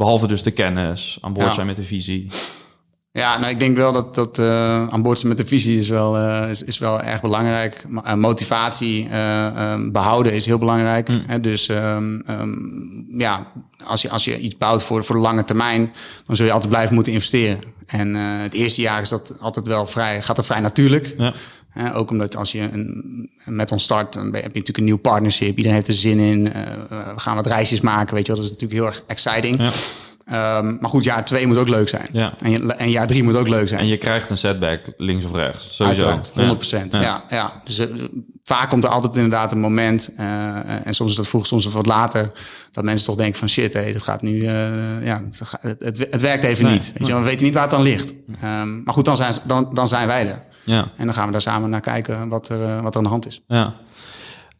Behalve 0.00 0.26
dus 0.26 0.42
de 0.42 0.50
kennis, 0.50 1.18
aan 1.20 1.32
boord 1.32 1.54
zijn 1.54 1.66
met 1.66 1.76
de 1.76 1.84
visie. 1.84 2.26
Ja, 3.12 3.38
nou, 3.38 3.52
ik 3.52 3.58
denk 3.58 3.76
wel 3.76 3.92
dat, 3.92 4.14
dat 4.14 4.38
uh, 4.38 4.86
aan 4.88 5.02
boord 5.02 5.18
zijn 5.18 5.28
met 5.28 5.38
de 5.38 5.46
visie 5.46 5.78
is 5.78 5.88
wel, 5.88 6.18
uh, 6.18 6.50
is, 6.50 6.62
is 6.62 6.78
wel 6.78 7.00
erg 7.00 7.20
belangrijk. 7.20 7.84
Uh, 8.06 8.14
motivatie 8.14 9.08
um, 9.16 9.92
behouden 9.92 10.32
is 10.32 10.46
heel 10.46 10.58
belangrijk. 10.58 11.08
Mm. 11.08 11.22
Hè? 11.26 11.40
Dus 11.40 11.68
um, 11.68 12.22
um, 12.30 13.06
ja, 13.08 13.46
als 13.84 14.02
je, 14.02 14.10
als 14.10 14.24
je 14.24 14.38
iets 14.38 14.56
bouwt 14.56 14.82
voor, 14.82 15.04
voor 15.04 15.14
de 15.14 15.22
lange 15.22 15.44
termijn, 15.44 15.92
dan 16.26 16.36
zul 16.36 16.46
je 16.46 16.52
altijd 16.52 16.70
blijven 16.70 16.94
moeten 16.94 17.12
investeren. 17.12 17.58
En 17.86 18.14
het 18.14 18.54
eerste 18.54 18.80
jaar 18.80 19.02
is 19.02 19.08
dat 19.08 19.34
altijd 19.40 19.66
wel 19.66 19.86
vrij, 19.86 20.22
gaat 20.22 20.36
dat 20.36 20.46
vrij 20.46 20.60
natuurlijk. 20.60 21.14
Ja 21.16 21.34
ook 21.94 22.10
omdat 22.10 22.36
als 22.36 22.52
je 22.52 22.60
een, 22.60 23.30
met 23.44 23.72
ons 23.72 23.82
start, 23.82 24.12
dan 24.12 24.24
heb 24.24 24.34
je 24.34 24.40
natuurlijk 24.40 24.78
een 24.78 24.84
nieuw 24.84 24.98
partnership. 24.98 25.48
Iedereen 25.48 25.72
heeft 25.72 25.88
er 25.88 25.94
zin 25.94 26.18
in. 26.18 26.46
Uh, 26.46 26.52
we 26.88 27.20
gaan 27.20 27.36
wat 27.36 27.46
reisjes 27.46 27.80
maken, 27.80 28.14
weet 28.14 28.26
je 28.26 28.32
wel. 28.32 28.42
Dat 28.42 28.50
is 28.50 28.58
natuurlijk 28.60 28.80
heel 28.80 28.90
erg 28.90 29.02
exciting. 29.06 29.56
Ja. 29.58 29.70
Um, 30.32 30.78
maar 30.80 30.90
goed, 30.90 31.04
jaar 31.04 31.24
twee 31.24 31.46
moet 31.46 31.56
ook 31.56 31.68
leuk 31.68 31.88
zijn. 31.88 32.06
Ja. 32.12 32.34
En, 32.38 32.78
en, 32.78 32.90
jaar 32.90 33.06
drie 33.06 33.22
moet 33.22 33.36
ook 33.36 33.48
leuk 33.48 33.68
zijn. 33.68 33.80
En 33.80 33.86
je 33.86 33.96
krijgt 33.96 34.30
een 34.30 34.36
setback 34.36 34.80
links 34.96 35.24
of 35.24 35.34
rechts. 35.34 35.76
Sowieso. 35.76 36.06
Uiteraard, 36.06 36.88
100%. 36.88 36.90
Ja. 36.90 37.00
Ja. 37.00 37.24
ja, 37.30 37.52
Dus 37.64 37.78
uh, 37.78 37.86
vaak 38.44 38.70
komt 38.70 38.84
er 38.84 38.90
altijd 38.90 39.14
inderdaad 39.14 39.52
een 39.52 39.60
moment. 39.60 40.10
En 40.16 40.94
soms 40.94 41.10
is 41.10 41.16
dat 41.16 41.28
vroeg, 41.28 41.46
soms 41.46 41.64
wat 41.64 41.86
later. 41.86 42.32
Dat 42.72 42.84
mensen 42.84 43.06
toch 43.06 43.16
denken 43.16 43.38
van 43.38 43.48
shit, 43.48 43.72
hé, 43.72 43.92
dat 43.92 44.02
gaat 44.02 44.22
nu. 44.22 44.44
ja, 45.04 45.22
het, 45.60 45.80
het, 45.80 45.98
het, 46.10 46.20
werkt 46.20 46.44
even 46.44 46.64
nee, 46.64 46.72
niet. 46.72 46.92
Weet 46.96 47.06
je, 47.06 47.14
we 47.14 47.20
weten 47.20 47.44
niet 47.44 47.54
waar 47.54 47.62
het 47.62 47.72
dan 47.72 47.82
ligt. 47.82 48.14
Um, 48.44 48.82
maar 48.84 48.94
goed, 48.94 49.04
dan 49.04 49.16
zijn, 49.16 49.34
dan, 49.44 49.70
dan 49.72 49.88
zijn 49.88 50.06
wij 50.06 50.28
er. 50.28 50.42
Ja. 50.64 50.90
En 50.96 51.04
dan 51.04 51.14
gaan 51.14 51.26
we 51.26 51.32
daar 51.32 51.40
samen 51.40 51.70
naar 51.70 51.80
kijken 51.80 52.28
wat 52.28 52.48
er, 52.48 52.62
eh, 52.62 52.82
wat 52.82 52.92
er 52.92 52.98
aan 52.98 53.04
de 53.04 53.10
hand 53.10 53.26
is. 53.26 53.42
Ja. 53.46 53.74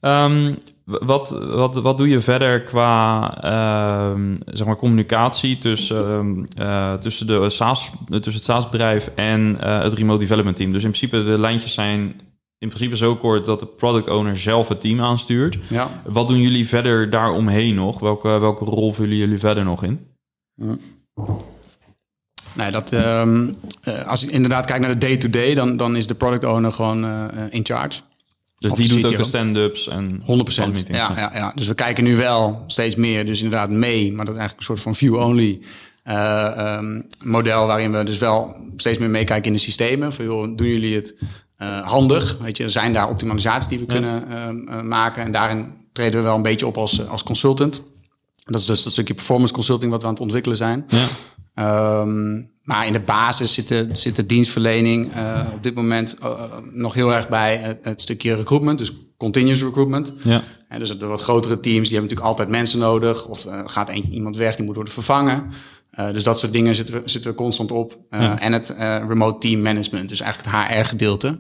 Um, 0.01 0.59
wat, 0.85 1.31
wat, 1.31 1.75
wat 1.75 1.99
doe 1.99 2.09
je 2.09 2.21
verder 2.21 2.63
qua 2.63 3.35
uh, 3.45 4.21
zeg 4.45 4.67
maar 4.67 4.77
communicatie 4.77 5.57
tussen, 5.57 6.47
uh, 6.59 6.95
tussen, 6.95 7.27
de 7.27 7.51
SaaS, 7.51 7.91
tussen 8.09 8.33
het 8.33 8.45
SaaS-bedrijf 8.45 9.11
en 9.15 9.57
uh, 9.61 9.83
het 9.83 9.93
remote 9.93 10.19
development 10.19 10.57
team? 10.57 10.73
Dus 10.73 10.85
in 10.85 10.91
principe 10.91 11.25
de 11.25 11.39
lijntjes 11.39 11.75
zijn 11.75 12.21
in 12.59 12.69
principe 12.69 12.97
zo 12.97 13.17
kort 13.17 13.45
dat 13.45 13.61
de 13.61 13.67
product 13.67 14.09
owner 14.09 14.37
zelf 14.37 14.69
het 14.69 14.81
team 14.81 15.01
aanstuurt. 15.01 15.59
Ja. 15.69 15.91
Wat 16.05 16.29
doen 16.29 16.41
jullie 16.41 16.69
verder 16.69 17.11
daaromheen 17.11 17.75
nog? 17.75 18.01
Welke, 18.01 18.29
welke 18.29 18.65
rol 18.65 18.93
vullen 18.93 19.17
jullie 19.17 19.39
verder 19.39 19.65
nog 19.65 19.83
in? 19.83 20.07
Nee, 22.53 22.71
dat, 22.71 22.93
um, 22.93 23.57
als 24.07 24.21
je 24.21 24.31
inderdaad 24.31 24.67
kijkt 24.67 24.83
naar 24.83 24.99
de 24.99 25.07
day-to-day, 25.07 25.55
dan, 25.55 25.77
dan 25.77 25.97
is 25.97 26.07
de 26.07 26.15
product 26.15 26.45
owner 26.45 26.73
gewoon 26.73 27.05
uh, 27.05 27.25
in 27.51 27.65
charge. 27.65 28.01
Dus 28.59 28.73
die 28.73 28.89
doet 28.89 29.07
ook 29.07 29.17
de 29.17 29.25
stand-ups 29.25 29.89
en 29.89 30.21
100% 30.21 30.25
Ja, 30.85 31.13
ja, 31.17 31.31
ja, 31.35 31.53
dus 31.55 31.67
we 31.67 31.75
kijken 31.75 32.05
nu 32.05 32.17
wel 32.17 32.65
steeds 32.67 32.95
meer, 32.95 33.27
dus 33.27 33.43
inderdaad 33.43 33.71
mee, 33.71 34.13
maar 34.13 34.25
dat 34.25 34.35
is 34.35 34.41
eigenlijk 34.41 34.59
een 34.59 34.77
soort 34.77 34.81
van 34.81 34.95
view-only 34.95 35.61
uh, 36.05 36.77
um, 36.79 37.07
model 37.23 37.67
waarin 37.67 37.93
we 37.93 38.05
dus 38.05 38.19
wel 38.19 38.57
steeds 38.77 38.99
meer 38.99 39.11
meekijken 39.11 39.47
in 39.47 39.53
de 39.53 39.59
systemen. 39.59 40.13
Van 40.13 40.25
joh, 40.25 40.57
doen 40.57 40.67
jullie 40.67 40.95
het 40.95 41.15
uh, 41.59 41.81
handig? 41.81 42.39
Weet 42.41 42.57
je, 42.57 42.69
zijn 42.69 42.93
daar 42.93 43.09
optimalisaties 43.09 43.69
die 43.69 43.79
we 43.79 43.85
ja. 43.87 43.93
kunnen 43.93 44.25
uh, 44.69 44.81
maken? 44.81 45.23
En 45.25 45.33
daarin 45.33 45.73
treden 45.93 46.19
we 46.19 46.27
wel 46.27 46.37
een 46.37 46.43
beetje 46.43 46.67
op 46.67 46.77
als, 46.77 47.09
als 47.09 47.23
consultant. 47.23 47.83
Dat 48.45 48.61
is 48.61 48.67
dus 48.67 48.83
dat 48.83 48.93
stukje 48.93 49.15
performance 49.15 49.55
consulting 49.55 49.91
wat 49.91 50.01
we 50.01 50.07
aan 50.07 50.13
het 50.13 50.23
ontwikkelen 50.23 50.57
zijn. 50.57 50.85
Ja. 50.89 51.07
Um, 51.61 52.51
maar 52.63 52.87
in 52.87 52.93
de 52.93 53.01
basis 53.01 53.53
zit 53.53 53.69
de, 53.69 53.89
zit 53.93 54.17
de 54.17 54.27
dienstverlening 54.27 55.17
uh, 55.17 55.41
op 55.55 55.63
dit 55.63 55.75
moment 55.75 56.17
uh, 56.23 56.43
nog 56.73 56.95
heel 56.95 57.15
erg 57.15 57.29
bij 57.29 57.57
het, 57.57 57.79
het, 57.83 58.01
stukje 58.01 58.35
recruitment, 58.35 58.79
dus 58.79 58.93
continuous 59.17 59.63
recruitment. 59.63 60.15
Ja. 60.21 60.43
En 60.69 60.79
dus 60.79 60.99
de 60.99 61.07
wat 61.07 61.21
grotere 61.21 61.61
teams, 61.61 61.89
die 61.89 61.99
hebben 61.99 62.01
natuurlijk 62.01 62.29
altijd 62.29 62.49
mensen 62.49 62.79
nodig. 62.79 63.27
Of 63.27 63.45
uh, 63.45 63.61
gaat 63.65 63.89
een, 63.89 64.13
iemand 64.13 64.37
weg, 64.37 64.57
die 64.57 64.65
moet 64.65 64.75
worden 64.75 64.93
vervangen. 64.93 65.51
Uh, 66.01 66.13
dus 66.13 66.25
dat 66.25 66.39
soort 66.39 66.53
dingen 66.53 66.75
zitten 66.75 66.95
we, 66.95 67.03
zitten 67.05 67.31
we 67.31 67.37
constant 67.37 67.73
op. 67.73 67.99
Uh, 68.11 68.21
ja. 68.21 68.41
En 68.41 68.53
het 68.53 68.75
uh, 68.79 68.97
remote 69.09 69.39
team 69.39 69.63
management, 69.63 70.09
dus 70.09 70.21
eigenlijk 70.21 70.57
het 70.57 70.67
HR-gedeelte. 70.67 71.39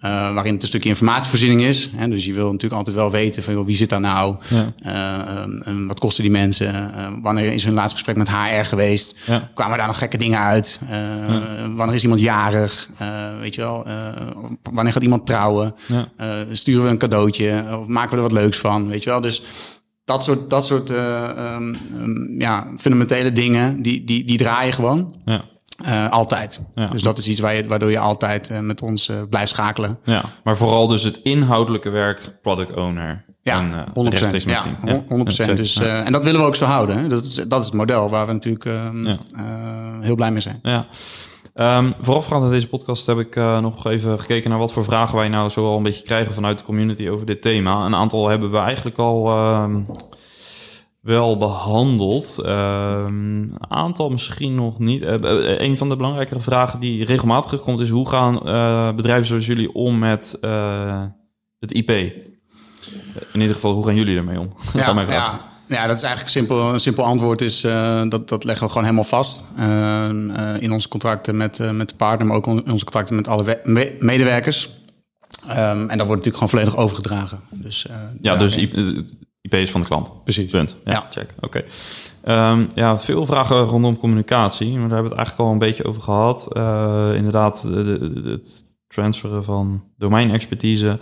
waarin 0.00 0.52
het 0.52 0.62
een 0.62 0.68
stukje 0.68 0.88
informatievoorziening 0.88 1.60
is. 1.60 1.90
Hè? 1.96 2.08
Dus 2.08 2.24
je 2.24 2.32
wil 2.32 2.46
natuurlijk 2.46 2.74
altijd 2.74 2.96
wel 2.96 3.10
weten 3.10 3.42
van 3.42 3.54
joh, 3.54 3.66
wie 3.66 3.76
zit 3.76 3.88
daar 3.88 4.00
nou? 4.00 4.36
Ja. 4.48 5.66
Um, 5.66 5.86
wat 5.86 6.00
kosten 6.00 6.22
die 6.22 6.32
mensen? 6.32 6.92
wanneer 7.22 7.52
is 7.52 7.64
hun 7.64 7.74
laatste 7.74 7.94
gesprek 7.94 8.16
met 8.16 8.28
HR 8.28 8.64
geweest? 8.64 9.16
Ja. 9.26 9.50
Kwamen 9.54 9.78
daar 9.78 9.86
nog 9.86 9.98
gekke 9.98 10.16
dingen 10.16 10.38
uit? 10.38 10.80
Wanneer 11.74 11.94
is 11.94 12.02
iemand 12.02 12.20
jarig? 12.20 12.88
weet 13.40 13.54
je 13.54 13.60
wel? 13.60 13.86
wanneer 14.62 14.92
gaat 14.92 15.02
iemand 15.02 15.26
trouwen? 15.26 15.74
sturen 16.52 16.84
we 16.84 16.90
een 16.90 16.98
cadeautje? 16.98 17.64
Of 17.80 17.86
maken 17.86 18.10
we 18.10 18.16
er 18.16 18.22
wat 18.22 18.32
leuks 18.32 18.58
van? 18.58 18.88
Weet 18.88 19.02
je 19.02 19.10
wel? 19.10 19.20
Dus 19.20 19.42
dat 20.10 20.24
soort, 20.24 20.50
dat 20.50 20.64
soort 20.64 20.90
uh, 20.90 21.54
um, 21.54 21.76
ja, 22.38 22.66
fundamentele 22.78 23.32
dingen, 23.32 23.82
die, 23.82 24.04
die, 24.04 24.24
die 24.24 24.38
draaien 24.38 24.72
gewoon. 24.72 25.14
Ja. 25.24 25.44
Uh, 25.86 26.10
altijd. 26.10 26.60
Ja. 26.74 26.86
Dus 26.86 27.02
dat 27.02 27.18
is 27.18 27.28
iets 27.28 27.40
waar 27.40 27.54
je, 27.54 27.66
waardoor 27.66 27.90
je 27.90 27.98
altijd 27.98 28.50
uh, 28.50 28.58
met 28.58 28.82
ons 28.82 29.10
blijft 29.30 29.50
schakelen. 29.50 29.98
Ja, 30.04 30.22
maar 30.44 30.56
vooral 30.56 30.86
dus 30.86 31.02
het 31.02 31.20
inhoudelijke 31.22 31.90
werk, 31.90 32.38
product 32.42 32.76
owner. 32.76 33.24
Ja, 33.42 33.58
en, 33.60 34.12
100%. 34.12 34.44
Ja, 34.44 34.64
100%. 35.52 35.54
Dus, 35.54 35.76
en 35.78 36.12
dat 36.12 36.24
willen 36.24 36.40
we 36.40 36.46
ook 36.46 36.56
zo 36.56 36.64
houden. 36.64 36.98
Hè? 36.98 37.08
Dat, 37.08 37.24
is, 37.24 37.34
dat 37.34 37.60
is 37.60 37.66
het 37.66 37.74
model 37.74 38.08
waar 38.08 38.26
we 38.26 38.32
natuurlijk 38.32 38.64
ehm, 38.64 39.16
heel 40.00 40.14
blij 40.14 40.32
mee 40.32 40.40
zijn. 40.40 40.58
Ja. 40.62 40.86
Um, 41.54 41.94
voorafgaand 42.00 42.44
aan 42.44 42.50
deze 42.50 42.68
podcast 42.68 43.06
heb 43.06 43.18
ik 43.18 43.36
uh, 43.36 43.60
nog 43.60 43.86
even 43.86 44.18
gekeken 44.18 44.50
naar 44.50 44.58
wat 44.58 44.72
voor 44.72 44.84
vragen 44.84 45.16
wij 45.16 45.28
nou 45.28 45.48
zo 45.48 45.66
al 45.66 45.76
een 45.76 45.82
beetje 45.82 46.04
krijgen 46.04 46.34
vanuit 46.34 46.58
de 46.58 46.64
community 46.64 47.08
over 47.08 47.26
dit 47.26 47.42
thema. 47.42 47.86
Een 47.86 47.94
aantal 47.94 48.28
hebben 48.28 48.50
we 48.50 48.58
eigenlijk 48.58 48.98
al 48.98 49.26
uh, 49.28 49.76
wel 51.00 51.36
behandeld. 51.36 52.36
Um, 52.46 52.46
een 52.46 53.56
aantal 53.68 54.10
misschien 54.10 54.54
nog 54.54 54.78
niet. 54.78 55.02
Uh, 55.02 55.14
een 55.58 55.76
van 55.76 55.88
de 55.88 55.96
belangrijkere 55.96 56.40
vragen 56.40 56.80
die 56.80 57.04
regelmatig 57.04 57.44
terugkomt 57.44 57.80
is 57.80 57.88
hoe 57.88 58.08
gaan 58.08 58.38
bedrijven 58.96 59.26
zoals 59.26 59.46
jullie 59.46 59.74
om 59.74 59.98
met 59.98 60.38
het 61.58 61.72
IP? 61.72 61.90
In 63.32 63.40
ieder 63.40 63.54
geval, 63.54 63.74
hoe 63.74 63.84
gaan 63.84 63.96
jullie 63.96 64.16
ermee 64.16 64.40
om? 64.40 64.52
Ja, 64.72 64.84
dat 64.86 64.94
mijn 64.94 65.06
vraag. 65.06 65.30
Ja. 65.30 65.49
Ja, 65.70 65.86
dat 65.86 65.96
is 65.96 66.02
eigenlijk 66.02 66.32
simpel. 66.32 66.72
Een 66.72 66.80
simpel 66.80 67.04
antwoord 67.04 67.40
is 67.40 67.64
uh, 67.64 68.02
dat, 68.08 68.28
dat 68.28 68.44
leggen 68.44 68.64
we 68.64 68.68
gewoon 68.68 68.84
helemaal 68.84 69.08
vast. 69.08 69.44
Uh, 69.58 69.64
uh, 69.64 70.62
in 70.62 70.72
onze 70.72 70.88
contracten 70.88 71.36
met, 71.36 71.72
met 71.72 71.88
de 71.88 71.94
partner, 71.94 72.26
maar 72.26 72.36
ook 72.36 72.46
in 72.46 72.70
onze 72.70 72.84
contracten 72.84 73.16
met 73.16 73.28
alle 73.28 73.60
me 73.64 73.96
medewerkers. 73.98 74.70
Um, 75.48 75.56
en 75.56 75.98
dat 75.98 76.06
wordt 76.06 76.24
natuurlijk 76.24 76.36
gewoon 76.36 76.48
volledig 76.48 76.76
overgedragen. 76.76 77.40
Dus, 77.50 77.86
ja, 78.20 78.36
dus 78.36 78.56
IP, 78.56 78.74
IP, 79.40 79.54
is 79.54 79.70
van 79.70 79.80
de 79.80 79.86
klant. 79.86 80.24
Precies. 80.24 80.50
Punt. 80.50 80.76
Ja, 80.84 80.92
ja. 80.92 81.06
check. 81.10 81.34
Oké. 81.40 81.64
Okay. 82.22 82.50
Um, 82.52 82.66
ja, 82.74 82.98
veel 82.98 83.26
vragen 83.26 83.56
rondom 83.56 83.96
communicatie, 83.96 84.70
maar 84.70 84.88
daar 84.88 84.98
hebben 84.98 85.12
we 85.12 85.18
het 85.18 85.26
eigenlijk 85.26 85.48
al 85.48 85.52
een 85.52 85.58
beetje 85.58 85.84
over 85.84 86.02
gehad. 86.02 86.48
inderdaad, 87.16 87.62
het 88.24 88.64
transferen 88.86 89.44
van 89.44 89.84
domeinexpertise. 89.96 90.98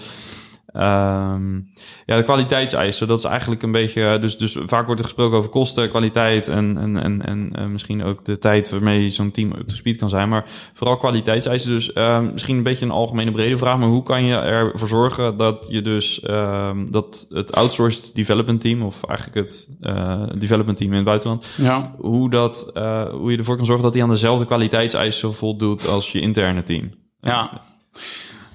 Um, 0.80 1.72
ja, 2.06 2.16
de 2.16 2.22
kwaliteitseisen, 2.22 3.08
dat 3.08 3.18
is 3.18 3.24
eigenlijk 3.24 3.62
een 3.62 3.72
beetje. 3.72 4.18
Dus, 4.18 4.38
dus 4.38 4.56
vaak 4.66 4.86
wordt 4.86 5.00
er 5.00 5.06
gesproken 5.06 5.38
over 5.38 5.50
kosten, 5.50 5.88
kwaliteit 5.88 6.48
en, 6.48 6.78
en, 6.78 6.96
en, 6.96 7.24
en 7.24 7.52
uh, 7.58 7.66
misschien 7.66 8.04
ook 8.04 8.24
de 8.24 8.38
tijd 8.38 8.70
waarmee 8.70 9.10
zo'n 9.10 9.30
team 9.30 9.52
op 9.52 9.68
de 9.68 9.74
speed 9.74 9.96
kan 9.96 10.08
zijn. 10.08 10.28
Maar 10.28 10.44
vooral 10.74 10.96
kwaliteitseisen. 10.96 11.70
Dus 11.70 11.90
uh, 11.94 12.20
misschien 12.20 12.56
een 12.56 12.62
beetje 12.62 12.84
een 12.84 12.90
algemene 12.90 13.30
brede 13.30 13.58
vraag. 13.58 13.78
Maar 13.78 13.88
hoe 13.88 14.02
kan 14.02 14.24
je 14.24 14.34
ervoor 14.34 14.88
zorgen 14.88 15.36
dat 15.36 15.66
je 15.68 15.82
dus 15.82 16.20
uh, 16.30 16.70
dat 16.90 17.26
het 17.30 17.54
outsourced 17.54 18.14
development 18.14 18.60
team, 18.60 18.82
of 18.82 19.04
eigenlijk 19.04 19.38
het 19.38 19.68
uh, 19.80 20.22
development 20.34 20.78
team 20.78 20.90
in 20.90 20.96
het 20.96 21.04
buitenland, 21.04 21.48
ja. 21.56 21.94
hoe, 21.98 22.30
dat, 22.30 22.70
uh, 22.74 23.08
hoe 23.10 23.30
je 23.30 23.38
ervoor 23.38 23.56
kan 23.56 23.64
zorgen 23.64 23.84
dat 23.84 23.92
die 23.92 24.02
aan 24.02 24.08
dezelfde 24.08 24.44
kwaliteitseisen 24.44 25.34
voldoet 25.34 25.88
als 25.88 26.12
je 26.12 26.20
interne 26.20 26.62
team? 26.62 26.90
Ja. 27.20 27.66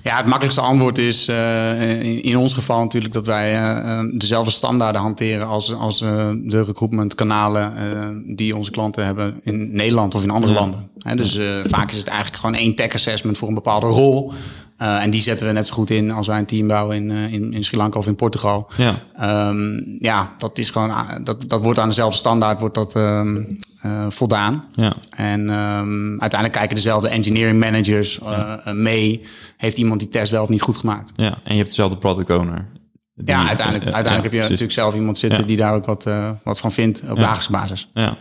Ja, 0.04 0.18
het 0.18 0.26
makkelijkste 0.26 0.62
antwoord 0.62 0.98
is 0.98 1.30
uh, 1.30 2.02
in, 2.02 2.24
in, 2.24 2.38
ons 2.38 2.54
geval 2.54 2.80
natuurlijk 2.80 3.14
dat 3.14 3.26
wij 3.26 3.62
uh, 3.62 4.00
dezelfde 4.18 4.52
standaarden 4.52 5.02
hanteren 5.02 5.48
als, 5.48 5.74
als 5.74 6.02
uh, 6.02 6.32
de 6.44 6.64
recruitmentkanalen 6.64 7.74
die 8.36 8.56
onze 8.56 8.72
klanten 8.72 9.06
hebben 9.06 9.40
in 9.44 9.76
Nederland 9.76 10.16
of 10.16 10.24
in 10.24 10.30
andere 10.30 10.54
ja. 10.54 10.60
landen. 10.60 10.90
He, 11.00 11.16
dus 11.16 11.40
vaak 11.64 11.92
is 11.92 11.98
het 11.98 12.08
eigenlijk 12.08 12.40
gewoon 12.40 12.56
één 12.56 12.76
tech 12.76 12.94
assessment 12.94 13.38
voor 13.38 13.48
een 13.48 13.54
bepaalde 13.54 13.86
rol. 13.86 14.34
Uh, 14.84 15.04
en 15.04 15.10
die 15.10 15.22
zetten 15.22 15.48
we 15.48 15.54
net 15.54 15.68
zo 15.68 15.74
goed 15.74 15.90
in 15.90 16.12
als 16.12 16.28
wij 16.28 16.38
een 16.38 16.46
team 16.46 16.68
bouwen 16.68 16.96
in, 16.96 17.10
uh, 17.10 17.34
in, 17.34 17.54
in 17.54 17.64
Sri 17.64 17.78
Lanka 17.78 17.98
of 17.98 18.08
in 18.08 18.16
Portugal. 18.16 18.68
Ja, 18.78 19.48
um, 19.50 19.98
ja 20.00 20.34
dat 20.38 20.58
is 20.58 20.70
gewoon 20.70 20.92
dat, 21.24 21.50
dat 21.50 21.62
wordt 21.62 21.80
aan 21.80 21.88
dezelfde 21.88 22.18
standaard 22.18 22.60
wordt 22.60 22.76
dat 22.76 22.96
um, 22.96 23.58
uh, 23.86 24.06
voldaan. 24.10 24.66
Ja. 24.72 24.94
En 25.16 25.40
um, 25.40 26.22
uiteindelijk 26.22 26.52
kijken 26.52 26.76
dezelfde 26.76 27.10
engineering 27.10 27.60
managers 27.60 28.20
ja. 28.24 28.62
mee. 28.74 29.22
Heeft 29.58 29.78
iemand 29.78 30.00
die 30.00 30.10
test 30.10 30.32
wel 30.32 30.44
of 30.44 30.50
niet 30.50 30.62
goed 30.62 30.78
gemaakt? 30.78 31.12
Ja, 31.14 31.38
en 31.44 31.52
je 31.52 31.58
hebt 31.58 31.70
dezelfde 31.70 31.98
product 31.98 32.30
owner. 32.30 32.66
Die, 33.16 33.36
ja, 33.36 33.48
uiteindelijk, 33.48 33.86
uiteindelijk 33.86 34.24
heb 34.24 34.34
je 34.34 34.40
natuurlijk 34.40 34.72
zelf 34.72 34.96
iemand 34.96 35.18
zitten 35.18 35.48
die 35.48 35.58
daar 35.58 35.74
ook 35.74 35.86
wat, 35.86 36.10
wat 36.44 36.60
van 36.60 36.72
vindt 36.72 37.04
op 37.10 37.18
dagelijkse 37.18 37.52
basis. 37.52 37.90
Ja. 37.94 38.18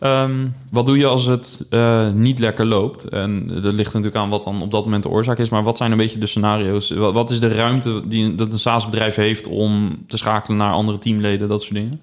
Um, 0.00 0.54
wat 0.72 0.86
doe 0.86 0.98
je 0.98 1.06
als 1.06 1.24
het 1.24 1.66
uh, 1.70 2.10
niet 2.10 2.38
lekker 2.38 2.66
loopt? 2.66 3.04
En 3.04 3.46
dat 3.46 3.74
ligt 3.74 3.92
natuurlijk 3.92 4.16
aan 4.16 4.28
wat 4.28 4.42
dan 4.42 4.62
op 4.62 4.70
dat 4.70 4.84
moment 4.84 5.02
de 5.02 5.08
oorzaak 5.08 5.38
is. 5.38 5.48
Maar 5.48 5.62
wat 5.62 5.76
zijn 5.76 5.90
een 5.90 5.96
beetje 5.96 6.18
de 6.18 6.26
scenario's? 6.26 6.90
Wat, 6.90 7.14
wat 7.14 7.30
is 7.30 7.40
de 7.40 7.54
ruimte 7.54 8.02
die 8.08 8.34
dat 8.34 8.52
een 8.52 8.58
SaaS-bedrijf 8.58 9.14
heeft 9.14 9.48
om 9.48 9.98
te 10.06 10.16
schakelen 10.16 10.56
naar 10.56 10.72
andere 10.72 10.98
teamleden, 10.98 11.48
dat 11.48 11.62
soort 11.62 11.74
dingen? 11.74 12.00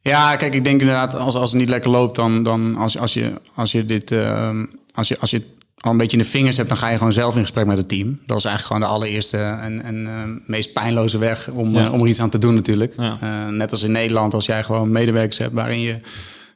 Ja, 0.00 0.36
kijk, 0.36 0.54
ik 0.54 0.64
denk 0.64 0.80
inderdaad, 0.80 1.18
als, 1.18 1.34
als 1.34 1.50
het 1.50 1.60
niet 1.60 1.68
lekker 1.68 1.90
loopt, 1.90 2.16
dan, 2.16 2.42
dan 2.42 2.76
als, 2.76 2.98
als, 2.98 3.14
je, 3.14 3.32
als 3.54 3.72
je 3.72 3.86
dit. 3.86 4.10
Uh, 4.10 4.50
als 4.94 5.08
je, 5.08 5.18
als 5.18 5.30
je 5.30 5.42
al 5.76 5.90
een 5.90 5.96
beetje 5.96 6.16
in 6.16 6.22
de 6.22 6.28
vingers 6.28 6.56
hebt, 6.56 6.68
dan 6.68 6.78
ga 6.78 6.88
je 6.88 6.96
gewoon 6.96 7.12
zelf 7.12 7.34
in 7.36 7.42
gesprek 7.42 7.66
met 7.66 7.76
het 7.76 7.88
team. 7.88 8.18
Dat 8.26 8.38
is 8.38 8.44
eigenlijk 8.44 8.66
gewoon 8.66 8.80
de 8.80 8.96
allereerste 8.96 9.36
en, 9.36 9.82
en 9.82 9.96
uh, 9.96 10.10
meest 10.46 10.72
pijnloze 10.72 11.18
weg 11.18 11.48
om, 11.48 11.72
ja. 11.72 11.86
uh, 11.86 11.92
om 11.92 12.00
er 12.00 12.06
iets 12.06 12.20
aan 12.20 12.30
te 12.30 12.38
doen 12.38 12.54
natuurlijk. 12.54 12.94
Ja. 12.96 13.18
Uh, 13.22 13.46
net 13.46 13.72
als 13.72 13.82
in 13.82 13.92
Nederland, 13.92 14.34
als 14.34 14.46
jij 14.46 14.64
gewoon 14.64 14.92
medewerkers 14.92 15.38
hebt 15.38 15.54
waarin 15.54 15.80
je 15.80 16.00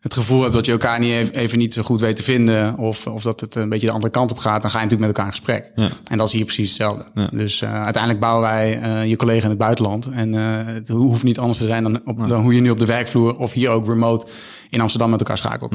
het 0.05 0.15
gevoel 0.15 0.43
hebt 0.43 0.55
dat 0.55 0.65
je 0.65 0.73
elkaar 0.73 0.99
niet 0.99 1.35
even, 1.35 1.59
niet 1.59 1.73
zo 1.73 1.83
goed 1.83 2.01
weet 2.01 2.17
te 2.17 2.23
vinden. 2.23 2.79
Of, 2.79 3.07
of 3.07 3.23
dat 3.23 3.41
het 3.41 3.55
een 3.55 3.69
beetje 3.69 3.87
de 3.87 3.93
andere 3.93 4.13
kant 4.13 4.31
op 4.31 4.39
gaat. 4.39 4.63
Dan 4.63 4.71
ga 4.71 4.79
je 4.79 4.85
natuurlijk 4.85 5.09
met 5.09 5.19
elkaar 5.19 5.33
in 5.33 5.37
gesprek. 5.37 5.73
Ja. 5.75 5.89
En 6.09 6.19
dat 6.19 6.27
is 6.27 6.33
hier 6.33 6.45
precies 6.45 6.69
hetzelfde. 6.69 7.05
Ja. 7.15 7.29
Dus 7.33 7.61
uh, 7.61 7.83
uiteindelijk 7.83 8.21
bouwen 8.21 8.43
wij 8.43 8.83
uh, 8.83 9.09
je 9.09 9.17
collega 9.17 9.43
in 9.43 9.49
het 9.49 9.59
buitenland. 9.59 10.11
En 10.11 10.33
uh, 10.33 10.65
het 10.65 10.89
hoeft 10.89 11.23
niet 11.23 11.39
anders 11.39 11.59
te 11.59 11.65
zijn 11.65 11.83
dan, 11.83 12.01
op, 12.05 12.29
dan 12.29 12.43
hoe 12.43 12.55
je 12.55 12.61
nu 12.61 12.71
op 12.71 12.79
de 12.79 12.85
werkvloer 12.85 13.37
of 13.37 13.53
hier 13.53 13.71
ook 13.71 13.87
remote 13.87 14.27
in 14.71 14.81
Amsterdam 14.81 15.11
met 15.11 15.19
elkaar 15.19 15.39
schakelt. 15.39 15.75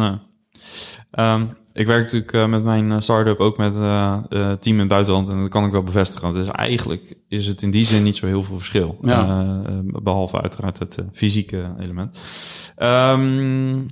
Um, 1.20 1.58
ik 1.74 1.88
werk 1.88 2.02
natuurlijk 2.02 2.48
met 2.48 2.64
mijn 2.64 3.04
start-up 3.04 3.40
ook 3.40 3.58
met 3.58 3.74
team 4.62 4.76
in 4.76 4.80
het 4.80 4.88
buitenland. 4.88 5.30
En 5.30 5.40
dat 5.40 5.50
kan 5.50 5.66
ik 5.66 5.72
wel 5.72 5.84
bevestigen. 5.84 6.34
Dus 6.34 6.48
eigenlijk 6.48 7.14
is 7.28 7.46
het 7.46 7.62
in 7.62 7.72
die 7.72 7.86
zin 7.86 8.04
niet 8.04 8.16
zo 8.16 8.26
heel 8.26 8.44
veel 8.44 8.58
verschil. 8.58 9.00
Behalve 9.84 10.42
uiteraard 10.42 10.80
het 10.80 10.98
fysieke 11.14 11.74
element. 11.80 12.18
Um, 12.78 13.86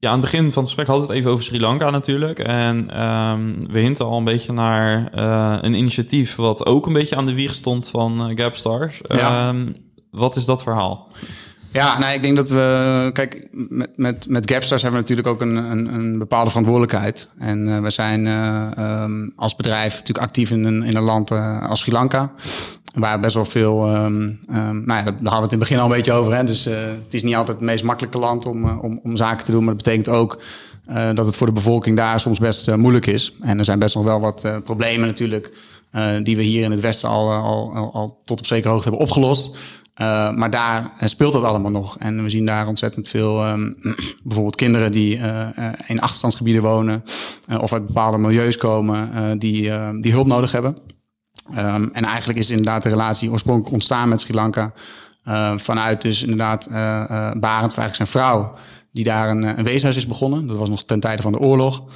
ja, 0.00 0.10
aan 0.10 0.20
het 0.20 0.30
begin 0.30 0.52
van 0.52 0.62
het 0.62 0.72
gesprek 0.72 0.86
hadden 0.86 1.06
we 1.06 1.12
het 1.12 1.20
even 1.20 1.32
over 1.32 1.44
Sri 1.44 1.60
Lanka 1.60 1.90
natuurlijk. 1.90 2.38
En 2.38 3.02
um, 3.04 3.56
we 3.70 3.78
hinten 3.78 4.04
al 4.04 4.18
een 4.18 4.24
beetje 4.24 4.52
naar 4.52 5.12
uh, 5.18 5.58
een 5.60 5.74
initiatief 5.74 6.36
wat 6.36 6.66
ook 6.66 6.86
een 6.86 6.92
beetje 6.92 7.16
aan 7.16 7.26
de 7.26 7.34
wieg 7.34 7.54
stond 7.54 7.88
van 7.88 8.30
uh, 8.30 8.36
Gapstars. 8.36 9.00
Ja. 9.02 9.48
Um, 9.48 9.76
wat 10.10 10.36
is 10.36 10.44
dat 10.44 10.62
verhaal? 10.62 11.08
Ja, 11.72 11.98
nou, 11.98 12.14
ik 12.14 12.22
denk 12.22 12.36
dat 12.36 12.48
we. 12.48 13.10
Kijk, 13.12 13.48
met, 13.52 13.90
met, 13.96 14.28
met 14.28 14.50
Gapstars 14.50 14.82
hebben 14.82 15.00
we 15.00 15.08
natuurlijk 15.08 15.28
ook 15.28 15.48
een, 15.48 15.56
een, 15.56 15.94
een 15.94 16.18
bepaalde 16.18 16.50
verantwoordelijkheid. 16.50 17.28
En 17.38 17.68
uh, 17.68 17.80
we 17.80 17.90
zijn 17.90 18.26
uh, 18.26 19.02
um, 19.02 19.32
als 19.36 19.56
bedrijf 19.56 19.90
natuurlijk 19.90 20.26
actief 20.26 20.50
in 20.50 20.64
een, 20.64 20.82
in 20.82 20.96
een 20.96 21.02
land 21.02 21.30
uh, 21.30 21.68
als 21.68 21.80
Sri 21.80 21.92
Lanka. 21.92 22.32
Waar 22.94 23.20
best 23.20 23.34
wel 23.34 23.44
veel. 23.44 23.94
Um, 23.94 24.40
um, 24.50 24.84
nou 24.84 24.86
ja, 24.86 25.02
daar 25.02 25.04
hadden 25.04 25.20
we 25.22 25.26
het 25.26 25.52
in 25.52 25.58
het 25.58 25.58
begin 25.58 25.78
al 25.78 25.84
een 25.84 25.96
beetje 25.96 26.12
over. 26.12 26.34
Hè? 26.34 26.44
Dus 26.44 26.66
uh, 26.66 26.74
het 27.04 27.14
is 27.14 27.22
niet 27.22 27.34
altijd 27.34 27.56
het 27.56 27.66
meest 27.66 27.84
makkelijke 27.84 28.18
land 28.18 28.46
om, 28.46 28.64
uh, 28.64 28.82
om, 28.82 29.00
om 29.02 29.16
zaken 29.16 29.44
te 29.44 29.50
doen. 29.50 29.64
Maar 29.64 29.74
dat 29.74 29.84
betekent 29.84 30.08
ook 30.08 30.42
uh, 30.90 31.14
dat 31.14 31.26
het 31.26 31.36
voor 31.36 31.46
de 31.46 31.52
bevolking 31.52 31.96
daar 31.96 32.20
soms 32.20 32.38
best 32.38 32.76
moeilijk 32.76 33.06
is. 33.06 33.34
En 33.40 33.58
er 33.58 33.64
zijn 33.64 33.78
best 33.78 33.94
nog 33.94 34.04
wel 34.04 34.20
wat 34.20 34.52
problemen 34.64 35.06
natuurlijk. 35.06 35.52
Die 36.22 36.36
we 36.36 36.42
hier 36.42 36.64
in 36.64 36.70
het 36.70 36.80
Westen 36.80 37.08
al, 37.08 37.32
al, 37.32 37.90
al, 37.92 38.20
tot 38.24 38.38
op 38.38 38.46
zekere 38.46 38.68
hoogte 38.68 38.88
hebben 38.88 39.06
opgelost. 39.06 39.58
Maar 40.34 40.50
daar 40.50 40.92
speelt 41.04 41.32
dat 41.32 41.44
allemaal 41.44 41.70
nog. 41.70 41.98
En 41.98 42.22
we 42.22 42.30
zien 42.30 42.46
daar 42.46 42.66
ontzettend 42.66 43.08
veel, 43.08 43.48
um, 43.48 43.76
bijvoorbeeld 44.24 44.56
kinderen 44.56 44.92
die 44.92 45.16
in 45.86 46.00
achterstandsgebieden 46.00 46.62
wonen. 46.62 47.02
Of 47.60 47.72
uit 47.72 47.86
bepaalde 47.86 48.18
milieus 48.18 48.56
komen 48.56 49.38
die, 49.38 49.70
die 50.00 50.12
hulp 50.12 50.26
nodig 50.26 50.52
hebben. 50.52 50.76
Um, 51.58 51.90
en 51.92 52.04
eigenlijk 52.04 52.38
is 52.38 52.50
inderdaad 52.50 52.82
de 52.82 52.88
relatie 52.88 53.30
oorspronkelijk 53.30 53.72
ontstaan 53.72 54.08
met 54.08 54.20
Sri 54.20 54.34
Lanka. 54.34 54.72
Uh, 55.28 55.58
vanuit 55.58 56.02
dus 56.02 56.22
inderdaad 56.22 56.68
uh, 56.70 56.76
uh, 56.76 57.30
Barend, 57.30 57.76
eigenlijk 57.76 57.94
zijn 57.94 58.08
vrouw, 58.08 58.54
die 58.92 59.04
daar 59.04 59.30
een, 59.30 59.62
weeshuis 59.62 59.96
is 59.96 60.06
begonnen. 60.06 60.46
Dat 60.46 60.56
was 60.56 60.68
nog 60.68 60.84
ten 60.84 61.00
tijde 61.00 61.22
van 61.22 61.32
de 61.32 61.38
oorlog. 61.38 61.80
Um, 61.80 61.86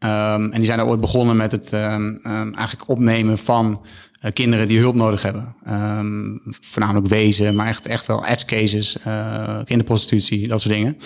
en 0.00 0.50
die 0.50 0.64
zijn 0.64 0.78
daar 0.78 0.86
ooit 0.86 1.00
begonnen 1.00 1.36
met 1.36 1.52
het 1.52 1.72
um, 1.72 2.20
eigenlijk 2.24 2.88
opnemen 2.88 3.38
van 3.38 3.86
kinderen 4.32 4.68
die 4.68 4.78
hulp 4.78 4.94
nodig 4.94 5.22
hebben. 5.22 5.54
voornamelijk 6.60 7.06
wezen, 7.06 7.54
maar 7.54 7.66
echt, 7.66 7.86
echt 7.86 8.06
wel 8.06 8.26
edge 8.26 8.44
cases, 8.44 8.96
kinderprostitutie, 9.64 10.48
dat 10.48 10.60
soort 10.60 10.74
dingen. 10.74 10.96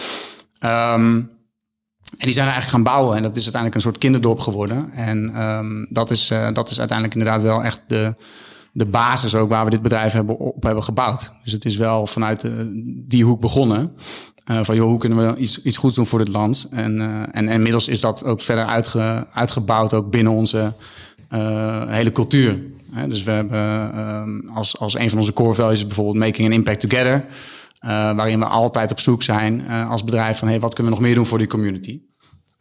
En 2.16 2.24
die 2.24 2.32
zijn 2.32 2.46
er 2.46 2.52
eigenlijk 2.52 2.84
gaan 2.84 2.94
bouwen. 2.94 3.16
En 3.16 3.22
dat 3.22 3.36
is 3.36 3.42
uiteindelijk 3.42 3.74
een 3.74 3.80
soort 3.80 3.98
kinderdorp 3.98 4.40
geworden. 4.40 4.92
En 4.92 5.42
um, 5.42 5.86
dat, 5.90 6.10
is, 6.10 6.30
uh, 6.30 6.52
dat 6.52 6.70
is 6.70 6.78
uiteindelijk 6.78 7.18
inderdaad 7.18 7.42
wel 7.42 7.64
echt 7.64 7.82
de, 7.86 8.14
de 8.72 8.86
basis 8.86 9.34
ook 9.34 9.48
waar 9.48 9.64
we 9.64 9.70
dit 9.70 9.82
bedrijf 9.82 10.12
hebben, 10.12 10.38
op 10.38 10.62
hebben 10.62 10.84
gebouwd. 10.84 11.32
Dus 11.44 11.52
het 11.52 11.64
is 11.64 11.76
wel 11.76 12.06
vanuit 12.06 12.40
de, 12.40 12.70
die 13.08 13.24
hoek 13.24 13.40
begonnen. 13.40 13.92
Uh, 14.50 14.58
van 14.62 14.74
joh, 14.74 14.88
hoe 14.88 14.98
kunnen 14.98 15.34
we 15.34 15.40
iets, 15.40 15.62
iets 15.62 15.76
goeds 15.76 15.94
doen 15.94 16.06
voor 16.06 16.18
dit 16.18 16.28
land? 16.28 16.68
En, 16.70 17.00
en, 17.00 17.32
en 17.32 17.48
inmiddels 17.48 17.88
is 17.88 18.00
dat 18.00 18.24
ook 18.24 18.40
verder 18.40 18.64
uitge, 18.64 19.26
uitgebouwd, 19.32 19.94
ook 19.94 20.10
binnen 20.10 20.32
onze 20.32 20.72
hele 21.88 22.12
cultuur. 22.12 22.58
dus 23.08 23.22
we 23.22 23.30
hebben 23.30 23.98
um, 23.98 24.48
als, 24.54 24.78
als 24.78 24.94
een 24.94 25.08
van 25.10 25.18
onze 25.18 25.32
core 25.32 25.54
values 25.54 25.86
bijvoorbeeld 25.86 26.16
making 26.16 26.46
an 26.46 26.52
impact 26.52 26.80
together. 26.80 27.24
Uh, 27.84 27.90
waarin 27.90 28.38
we 28.38 28.44
altijd 28.44 28.90
op 28.90 29.00
zoek 29.00 29.22
zijn 29.22 29.60
uh, 29.60 29.90
als 29.90 30.04
bedrijf 30.04 30.38
van 30.38 30.48
hey, 30.48 30.60
wat 30.60 30.74
kunnen 30.74 30.92
we 30.92 30.98
nog 30.98 31.08
meer 31.08 31.16
doen 31.16 31.26
voor 31.26 31.38
die 31.38 31.46
community. 31.46 32.00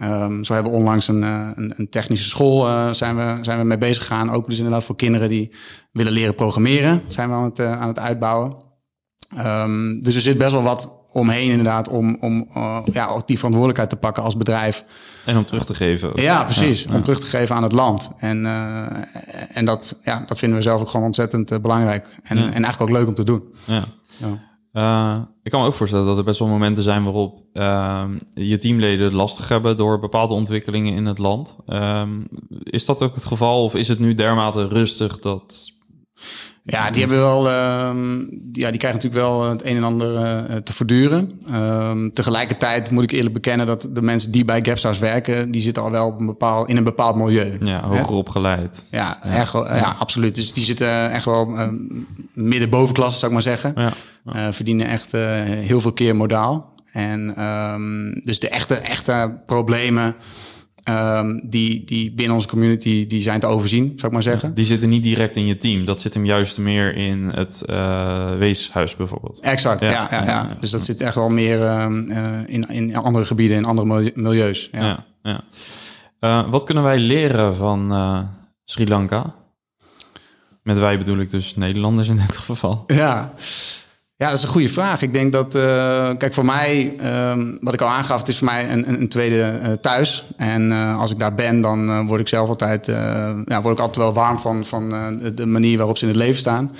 Um, 0.04 0.44
zo 0.44 0.54
hebben 0.54 0.72
we 0.72 0.78
onlangs 0.78 1.08
een, 1.08 1.22
een, 1.22 1.74
een 1.78 1.90
technische 1.90 2.30
school 2.30 2.68
uh, 2.68 2.94
zijn, 2.94 3.16
we, 3.16 3.38
zijn 3.42 3.60
we 3.60 3.66
mee 3.66 3.78
bezig 3.78 4.06
gegaan. 4.06 4.32
Ook 4.32 4.48
dus 4.50 4.58
inderdaad 4.58 4.84
voor 4.84 4.96
kinderen 4.96 5.30
die 5.30 5.56
willen 5.92 6.12
leren 6.12 6.36
programmeren. 6.36 7.02
Zijn 7.08 7.30
we 7.30 7.36
aan 7.36 7.44
het, 7.44 7.60
aan 7.60 7.88
het 7.88 8.00
uitbouwen. 8.00 8.56
Um, 9.38 10.02
dus 10.02 10.16
er 10.16 10.22
zit 10.22 10.38
best 10.38 10.52
wel 10.52 10.64
wat 10.64 10.96
omheen 11.12 11.50
inderdaad 11.50 11.88
om, 11.88 12.18
om 12.20 12.50
ja, 12.94 13.08
ook 13.08 13.28
die 13.28 13.36
verantwoordelijkheid 13.36 13.90
te 13.90 13.96
pakken 13.96 14.24
als 14.24 14.38
bedrijf. 14.38 14.86
En 15.26 15.38
om 15.38 15.46
terug 15.46 15.66
te 15.66 15.76
geven. 15.76 16.10
Ook. 16.10 16.20
Ja, 16.20 16.44
precies. 16.44 16.84
Ja, 16.84 16.94
om 16.94 17.04
terug 17.04 17.20
te 17.20 17.28
geven 17.28 17.56
aan 17.56 17.64
het 17.64 17.72
land. 17.72 18.12
En, 18.18 18.46
en 19.54 19.66
dat, 19.66 20.00
ja, 20.04 20.24
dat 20.28 20.38
vinden 20.38 20.58
we 20.58 20.64
zelf 20.64 20.82
ook 20.82 20.90
gewoon 20.90 21.06
ontzettend 21.06 21.62
belangrijk. 21.62 22.18
En, 22.24 22.38
en 22.38 22.52
eigenlijk 22.52 22.82
ook 22.82 22.90
leuk 22.90 23.08
om 23.08 23.16
te 23.16 23.24
doen. 23.24 23.44
Ja. 23.66 23.84
Uh, 24.78 25.18
ik 25.44 25.52
kan 25.52 25.62
me 25.62 25.68
ook 25.68 25.74
voorstellen 25.74 26.06
dat 26.06 26.18
er 26.18 26.24
best 26.24 26.40
wel 26.40 26.48
momenten 26.48 26.84
zijn 26.84 27.04
waarop 27.04 27.40
uh, 27.54 28.04
je 28.34 28.58
teamleden 28.58 29.06
het 29.06 29.14
lastig 29.14 29.50
hebben 29.50 29.78
door 29.78 30.00
bepaalde 30.00 30.34
ontwikkelingen 30.34 30.94
in 30.94 31.06
het 31.06 31.18
land. 31.18 31.58
Uh, 31.68 32.02
is 32.64 32.86
dat 32.86 33.04
ook 33.04 33.16
het 33.16 33.26
geval 33.26 33.64
of 33.64 33.76
is 33.76 33.88
het 33.88 34.00
nu 34.00 34.14
dermate 34.14 34.68
rustig 34.68 35.20
dat 35.20 35.77
Ja, 36.70 36.92
die 36.92 37.00
hebben 37.00 37.18
wel. 37.18 37.50
ehm, 37.50 38.26
die, 38.30 38.64
ja, 38.64 38.70
die 38.70 38.80
krijgen 38.80 39.02
natuurlijk 39.02 39.24
wel 39.24 39.50
het 39.50 39.66
een 39.66 39.76
en 39.76 39.84
ander 39.84 40.16
eh, 40.16 40.56
te 40.56 40.74
verduren. 40.74 41.32
Ehm, 41.52 42.10
tegelijkertijd 42.10 42.92
moet 42.92 43.04
ik 43.04 43.12
eerlijk 43.12 43.34
bekennen 43.34 43.68
dat 43.68 43.88
de 43.92 44.02
mensen 44.02 44.32
die 44.32 44.46
bij 44.46 44.60
Gapstars 44.62 45.00
werken, 45.00 45.52
die 45.52 45.62
zitten 45.62 45.84
al 45.84 45.92
wel 45.92 46.08
op 46.08 46.20
een 46.20 46.26
bepaald, 46.26 46.70
in 46.70 46.78
een 46.78 46.84
bepaald 46.84 47.16
milieu. 47.16 47.58
Ja, 47.62 47.84
hoger 47.84 48.16
opgeleid. 48.16 48.88
Ja, 48.92 49.24
Echt 49.24 49.52
ja. 49.52 49.96
absoluut. 50.00 50.36
Dus 50.36 50.54
die 50.54 50.64
zitten 50.64 51.12
echt 51.12 51.26
wel 51.26 51.50
uh, 51.50 51.68
midden-bovenklasse, 52.34 53.20
zou 53.20 53.32
ik 53.32 53.38
maar 53.38 53.58
zeggen. 53.58 53.74
Ja. 53.76 53.94
Eh, 54.26 54.48
verdienen 54.52 54.88
echt 54.88 55.14
eh, 55.14 55.22
heel 55.44 55.82
veel 55.82 55.94
keer 55.94 56.16
modaal. 56.16 56.74
En 56.92 57.34
dus 58.24 58.40
de 58.40 58.50
echte, 58.50 58.76
echte 58.76 59.38
problemen 59.46 60.16
ehm, 60.88 61.40
die, 61.50 61.84
die 61.86 62.12
binnen 62.12 62.36
onze 62.36 62.48
community 62.48 63.08
die 63.08 63.22
zijn 63.22 63.40
te 63.40 63.48
overzien, 63.48 63.86
zou 63.96 64.08
ik 64.08 64.12
maar 64.12 64.24
zeggen. 64.24 64.54
Die 64.54 64.66
zitten 64.66 64.90
niet 64.90 65.04
direct 65.04 65.36
in 65.36 65.46
je 65.46 65.58
team. 65.58 65.86
Dat 65.86 66.02
zit 66.02 66.14
hem 66.14 66.26
juist 66.26 66.58
meer 66.58 66.96
in 66.96 67.30
het 67.30 67.62
eh, 67.62 68.36
weeshuis 68.38 68.96
bijvoorbeeld. 68.96 69.40
Exact, 69.40 69.84
ja. 69.86 70.08
Ja, 70.12 70.24
ja, 70.26 70.58
Dus 70.60 70.72
dat 70.72 70.84
zit 70.84 71.02
echt 71.02 71.16
wel 71.16 71.30
meer 71.30 71.64
ehm, 71.66 72.10
eh, 72.10 72.26
in, 72.46 72.62
in 72.70 72.96
andere 72.96 73.26
gebieden, 73.26 73.58
in 73.58 73.66
andere 73.66 73.88
milieu- 73.88 74.12
milieus. 74.14 74.70
Ja. 74.72 75.06
Ja. 75.24 75.44
Eh, 76.20 76.50
wat 76.50 76.64
kunnen 76.64 76.84
wij 76.84 77.00
leren 77.00 77.56
van 77.56 77.94
Sri 78.66 78.88
Lanka? 78.88 79.36
Met 80.64 80.78
wij 80.80 80.98
bedoel 80.98 81.18
ik 81.20 81.30
dus 81.30 81.56
Nederlanders 81.56 82.10
in 82.10 82.16
dit 82.16 82.38
geval. 82.38 82.84
Ja. 82.88 83.34
Ja, 84.18 84.28
dat 84.28 84.38
is 84.38 84.44
een 84.44 84.50
goede 84.50 84.70
vraag. 84.70 85.02
Ik 85.02 85.14
denk 85.14 85.32
dat, 85.32 85.56
eh, 85.56 86.10
kijk, 86.18 86.34
voor 86.34 86.46
mij, 86.46 86.96
ehm, 87.00 87.56
wat 87.62 87.74
ik 87.74 87.82
al 87.82 87.88
aangaf, 87.88 88.20
het 88.20 88.28
is 88.28 88.38
voor 88.38 88.48
mij 88.48 88.72
een, 88.72 88.90
een, 88.90 89.02
een 89.02 89.10
tweede 89.10 89.42
eh, 89.42 89.72
thuis. 89.72 90.26
En 90.38 90.72
eh, 90.72 91.00
als 91.00 91.12
ik 91.12 91.20
daar 91.20 91.34
ben, 91.36 91.62
dan 91.62 92.08
word 92.08 92.20
ik 92.22 92.28
zelf 92.28 92.50
altijd, 92.50 92.88
eh, 92.88 92.96
ja, 93.46 93.62
word 93.62 93.74
ik 93.74 93.80
altijd 93.80 93.96
wel 93.98 94.14
warm 94.14 94.40
van, 94.40 94.66
van 94.66 94.94
eh, 94.94 95.32
de- 95.36 95.46
manier 95.46 95.78
waarop 95.78 95.98
ze 95.98 96.04
in 96.06 96.10
het 96.12 96.20
leven 96.20 96.40
staan. 96.40 96.72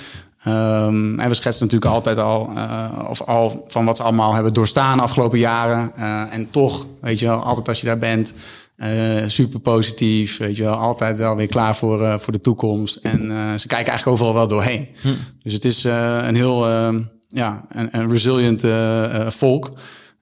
Ehm, 0.44 1.18
en 1.20 1.28
we 1.28 1.34
schetsen 1.34 1.64
natuurlijk 1.64 1.92
altijd 1.92 2.18
al, 2.18 2.50
eh, 2.56 2.84
of 3.08 3.22
al 3.22 3.64
van 3.68 3.84
wat 3.84 3.96
ze 3.96 4.02
allemaal 4.02 4.34
hebben 4.34 4.52
doorstaan 4.52 4.96
de 4.96 5.02
afgelopen 5.02 5.38
jaren. 5.38 5.90
Eh, 5.96 6.22
en 6.30 6.50
toch, 6.50 6.86
weet 7.00 7.18
je 7.18 7.26
wel, 7.26 7.42
altijd 7.42 7.68
als 7.68 7.80
je 7.80 7.86
daar 7.86 7.98
bent, 7.98 8.32
eh, 8.76 8.90
super 9.26 9.60
positief, 9.60 10.38
weet 10.38 10.56
je 10.56 10.62
wel, 10.62 10.74
altijd 10.76 11.16
wel 11.16 11.36
weer 11.36 11.46
klaar 11.46 11.76
voor, 11.76 12.04
eh, 12.04 12.18
voor 12.18 12.32
de 12.32 12.40
toekomst. 12.40 12.96
En 12.96 13.20
eh, 13.30 13.36
ze 13.56 13.66
kijken 13.66 13.88
eigenlijk 13.88 14.06
overal 14.06 14.34
wel 14.34 14.48
doorheen. 14.48 14.88
Dus 15.42 15.52
het 15.52 15.64
is 15.64 15.84
eh, 15.84 16.18
een 16.26 16.34
heel 16.36 16.66
ehm, 16.68 17.00
ja, 17.28 17.64
een, 17.68 17.88
een 17.92 18.10
resilient 18.10 18.64
eh, 18.64 19.04
eh, 19.26 19.30
volk. 19.30 19.70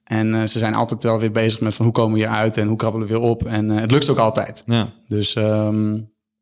En 0.03 0.33
eh, 0.41 0.47
ze 0.47 0.57
zijn 0.59 0.75
altijd 0.75 1.03
wel 1.03 1.19
weer 1.19 1.31
bezig 1.31 1.59
met 1.59 1.75
van 1.75 1.85
hoe 1.85 1.93
komen 1.93 2.13
we 2.13 2.19
hier 2.19 2.29
uit 2.29 2.57
en 2.57 2.67
hoe 2.67 2.77
krabbelen 2.77 3.07
we 3.07 3.13
weer 3.13 3.21
op. 3.23 3.45
En 3.45 3.69
het 3.69 3.91
lukt 3.91 4.09
ook 4.09 4.17
altijd. 4.17 4.63
Ja. 4.65 4.87
Dus 5.07 5.35
ehm, 5.35 5.99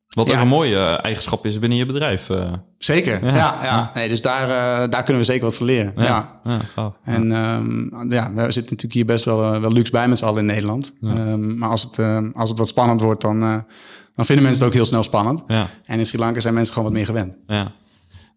Wat 0.07 0.27
Ja. 0.27 0.33
ook 0.35 0.41
een 0.41 0.47
mooie 0.47 0.79
eigenschap 0.85 1.45
is 1.45 1.59
binnen 1.59 1.77
je 1.77 1.85
bedrijf. 1.85 2.29
zeker, 2.77 3.25
Ja. 3.25 3.35
ja, 3.35 3.59
ja, 3.63 3.91
Nee, 3.95 4.09
dus 4.09 4.21
daar, 4.21 4.47
daar 4.89 5.03
kunnen 5.03 5.21
we 5.21 5.27
zeker 5.27 5.43
wat 5.43 5.55
van 5.55 5.65
leren. 5.65 5.93
Ja. 5.95 6.39
gaaf. 6.75 6.93
En 7.03 7.31
ehm, 7.31 8.11
ja, 8.13 8.33
we 8.33 8.41
zitten 8.41 8.61
natuurlijk 8.63 8.93
hier 8.93 9.05
best 9.05 9.25
wel, 9.25 9.59
wel 9.59 9.71
luxe 9.71 9.91
bij 9.91 10.07
met 10.07 10.17
z'n 10.17 10.25
allen 10.25 10.39
in 10.39 10.45
Nederland. 10.45 10.93
Ehm, 11.01 11.57
maar 11.57 11.69
als 11.69 11.81
het, 11.81 11.99
als 12.35 12.49
het 12.49 12.57
wat 12.59 12.67
spannend 12.67 13.01
wordt, 13.01 13.21
dan, 13.21 13.39
dan 14.15 14.25
vinden 14.25 14.43
mensen 14.45 14.63
het 14.63 14.63
ook 14.71 14.73
heel 14.77 14.85
snel 14.85 15.03
spannend. 15.03 15.43
ja. 15.47 15.67
En 15.85 15.99
in 15.99 16.05
Sri 16.05 16.17
Lanka 16.19 16.39
zijn 16.39 16.53
mensen 16.53 16.73
gewoon 16.73 16.87
wat 16.89 16.97
meer 16.97 17.07
gewend. 17.07 17.33
Ja, 17.47 17.71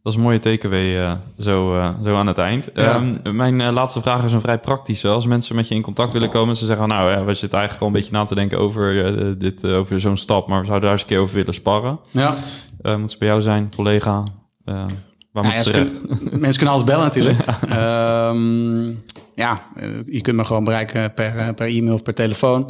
dat 0.09 0.16
is 0.16 0.22
een 0.24 0.28
mooie 0.28 0.59
takeaway 0.59 1.00
eh, 1.00 1.12
zo, 1.38 1.74
eh, 1.74 1.88
zo 2.02 2.14
aan 2.16 2.26
het 2.26 2.38
eind. 2.38 2.68
Ja. 2.74 2.94
Ehm, 3.22 3.36
mijn 3.36 3.61
eh, 3.61 3.72
laatste 3.72 4.00
vraag 4.00 4.24
is 4.24 4.32
een 4.32 4.40
vrij 4.40 4.59
praktische. 4.59 5.09
Als 5.09 5.26
mensen 5.26 5.54
met 5.56 5.68
je 5.68 5.74
in 5.74 5.82
contact 5.82 6.12
willen 6.12 6.28
komen, 6.28 6.56
ze 6.56 6.64
zeggen, 6.66 6.88
nou, 6.88 7.11
ja, 7.11 7.24
we 7.24 7.34
zitten 7.34 7.59
eigenlijk 7.59 7.80
al 7.80 7.86
een 7.86 7.92
beetje 8.00 8.12
na 8.12 8.24
te 8.24 8.34
denken 8.34 8.59
over, 8.59 9.38
dit, 9.38 9.64
over 9.64 10.00
zo'n 10.00 10.16
stap, 10.16 10.48
maar 10.48 10.61
we 10.61 10.66
zouden 10.66 10.84
daar 10.88 10.92
eens 10.98 11.02
een 11.02 11.09
keer 11.09 11.18
over 11.20 11.34
willen 11.34 11.54
sparren. 11.54 11.98
Ja, 12.11 12.34
Eh 12.82 12.96
moet 12.96 13.11
ze 13.11 13.18
bij 13.18 13.28
jou 13.28 13.40
zijn, 13.40 13.70
collega? 13.76 14.22
Waar 14.64 15.44
moet 15.44 15.52
ja, 15.52 15.52
ze 15.52 15.64
ze 15.64 15.70
terecht? 15.70 16.00
kunnen- 16.00 16.40
mensen 16.40 16.56
kunnen 16.56 16.74
altijd 16.74 16.84
bellen 16.84 17.04
natuurlijk. 17.04 17.38
Ehm, 17.68 18.86
ja, 19.34 19.59
je 20.06 20.20
kunt 20.20 20.36
me 20.36 20.44
gewoon 20.44 20.64
bereiken 20.64 21.14
per, 21.14 21.54
per 21.54 21.66
e-mail 21.68 21.94
of 21.94 22.02
per 22.02 22.14
telefoon. 22.14 22.68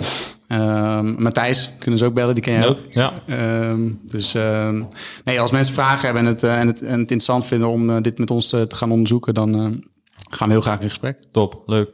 Ehm, 0.49 1.23
Matthijs 1.23 1.71
kunnen 1.79 1.99
ze 1.99 2.05
ook 2.07 2.15
bellen, 2.15 2.35
die 2.35 2.43
ken 2.45 2.55
je 2.55 2.67
ook. 2.67 2.79
Ja, 2.89 3.13
Ehm, 3.27 3.81
dus 4.03 4.35
ehm, 4.35 4.83
nee, 5.25 5.41
als 5.41 5.51
mensen 5.51 5.75
vragen 5.75 6.05
hebben 6.05 6.23
en 6.23 6.29
het, 6.29 6.43
eh, 6.43 6.61
en 6.61 6.67
het, 6.67 6.81
en 6.83 6.91
het 6.91 6.99
interessant 7.01 7.47
vinden 7.47 7.69
om 7.69 7.91
eh, 7.91 7.97
dit 8.03 8.19
met 8.19 8.31
ons 8.31 8.49
te, 8.49 8.67
te 8.67 8.77
gaan 8.77 8.91
onderzoeken, 8.91 9.35
dan 9.35 9.55
eh, 9.55 9.61
gaan 10.31 10.47
we 10.49 10.53
heel 10.53 10.63
graag 10.63 10.81
in 10.81 10.89
gesprek. 10.89 11.19
top, 11.33 11.63
leuk. 11.67 11.89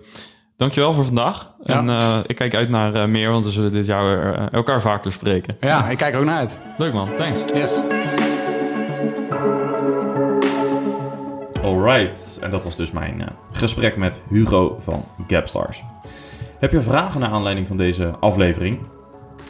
Dankjewel 0.57 0.93
voor 0.93 1.05
vandaag. 1.05 1.53
Ja. 1.63 1.79
En 1.79 1.89
eh, 1.89 2.19
ik 2.27 2.37
kijk 2.37 2.55
uit 2.55 2.69
naar 2.69 2.95
eh, 2.95 3.05
meer, 3.07 3.31
want 3.31 3.45
we 3.45 3.51
zullen 3.51 3.73
dit 3.73 3.87
jaar 3.87 4.35
eh, 4.35 4.47
elkaar 4.53 4.81
vaker 4.81 5.13
spreken. 5.13 5.57
Ja, 5.61 5.89
ik 5.89 5.97
kijk 5.99 6.17
ook 6.17 6.25
naar 6.25 6.39
uit. 6.39 6.59
Leuk 6.79 6.93
man, 6.93 7.09
thanks. 7.17 7.41
Yes. 7.55 7.73
Alright, 11.63 12.39
en 12.41 12.51
dat 12.51 12.65
was 12.65 12.77
dus 12.77 12.91
mijn 12.91 13.21
eh, 13.21 13.27
gesprek 13.53 13.97
met 13.97 14.21
Hugo 14.31 14.77
van 14.81 15.05
Gapstars. 15.27 15.83
Heb 16.59 16.73
je 16.73 16.81
vragen 16.81 17.21
naar 17.21 17.31
aanleiding 17.31 17.67
van 17.67 17.77
deze 17.77 18.15
aflevering? 18.21 18.79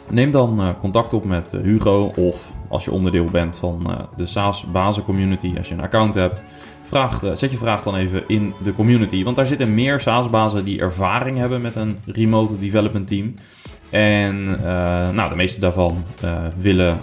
Neem 0.09 0.31
dan 0.31 0.59
eh, 0.59 0.69
contact 0.79 1.13
op 1.13 1.25
met 1.25 1.53
eh, 1.53 1.61
Hugo 1.61 2.11
of 2.17 2.53
als 2.67 2.85
je 2.85 2.91
onderdeel 2.91 3.25
bent 3.25 3.57
van 3.57 3.91
eh, 3.91 3.99
de 4.15 4.25
SaaS 4.25 4.65
Bazen 4.71 5.03
Community, 5.03 5.53
als 5.57 5.67
je 5.67 5.73
een 5.73 5.81
account 5.81 6.13
hebt, 6.13 6.43
vraag, 6.81 7.21
zet 7.33 7.51
je 7.51 7.57
vraag 7.57 7.83
dan 7.83 7.95
even 7.95 8.23
in 8.27 8.53
de 8.63 8.73
community. 8.73 9.23
Want 9.23 9.35
daar 9.35 9.45
zitten 9.45 9.73
meer 9.73 9.99
SaaS 9.99 10.29
bazen 10.29 10.65
die 10.65 10.81
ervaring 10.81 11.37
hebben 11.37 11.61
met 11.61 11.75
een 11.75 11.97
remote 12.05 12.59
development 12.59 13.07
team. 13.07 13.33
En 13.89 14.45
nou, 15.15 15.29
de 15.29 15.35
meeste 15.35 15.59
daarvan 15.59 16.03
willen 16.57 16.99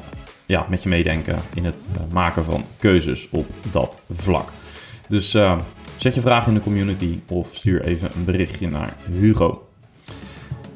ja, 0.46 0.66
met 0.68 0.82
je 0.82 0.88
meedenken 0.88 1.36
in 1.54 1.64
het 1.64 1.88
maken 2.12 2.44
van 2.44 2.64
keuzes 2.78 3.28
op 3.30 3.46
dat 3.72 4.00
vlak. 4.10 4.48
Dus 5.08 5.30
zet 5.96 6.14
je 6.14 6.20
vraag 6.20 6.46
in 6.46 6.54
de 6.54 6.60
community 6.60 7.20
of 7.28 7.50
stuur 7.52 7.84
even 7.84 8.10
een 8.14 8.24
berichtje 8.24 8.68
naar 8.68 8.96
Hugo. 9.10 9.71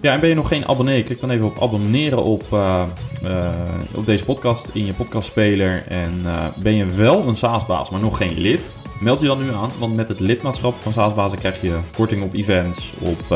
Ja, 0.01 0.13
en 0.13 0.21
ben 0.21 0.29
je 0.29 0.35
nog 0.35 0.49
geen 0.49 0.69
abonnee? 0.69 1.03
Klik 1.03 1.21
dan 1.21 1.31
even 1.31 1.45
op 1.45 1.63
abonneren 1.63 2.23
op, 2.23 2.43
eh, 2.53 2.83
eh, 3.25 3.53
op 3.95 4.07
deze 4.07 4.25
podcast 4.25 4.71
in 4.73 4.87
je 4.87 4.93
podcastspeler. 4.93 5.85
En 5.89 6.21
eh, 6.25 6.47
ben 6.63 6.75
je 6.75 6.85
wel 6.85 7.29
een 7.29 7.37
SaaS-baas, 7.37 7.91
maar 7.91 8.01
nog 8.01 8.17
geen 8.17 8.39
lid? 8.39 8.71
Meld 9.01 9.21
je 9.21 9.27
dan 9.27 9.43
nu 9.43 9.53
aan, 9.53 9.71
want 9.79 9.97
met 9.97 10.09
het 10.09 10.21
lidmaatschap 10.21 10.75
van 10.81 10.93
SaaS-bazen 10.93 11.39
krijg 11.39 11.61
je 11.61 11.79
korting 11.97 12.23
op 12.23 12.35
events, 12.35 12.93
op 12.99 13.29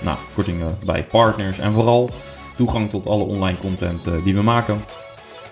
nou, 0.00 0.16
kortingen 0.34 0.78
bij 0.84 1.04
partners 1.04 1.58
en 1.58 1.72
vooral 1.72 2.10
toegang 2.56 2.90
tot 2.90 3.06
alle 3.06 3.24
online 3.24 3.58
content 3.58 4.06
die 4.24 4.34
we 4.34 4.42
maken. 4.42 4.84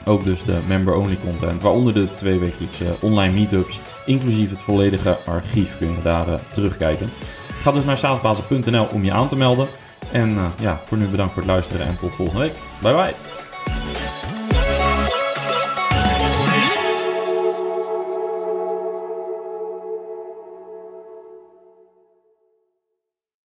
Ook 0.05 0.25
dus 0.25 0.45
de 0.45 0.59
member-only 0.67 1.17
content, 1.25 1.63
waaronder 1.63 1.95
de 1.95 2.15
tweewekelijkse 2.15 2.95
online 3.01 3.33
meetups, 3.33 3.81
inclusief 4.07 4.51
het 4.51 4.61
volledige 4.61 5.19
archief 5.27 5.79
kun 5.79 5.89
je 5.89 6.03
daar 6.03 6.41
terugkijken. 6.53 7.09
Ga 7.63 7.73
dus 7.73 7.85
naar 7.85 7.99
saasbazen.nl 7.99 8.87
om 8.93 9.05
je 9.05 9.13
aan 9.13 9.29
te 9.29 9.37
melden. 9.37 9.67
En 10.13 10.37
eh, 10.37 10.45
ja, 10.61 10.81
voor 10.87 10.99
nu 10.99 11.07
bedankt 11.07 11.33
voor 11.33 11.43
het 11.43 11.51
luisteren 11.51 11.87
en 11.87 11.97
tot 11.97 12.15
volgende 12.15 12.41
week. 12.41 12.55
Bye 12.81 12.93
bye! 12.93 13.96